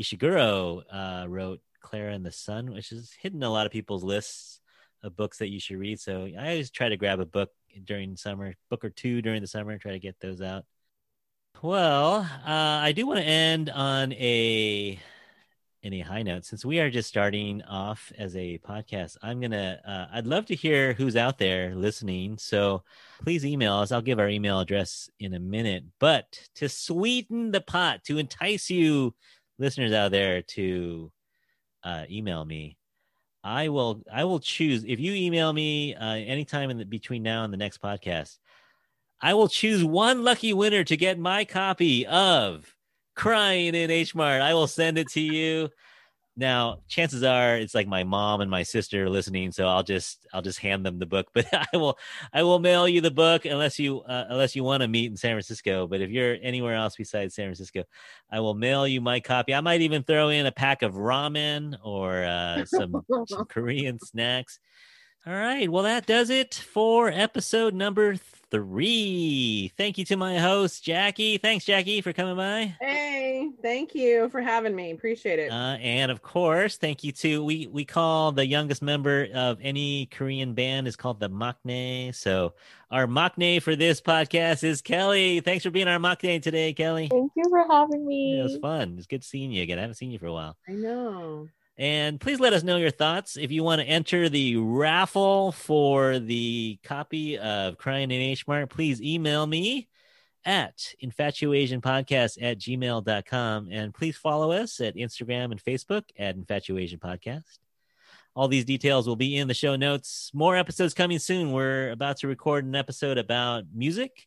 Ishiguro 0.00 0.82
uh, 0.90 1.26
wrote 1.28 1.60
Klara 1.82 2.14
and 2.14 2.24
the 2.24 2.32
Sun, 2.32 2.72
which 2.72 2.92
is 2.92 3.12
hidden 3.20 3.42
a 3.42 3.50
lot 3.50 3.66
of 3.66 3.72
people's 3.72 4.04
lists 4.04 4.60
of 5.02 5.16
books 5.16 5.38
that 5.38 5.50
you 5.50 5.60
should 5.60 5.78
read. 5.78 6.00
So 6.00 6.28
I 6.38 6.50
always 6.50 6.70
try 6.70 6.88
to 6.88 6.96
grab 6.96 7.20
a 7.20 7.26
book 7.26 7.50
during 7.84 8.16
summer, 8.16 8.54
book 8.70 8.84
or 8.84 8.90
two 8.90 9.20
during 9.20 9.42
the 9.42 9.48
summer, 9.48 9.76
try 9.76 9.92
to 9.92 9.98
get 9.98 10.18
those 10.20 10.40
out. 10.40 10.64
Well, 11.62 12.16
uh, 12.46 12.46
I 12.46 12.92
do 12.92 13.06
want 13.06 13.20
to 13.20 13.24
end 13.24 13.70
on 13.70 14.12
a 14.12 14.98
any 15.82 16.00
high 16.00 16.22
note. 16.22 16.44
Since 16.44 16.64
we 16.64 16.78
are 16.80 16.90
just 16.90 17.08
starting 17.08 17.62
off 17.62 18.12
as 18.18 18.36
a 18.36 18.58
podcast 18.58 19.16
i'm 19.22 19.40
gonna 19.40 19.80
uh, 19.86 20.06
i'd 20.16 20.26
love 20.26 20.46
to 20.46 20.54
hear 20.54 20.92
who's 20.94 21.16
out 21.16 21.38
there 21.38 21.74
listening. 21.74 22.38
So 22.38 22.82
please 23.22 23.44
email 23.46 23.74
us. 23.74 23.92
I'll 23.92 24.02
give 24.02 24.18
our 24.18 24.28
email 24.28 24.60
address 24.60 25.08
in 25.20 25.34
a 25.34 25.40
minute. 25.40 25.84
But 25.98 26.48
to 26.56 26.68
sweeten 26.68 27.50
the 27.50 27.60
pot 27.60 28.04
to 28.04 28.18
entice 28.18 28.68
you 28.70 29.14
listeners 29.58 29.92
out 29.92 30.10
there 30.10 30.42
to 30.42 31.12
uh, 31.84 32.04
email 32.10 32.44
me 32.44 32.76
i 33.44 33.68
will 33.68 34.02
i 34.12 34.24
will 34.24 34.40
choose. 34.40 34.84
If 34.84 35.00
you 35.00 35.14
email 35.14 35.52
me 35.52 35.94
uh, 35.94 36.14
anytime 36.14 36.70
in 36.70 36.78
the 36.78 36.84
between 36.84 37.22
now 37.22 37.44
and 37.44 37.52
the 37.52 37.58
next 37.58 37.80
podcast 37.80 38.38
i 39.24 39.34
will 39.34 39.48
choose 39.48 39.82
one 39.82 40.22
lucky 40.22 40.52
winner 40.52 40.84
to 40.84 40.96
get 40.96 41.18
my 41.18 41.44
copy 41.44 42.06
of 42.06 42.74
crying 43.14 43.74
in 43.74 43.90
H 43.90 44.14
Mart. 44.14 44.42
I 44.42 44.54
will 44.54 44.66
send 44.66 44.98
it 44.98 45.08
to 45.10 45.20
you. 45.20 45.70
Now, 46.36 46.80
chances 46.88 47.22
are 47.22 47.56
it's 47.56 47.76
like 47.76 47.86
my 47.86 48.02
mom 48.02 48.40
and 48.40 48.50
my 48.50 48.64
sister 48.64 49.08
listening, 49.08 49.52
so 49.52 49.68
I'll 49.68 49.84
just 49.84 50.26
I'll 50.32 50.42
just 50.42 50.58
hand 50.58 50.84
them 50.84 50.98
the 50.98 51.06
book. 51.06 51.28
But 51.32 51.46
I 51.52 51.76
will 51.76 51.96
I 52.32 52.42
will 52.42 52.58
mail 52.58 52.88
you 52.88 53.00
the 53.00 53.12
book 53.12 53.44
unless 53.44 53.78
you 53.78 54.00
uh, 54.00 54.24
unless 54.28 54.56
you 54.56 54.64
want 54.64 54.82
to 54.82 54.88
meet 54.88 55.12
in 55.12 55.16
San 55.16 55.34
Francisco. 55.34 55.86
But 55.86 56.00
if 56.00 56.10
you're 56.10 56.36
anywhere 56.42 56.74
else 56.74 56.96
besides 56.96 57.36
San 57.36 57.46
Francisco, 57.46 57.84
I 58.30 58.40
will 58.40 58.54
mail 58.54 58.86
you 58.88 59.00
my 59.00 59.20
copy. 59.20 59.54
I 59.54 59.60
might 59.60 59.82
even 59.82 60.02
throw 60.02 60.30
in 60.30 60.46
a 60.46 60.52
pack 60.52 60.82
of 60.82 60.94
ramen 60.94 61.76
or 61.84 62.24
uh, 62.24 62.64
some, 62.64 63.06
some 63.28 63.44
Korean 63.44 64.00
snacks. 64.00 64.58
All 65.26 65.32
right. 65.32 65.70
Well, 65.70 65.84
that 65.84 66.04
does 66.04 66.30
it 66.30 66.52
for 66.54 67.08
episode 67.08 67.74
number 67.74 68.16
three. 68.54 69.72
Thank 69.76 69.98
you 69.98 70.04
to 70.04 70.16
my 70.16 70.38
host, 70.38 70.84
Jackie. 70.84 71.38
Thanks, 71.38 71.64
Jackie, 71.64 72.00
for 72.00 72.12
coming 72.12 72.36
by. 72.36 72.76
Hey, 72.80 73.50
thank 73.62 73.96
you 73.96 74.28
for 74.28 74.40
having 74.40 74.76
me. 74.76 74.92
Appreciate 74.92 75.40
it. 75.40 75.50
Uh, 75.50 75.76
and 75.80 76.12
of 76.12 76.22
course, 76.22 76.76
thank 76.76 77.02
you 77.02 77.10
to 77.10 77.44
we 77.44 77.66
we 77.66 77.84
call 77.84 78.30
the 78.30 78.46
youngest 78.46 78.80
member 78.80 79.26
of 79.34 79.58
any 79.60 80.06
Korean 80.06 80.54
band 80.54 80.86
is 80.86 80.94
called 80.94 81.18
the 81.18 81.28
maknae. 81.28 82.14
So 82.14 82.54
our 82.92 83.08
maknae 83.08 83.60
for 83.60 83.74
this 83.74 84.00
podcast 84.00 84.62
is 84.62 84.80
Kelly. 84.80 85.40
Thanks 85.40 85.64
for 85.64 85.70
being 85.70 85.88
our 85.88 85.98
maknae 85.98 86.40
today, 86.40 86.72
Kelly. 86.74 87.08
Thank 87.08 87.32
you 87.34 87.44
for 87.50 87.66
having 87.68 88.06
me. 88.06 88.34
Yeah, 88.36 88.40
it 88.40 88.42
was 88.44 88.58
fun. 88.58 88.94
It's 88.98 89.08
good 89.08 89.24
seeing 89.24 89.50
you 89.50 89.64
again. 89.64 89.78
I 89.78 89.82
haven't 89.82 89.96
seen 89.96 90.12
you 90.12 90.20
for 90.20 90.26
a 90.26 90.32
while. 90.32 90.56
I 90.68 90.72
know. 90.74 91.48
And 91.76 92.20
please 92.20 92.38
let 92.38 92.52
us 92.52 92.62
know 92.62 92.76
your 92.76 92.90
thoughts. 92.90 93.36
If 93.36 93.50
you 93.50 93.64
want 93.64 93.80
to 93.80 93.86
enter 93.86 94.28
the 94.28 94.56
raffle 94.56 95.50
for 95.50 96.20
the 96.20 96.78
copy 96.84 97.36
of 97.36 97.78
Crying 97.78 98.12
in 98.12 98.20
H 98.20 98.46
Mart, 98.46 98.70
please 98.70 99.02
email 99.02 99.46
me 99.46 99.88
at 100.44 100.94
infatuasianpodcast 101.02 102.38
at 102.40 102.58
gmail.com. 102.58 103.68
And 103.72 103.92
please 103.92 104.16
follow 104.16 104.52
us 104.52 104.80
at 104.80 104.94
Instagram 104.94 105.50
and 105.50 105.62
Facebook 105.62 106.04
at 106.16 106.36
Infatuasian 106.36 106.98
Podcast. 106.98 107.58
All 108.36 108.48
these 108.48 108.64
details 108.64 109.06
will 109.06 109.16
be 109.16 109.36
in 109.36 109.48
the 109.48 109.54
show 109.54 109.74
notes. 109.74 110.30
More 110.34 110.56
episodes 110.56 110.94
coming 110.94 111.18
soon. 111.18 111.52
We're 111.52 111.90
about 111.90 112.18
to 112.18 112.28
record 112.28 112.64
an 112.64 112.74
episode 112.74 113.18
about 113.18 113.64
music 113.72 114.26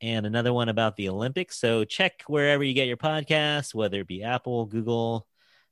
and 0.00 0.26
another 0.26 0.52
one 0.52 0.68
about 0.68 0.96
the 0.96 1.08
Olympics. 1.08 1.58
So 1.58 1.84
check 1.84 2.24
wherever 2.26 2.64
you 2.64 2.74
get 2.74 2.88
your 2.88 2.96
podcasts, 2.96 3.74
whether 3.74 4.00
it 4.00 4.06
be 4.06 4.22
Apple, 4.22 4.66
Google, 4.66 5.26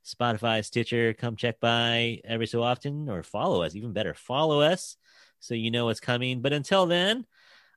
Spotify, 0.04 0.64
Stitcher. 0.64 1.14
Come 1.14 1.36
check 1.36 1.60
by 1.60 2.20
every 2.24 2.46
so 2.46 2.62
often 2.62 3.08
or 3.08 3.22
follow 3.22 3.62
us. 3.62 3.74
Even 3.74 3.92
better, 3.92 4.14
follow 4.14 4.60
us 4.60 4.96
so 5.40 5.54
you 5.54 5.70
know 5.70 5.86
what's 5.86 6.00
coming. 6.00 6.40
But 6.40 6.52
until 6.52 6.86
then, 6.86 7.26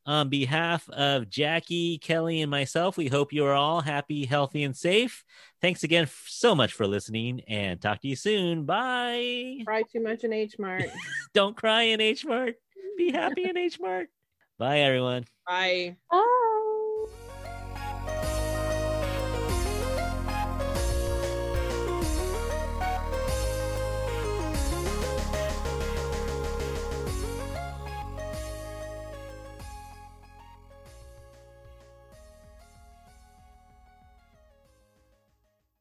on 0.06 0.30
behalf 0.30 0.88
of 0.90 1.30
Jackie, 1.30 1.98
Kelly, 1.98 2.42
and 2.42 2.52
myself, 2.52 2.96
we 2.96 3.08
hope 3.08 3.34
you 3.34 3.46
are 3.46 3.54
all 3.54 3.82
happy, 3.82 4.26
healthy, 4.26 4.64
and 4.64 4.76
safe. 4.76 5.24
Thanks 5.62 5.84
again 5.84 6.08
so 6.28 6.54
much 6.54 6.74
for 6.74 6.86
listening 6.86 7.42
and 7.48 7.82
talk 7.82 8.02
to 8.02 8.08
you 8.08 8.16
soon. 8.16 8.66
Bye. 8.66 9.60
Cry 9.66 9.82
too 9.92 10.02
much 10.02 10.24
in 10.24 10.32
H 10.32 10.58
Mart. 10.60 10.86
Don't 11.34 11.58
cry 11.58 11.84
in 11.84 12.02
H 12.02 12.26
Mart. 12.26 12.56
Be 12.98 13.12
happy 13.12 13.50
in 13.50 13.58
H 13.58 13.80
Mart. 13.80 14.10
Bye, 14.58 14.80
everyone. 14.80 15.26
Bye. 15.48 15.98
Bye. 16.10 16.55